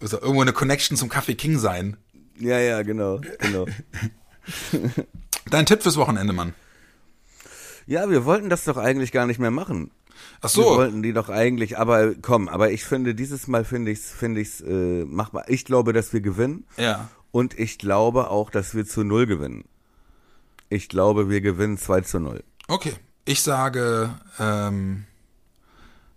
muss 0.00 0.10
doch 0.10 0.20
irgendwo 0.22 0.42
eine 0.42 0.52
Connection 0.52 0.96
zum 0.96 1.08
Kaffee 1.08 1.36
King 1.36 1.58
sein. 1.58 1.96
Ja, 2.40 2.58
ja, 2.58 2.82
genau, 2.82 3.20
genau. 3.38 3.66
Dein 5.50 5.66
Tipp 5.66 5.82
fürs 5.82 5.96
Wochenende, 5.96 6.32
Mann. 6.32 6.54
Ja, 7.86 8.08
wir 8.10 8.24
wollten 8.24 8.48
das 8.48 8.64
doch 8.64 8.76
eigentlich 8.76 9.12
gar 9.12 9.26
nicht 9.26 9.38
mehr 9.38 9.50
machen. 9.52 9.90
Ach 10.40 10.44
Wir 10.44 10.48
so, 10.48 10.64
wollten 10.64 11.02
die 11.02 11.12
doch 11.12 11.28
eigentlich, 11.28 11.78
aber 11.78 12.14
komm, 12.20 12.48
aber 12.48 12.70
ich 12.72 12.84
finde, 12.84 13.14
dieses 13.14 13.46
Mal 13.46 13.64
finde 13.64 13.90
ich's, 13.92 14.10
finde 14.10 14.40
ich's, 14.40 14.60
äh, 14.60 15.04
machbar. 15.04 15.44
Ich 15.48 15.64
glaube, 15.64 15.92
dass 15.92 16.12
wir 16.12 16.20
gewinnen 16.20 16.64
ja. 16.76 17.08
und 17.30 17.58
ich 17.58 17.78
glaube 17.78 18.30
auch, 18.30 18.50
dass 18.50 18.74
wir 18.74 18.86
zu 18.86 19.04
Null 19.04 19.26
gewinnen. 19.26 19.64
Ich 20.68 20.88
glaube, 20.88 21.28
wir 21.28 21.40
gewinnen 21.40 21.78
2 21.78 22.00
zu 22.02 22.20
0. 22.20 22.42
Okay. 22.68 22.94
Ich 23.24 23.42
sage, 23.42 24.10
ähm, 24.38 25.04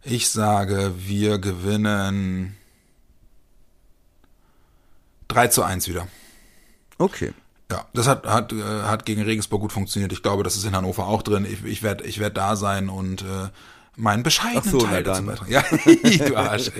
ich 0.03 0.29
sage, 0.29 0.93
wir 0.97 1.39
gewinnen 1.39 2.55
3 5.27 5.47
zu 5.47 5.63
1 5.63 5.87
wieder. 5.87 6.07
Okay. 6.97 7.33
Ja, 7.69 7.85
das 7.93 8.07
hat, 8.07 8.25
hat, 8.25 8.53
äh, 8.53 8.61
hat 8.63 9.05
gegen 9.05 9.21
Regensburg 9.21 9.61
gut 9.61 9.73
funktioniert. 9.73 10.13
Ich 10.13 10.23
glaube, 10.23 10.43
das 10.43 10.55
ist 10.55 10.63
in 10.65 10.75
Hannover 10.75 11.05
auch 11.07 11.21
drin. 11.21 11.45
Ich, 11.45 11.63
ich 11.65 11.83
werde 11.83 12.05
ich 12.05 12.19
werd 12.19 12.37
da 12.37 12.55
sein 12.55 12.87
und 12.87 13.23
äh, 13.23 13.49
meinen 13.97 14.23
bescheidenen 14.23 14.63
Ach 14.65 14.71
so, 14.71 14.77
Teil 14.79 15.03
dazu 15.03 15.23
beitragen. 15.25 15.51
Ja, 15.51 15.63
du 16.27 16.35
Arsch. 16.37 16.71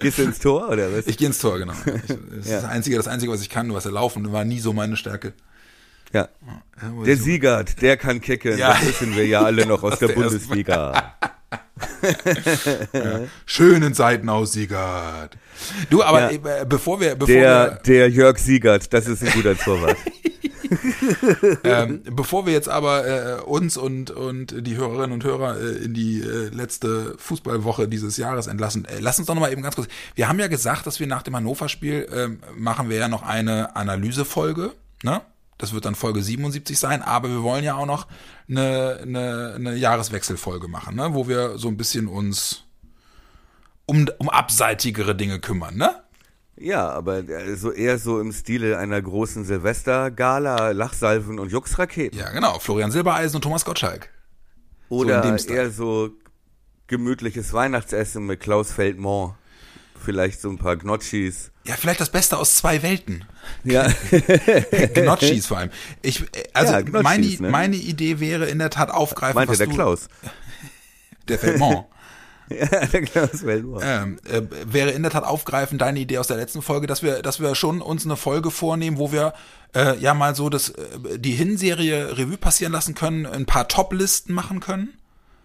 Gehst 0.00 0.18
du 0.18 0.22
ins 0.22 0.38
Tor 0.40 0.68
oder 0.68 0.92
was? 0.94 1.06
Ich 1.06 1.16
gehe 1.16 1.26
ins 1.28 1.38
Tor, 1.38 1.58
genau. 1.58 1.72
Ich, 1.86 2.02
das 2.06 2.38
ist 2.46 2.48
Ja. 2.50 2.60
das 2.60 2.64
Einzige, 2.70 2.96
das 2.96 3.08
Einzige, 3.08 3.32
was 3.32 3.40
ich 3.40 3.48
kann, 3.48 3.72
was 3.72 3.86
erlaufen, 3.86 4.30
war 4.30 4.44
nie 4.44 4.60
so 4.60 4.74
meine 4.74 4.96
Stärke. 4.98 5.32
Ja. 6.12 6.28
Der 7.06 7.16
Siegert, 7.16 7.80
der 7.82 7.96
kann 7.96 8.20
kicken. 8.20 8.56
Ja. 8.56 8.70
Das 8.70 8.86
wissen 8.86 9.14
wir 9.14 9.26
ja 9.26 9.42
alle 9.42 9.66
noch 9.66 9.82
aus, 9.82 9.92
Aus 9.92 9.98
der, 9.98 10.08
der 10.08 10.14
Bundesliga. 10.14 11.14
ja. 12.92 13.20
Schönen 13.44 13.94
Seiten 13.94 14.28
aus 14.28 14.52
Siegert. 14.52 15.36
Du, 15.90 16.02
aber 16.02 16.32
ja. 16.32 16.60
äh, 16.60 16.66
bevor 16.66 17.00
wir, 17.00 17.14
bevor 17.14 17.34
der, 17.34 17.42
wir, 17.44 17.80
der 17.86 18.10
Jörg 18.10 18.38
Siegert, 18.38 18.92
das 18.92 19.06
ist 19.06 19.22
ein 19.22 19.32
guter 19.32 19.56
Torwart. 19.56 19.98
ähm, 21.64 22.02
bevor 22.04 22.46
wir 22.46 22.52
jetzt 22.52 22.68
aber 22.68 23.06
äh, 23.06 23.40
uns 23.42 23.76
und, 23.76 24.10
und 24.10 24.66
die 24.66 24.76
Hörerinnen 24.76 25.12
und 25.12 25.24
Hörer 25.24 25.58
äh, 25.58 25.84
in 25.84 25.94
die 25.94 26.20
äh, 26.20 26.48
letzte 26.48 27.16
Fußballwoche 27.18 27.88
dieses 27.88 28.16
Jahres 28.16 28.46
entlassen, 28.46 28.84
äh, 28.84 29.00
lass 29.00 29.18
uns 29.18 29.26
doch 29.26 29.34
nochmal 29.34 29.52
eben 29.52 29.62
ganz 29.62 29.74
kurz. 29.76 29.88
Wir 30.14 30.28
haben 30.28 30.38
ja 30.38 30.46
gesagt, 30.46 30.86
dass 30.86 31.00
wir 31.00 31.06
nach 31.06 31.22
dem 31.22 31.34
Hannover-Spiel 31.34 32.06
äh, 32.12 32.28
machen 32.56 32.88
wir 32.88 32.98
ja 32.98 33.08
noch 33.08 33.22
eine 33.22 33.76
Analysefolge, 33.76 34.72
ne? 35.02 35.22
Das 35.60 35.74
wird 35.74 35.84
dann 35.84 35.94
Folge 35.94 36.22
77 36.22 36.78
sein, 36.78 37.02
aber 37.02 37.28
wir 37.28 37.42
wollen 37.42 37.64
ja 37.64 37.74
auch 37.74 37.84
noch 37.84 38.06
eine, 38.48 39.00
eine, 39.02 39.52
eine 39.56 39.74
Jahreswechselfolge 39.76 40.68
machen, 40.68 40.96
ne? 40.96 41.12
wo 41.12 41.28
wir 41.28 41.58
so 41.58 41.68
ein 41.68 41.76
bisschen 41.76 42.08
uns 42.08 42.64
um, 43.84 44.08
um 44.18 44.30
abseitigere 44.30 45.14
Dinge 45.14 45.38
kümmern, 45.38 45.76
ne? 45.76 46.02
Ja, 46.56 46.88
aber 46.90 47.22
so 47.56 47.72
eher 47.72 47.98
so 47.98 48.20
im 48.20 48.32
Stile 48.32 48.78
einer 48.78 49.00
großen 49.00 49.44
Silvestergala, 49.44 50.72
Lachsalven 50.72 51.38
und 51.38 51.50
Juxraketen. 51.50 52.18
Ja, 52.18 52.30
genau. 52.30 52.58
Florian 52.58 52.90
Silbereisen 52.90 53.36
und 53.36 53.42
Thomas 53.42 53.64
Gottschalk. 53.64 54.10
Oder 54.90 55.38
so 55.38 55.48
eher 55.52 55.70
so 55.70 56.10
gemütliches 56.86 57.52
Weihnachtsessen 57.52 58.26
mit 58.26 58.40
Klaus 58.40 58.72
Feldmont. 58.72 59.34
Vielleicht 60.02 60.40
so 60.40 60.48
ein 60.48 60.56
paar 60.56 60.76
Gnocchis. 60.76 61.50
Ja, 61.66 61.74
vielleicht 61.76 62.00
das 62.00 62.10
Beste 62.10 62.38
aus 62.38 62.56
zwei 62.56 62.82
Welten. 62.82 63.24
Ja. 63.64 63.86
Gnocchis 64.94 65.46
vor 65.46 65.58
allem. 65.58 65.70
Ich, 66.00 66.24
also 66.54 66.72
ja, 66.72 67.02
meine, 67.02 67.26
ne? 67.26 67.50
meine 67.50 67.76
Idee 67.76 68.18
wäre 68.18 68.46
in 68.46 68.58
der 68.58 68.70
Tat 68.70 68.90
aufgreifen. 68.90 69.34
Meinte 69.34 69.52
was 69.52 69.58
der 69.58 69.66
du, 69.66 69.74
Klaus. 69.74 70.08
Der 71.28 71.38
Feldmont. 71.38 71.86
Ja, 72.50 72.66
der 72.66 73.02
Klaus 73.02 73.42
Feldmont. 73.42 73.84
Ähm, 73.86 74.18
äh, 74.28 74.42
wäre 74.64 74.90
in 74.90 75.02
der 75.02 75.12
Tat 75.12 75.22
aufgreifen 75.22 75.78
deine 75.78 76.00
Idee 76.00 76.18
aus 76.18 76.26
der 76.26 76.36
letzten 76.36 76.62
Folge, 76.62 76.88
dass 76.88 77.00
wir, 77.00 77.22
dass 77.22 77.38
wir 77.38 77.54
schon 77.54 77.80
uns 77.80 78.04
eine 78.04 78.16
Folge 78.16 78.50
vornehmen, 78.50 78.98
wo 78.98 79.12
wir 79.12 79.34
äh, 79.72 79.96
ja 79.98 80.14
mal 80.14 80.34
so 80.34 80.48
das, 80.48 80.70
äh, 80.70 81.18
die 81.20 81.30
Hinserie 81.30 82.18
Revue 82.18 82.38
passieren 82.38 82.72
lassen 82.72 82.96
können, 82.96 83.24
ein 83.24 83.46
paar 83.46 83.68
Top-Listen 83.68 84.34
machen 84.34 84.58
können, 84.58 84.94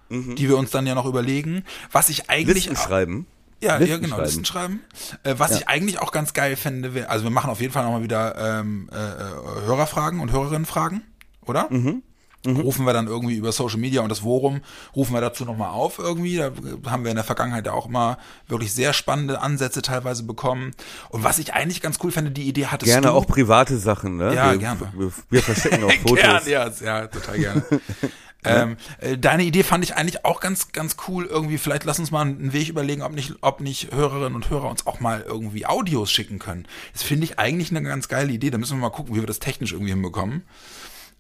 mhm. 0.10 0.36
die 0.36 0.50
wir 0.50 0.58
uns 0.58 0.72
dann 0.72 0.88
ja 0.88 0.96
noch 0.96 1.06
überlegen. 1.06 1.64
Was 1.92 2.10
ich 2.10 2.32
eigentlich 2.32 2.68
Listen 2.70 2.76
schreiben. 2.76 3.28
Ja, 3.62 3.80
ja, 3.80 3.98
genau, 3.98 4.20
Listen 4.20 4.46
schreiben. 4.46 4.82
Äh, 5.24 5.36
was 5.38 5.52
ja. 5.52 5.58
ich 5.58 5.68
eigentlich 5.68 6.00
auch 6.00 6.12
ganz 6.12 6.34
geil 6.34 6.56
fände, 6.56 6.94
wär, 6.94 7.10
also 7.10 7.24
wir 7.24 7.32
machen 7.32 7.50
auf 7.50 7.62
jeden 7.62 7.74
Fall 7.74 7.84
nochmal 7.84 8.04
wieder 8.04 8.60
ähm, 8.60 8.90
äh, 8.92 8.96
äh, 8.96 9.66
Hörerfragen 9.66 10.20
und 10.20 10.32
Hörerinnenfragen, 10.32 11.04
oder? 11.46 11.68
Mhm. 11.70 12.04
Mhm. 12.46 12.60
Rufen 12.60 12.86
wir 12.86 12.94
dann 12.94 13.08
irgendwie 13.08 13.36
über 13.36 13.52
Social 13.52 13.80
Media 13.80 14.02
und 14.02 14.10
das 14.10 14.24
Worum, 14.24 14.62
rufen 14.96 15.14
wir 15.14 15.22
dazu 15.22 15.46
nochmal 15.46 15.72
auf 15.72 16.00
irgendwie. 16.00 16.38
Da 16.38 16.52
haben 16.86 17.04
wir 17.04 17.10
in 17.10 17.16
der 17.16 17.24
Vergangenheit 17.24 17.66
ja 17.66 17.74
auch 17.74 17.88
mal 17.88 18.18
wirklich 18.48 18.74
sehr 18.74 18.94
spannende 18.94 19.42
Ansätze 19.42 19.82
teilweise 19.82 20.24
bekommen. 20.24 20.72
Und 21.10 21.24
was 21.24 21.40
ich 21.40 21.54
eigentlich 21.54 21.82
ganz 21.82 21.98
cool 22.04 22.12
fände, 22.12 22.32
die 22.32 22.44
Idee 22.44 22.68
hattest 22.68 22.92
gerne 22.92 23.08
du. 23.08 23.14
Gerne 23.14 23.18
auch 23.18 23.28
private 23.28 23.78
Sachen, 23.78 24.18
ne? 24.18 24.36
Ja, 24.36 24.52
wir, 24.52 24.60
gerne. 24.60 24.92
Wir, 24.96 25.12
wir 25.30 25.42
verschicken 25.42 25.84
auch 25.84 25.92
Fotos. 26.02 26.20
Gern, 26.20 26.48
ja, 26.48 26.70
ja, 26.84 27.08
total 27.08 27.40
gerne. 27.40 27.66
Ähm, 28.46 28.78
äh, 29.00 29.18
deine 29.18 29.44
Idee 29.44 29.64
fand 29.64 29.84
ich 29.84 29.96
eigentlich 29.96 30.26
auch 30.26 30.40
ganz, 30.40 30.72
ganz 30.72 30.96
cool. 31.08 31.26
Irgendwie, 31.26 31.58
vielleicht 31.58 31.84
lass 31.84 32.00
uns 32.00 32.12
mal 32.12 32.22
einen 32.22 32.54
Weg 32.54 32.70
überlegen, 32.70 33.02
ob 33.02 33.14
nicht, 33.14 33.36
ob 33.42 33.62
nicht 33.62 33.92
Hörerinnen 33.92 34.36
und 34.36 34.50
Hörer 34.50 34.70
uns 34.70 34.88
auch 34.88 35.00
mal 35.00 35.24
irgendwie 35.26 35.66
Audios 35.66 36.12
schicken 36.12 36.40
können. 36.40 36.68
Das 36.94 37.04
finde 37.04 37.26
ich 37.26 37.40
eigentlich 37.40 37.72
eine 37.72 37.84
ganz 37.84 38.08
geile 38.08 38.32
Idee. 38.32 38.50
Da 38.50 38.58
müssen 38.58 38.78
wir 38.78 38.82
mal 38.82 38.90
gucken, 38.90 39.16
wie 39.16 39.20
wir 39.20 39.28
das 39.28 39.40
technisch 39.40 39.72
irgendwie 39.74 39.92
hinbekommen. 39.92 40.44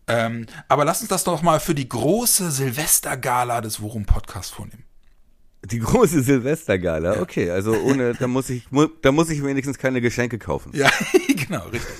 Ähm, 0.08 0.46
aber 0.68 0.86
lass 0.86 1.02
uns 1.02 1.10
das 1.10 1.24
doch 1.24 1.42
mal 1.42 1.60
für 1.60 1.74
die 1.74 1.90
große 1.90 2.52
Silvestergala 2.52 3.62
des 3.62 3.82
Worum 3.82 4.06
Podcast 4.06 4.54
vornehmen. 4.54 4.84
Die 5.66 5.80
große 5.80 6.22
Silvestergala, 6.22 7.16
ja. 7.16 7.22
okay, 7.22 7.50
also 7.50 7.74
ohne, 7.74 8.14
da 8.14 8.28
muss 8.28 8.52
ich, 8.52 8.68
da 9.02 9.12
muss 9.12 9.32
ich 9.32 9.44
wenigstens 9.44 9.80
keine 9.80 10.00
Geschenke 10.00 10.38
kaufen. 10.38 10.72
Ja, 10.76 10.92
genau, 11.28 11.64
richtig. 11.70 11.96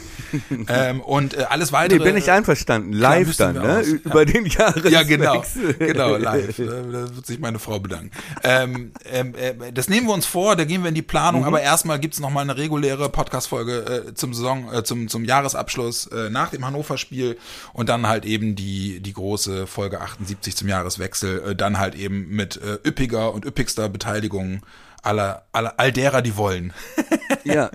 ähm, 0.68 1.02
und 1.02 1.34
äh, 1.34 1.44
alles 1.50 1.72
weitere. 1.72 2.00
Nee, 2.00 2.06
bin 2.06 2.18
ich 2.18 2.32
einverstanden. 2.32 2.94
Live 2.94 3.38
dann, 3.38 3.56
ne? 3.56 3.80
Aus. 3.80 3.88
Über 3.88 4.26
ja. 4.26 4.34
den 4.34 4.46
Jahres. 4.46 4.92
Ja, 4.92 5.04
genau, 5.04 5.44
genau, 5.80 6.16
live. 6.18 6.58
Da 6.58 7.16
wird 7.16 7.26
sich 7.26 7.40
meine 7.40 7.60
Frau 7.60 7.80
bedanken. 7.80 8.12
Ähm, 8.44 8.92
ähm, 9.12 9.34
äh, 9.36 9.72
das 9.72 9.90
nehmen 9.90 10.08
wir 10.08 10.14
uns 10.14 10.26
vor, 10.26 10.56
da 10.56 10.66
gehen 10.66 10.84
wir 10.84 10.90
in 10.90 10.96
die 10.96 11.02
Planung, 11.02 11.42
mhm. 11.42 11.48
aber 11.48 11.62
erstmal 11.62 12.00
gibt's 12.00 12.20
noch 12.20 12.30
mal 12.30 12.42
eine 12.42 12.58
reguläre 12.58 13.10
Podcast-Folge 13.10 14.06
äh, 14.08 14.14
zum 14.14 14.34
Saison, 14.34 14.72
äh, 14.74 14.84
zum, 14.84 15.08
zum 15.08 15.26
Jahresabschluss 15.26 16.08
äh, 16.08 16.30
nach 16.30 16.50
dem 16.50 16.66
Hannover-Spiel 16.66 17.38
und 17.74 17.90
dann 17.90 18.08
halt 18.08 18.26
eben 18.26 18.56
die, 18.56 19.00
die 19.00 19.14
große 19.14 19.68
Folge 19.68 20.02
78 20.02 20.56
zum 20.56 20.68
Jahreswechsel, 20.68 21.52
äh, 21.52 21.56
dann 21.56 21.80
halt 21.80 21.96
eben 21.96 22.30
mit 22.30 22.58
äh, 22.58 22.78
üppiger 22.88 23.34
und 23.34 23.46
üppigster 23.46 23.90
Beteiligung 23.90 24.62
aller, 25.06 25.46
aller, 25.52 25.74
all 25.78 25.92
derer, 25.92 26.22
die 26.22 26.36
wollen. 26.36 26.74
ja. 27.44 27.70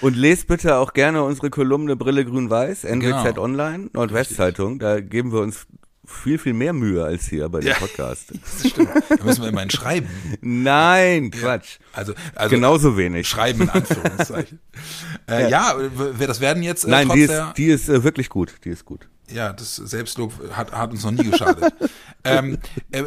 Und 0.00 0.16
lest 0.16 0.48
bitte 0.48 0.76
auch 0.76 0.92
gerne 0.92 1.22
unsere 1.22 1.50
Kolumne 1.50 1.96
Brille 1.96 2.24
Grün-Weiß, 2.24 2.84
NWZ 2.84 3.24
genau. 3.24 3.42
Online, 3.42 3.90
Nordwestzeitung. 3.92 4.78
Da 4.78 5.00
geben 5.00 5.32
wir 5.32 5.40
uns 5.40 5.66
viel, 6.06 6.38
viel 6.38 6.52
mehr 6.52 6.72
Mühe 6.72 7.02
als 7.02 7.26
hier 7.26 7.48
bei 7.48 7.60
dem 7.60 7.68
ja, 7.68 7.74
Podcast. 7.76 8.32
Das 8.40 8.70
stimmt. 8.70 8.90
Da 9.08 9.24
müssen 9.24 9.42
wir 9.42 9.48
immerhin 9.48 9.70
schreiben. 9.70 10.08
Nein, 10.40 11.30
Quatsch. 11.30 11.78
Also, 11.92 12.12
also 12.34 12.54
genauso 12.54 12.96
wenig. 12.96 13.28
Schreiben 13.28 13.62
in 13.62 13.70
Anführungszeichen. 13.70 14.58
äh, 15.30 15.48
ja. 15.48 15.78
ja, 15.78 16.26
das 16.26 16.40
werden 16.40 16.62
jetzt. 16.62 16.84
Äh, 16.84 16.90
Nein, 16.90 17.08
die 17.08 17.20
ist, 17.20 17.42
die 17.56 17.66
ist 17.66 17.88
äh, 17.88 18.04
wirklich 18.04 18.28
gut. 18.28 18.54
Die 18.64 18.70
ist 18.70 18.84
gut 18.84 19.08
ja, 19.30 19.52
das 19.52 19.76
Selbstlob 19.76 20.32
hat, 20.52 20.72
hat 20.72 20.90
uns 20.90 21.04
noch 21.04 21.10
nie 21.12 21.30
geschadet. 21.30 21.72
ähm, 22.24 22.58
äh, 22.90 23.02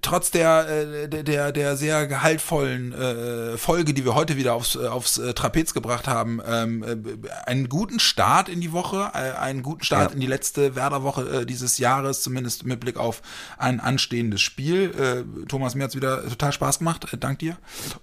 trotz 0.00 0.30
der, 0.30 0.68
äh, 0.68 1.08
der, 1.08 1.52
der 1.52 1.76
sehr 1.76 2.06
gehaltvollen 2.06 2.92
äh, 2.92 3.58
Folge, 3.58 3.92
die 3.92 4.04
wir 4.04 4.14
heute 4.14 4.36
wieder 4.36 4.54
aufs, 4.54 4.76
aufs 4.76 5.18
äh, 5.18 5.34
Trapez 5.34 5.74
gebracht 5.74 6.08
haben, 6.08 6.40
ähm, 6.46 6.82
äh, 6.82 7.30
einen 7.46 7.68
guten 7.68 8.00
Start 8.00 8.48
in 8.48 8.60
die 8.60 8.72
Woche, 8.72 9.10
äh, 9.14 9.38
einen 9.38 9.62
guten 9.62 9.84
Start 9.84 10.10
ja. 10.10 10.14
in 10.14 10.20
die 10.20 10.26
letzte 10.26 10.74
Werderwoche 10.74 11.40
äh, 11.40 11.46
dieses 11.46 11.78
Jahres, 11.78 12.22
zumindest 12.22 12.64
mit 12.64 12.80
Blick 12.80 12.96
auf 12.96 13.22
ein 13.58 13.80
anstehendes 13.80 14.40
Spiel. 14.40 14.92
Äh, 14.98 15.46
Thomas, 15.46 15.74
mir 15.74 15.84
hat's 15.84 15.96
wieder 15.96 16.26
total 16.28 16.52
Spaß 16.52 16.78
gemacht, 16.78 17.12
äh, 17.12 17.18
dank 17.18 17.40
dir. 17.40 17.58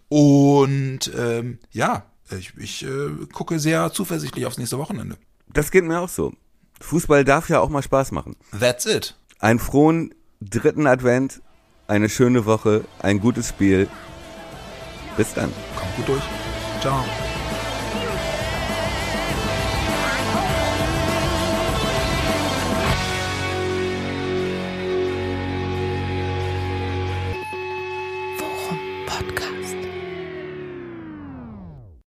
Und 0.07 1.11
ähm, 1.17 1.59
ja, 1.71 2.05
ich, 2.37 2.53
ich 2.57 2.85
äh, 2.85 3.09
gucke 3.33 3.59
sehr 3.59 3.91
zuversichtlich 3.91 4.45
aufs 4.45 4.57
nächste 4.57 4.77
Wochenende. 4.77 5.17
Das 5.51 5.71
geht 5.71 5.83
mir 5.83 5.99
auch 5.99 6.09
so. 6.09 6.33
Fußball 6.81 7.23
darf 7.25 7.49
ja 7.49 7.59
auch 7.59 7.69
mal 7.69 7.81
Spaß 7.81 8.11
machen. 8.11 8.35
That's 8.57 8.85
it. 8.85 9.15
Einen 9.39 9.59
frohen 9.59 10.13
dritten 10.41 10.87
Advent, 10.87 11.41
eine 11.87 12.09
schöne 12.09 12.45
Woche, 12.45 12.85
ein 13.01 13.19
gutes 13.19 13.49
Spiel. 13.49 13.87
Bis 15.17 15.33
dann. 15.33 15.51
Kommt 15.75 15.95
gut 15.97 16.07
durch. 16.07 16.23
Ciao. 16.81 17.03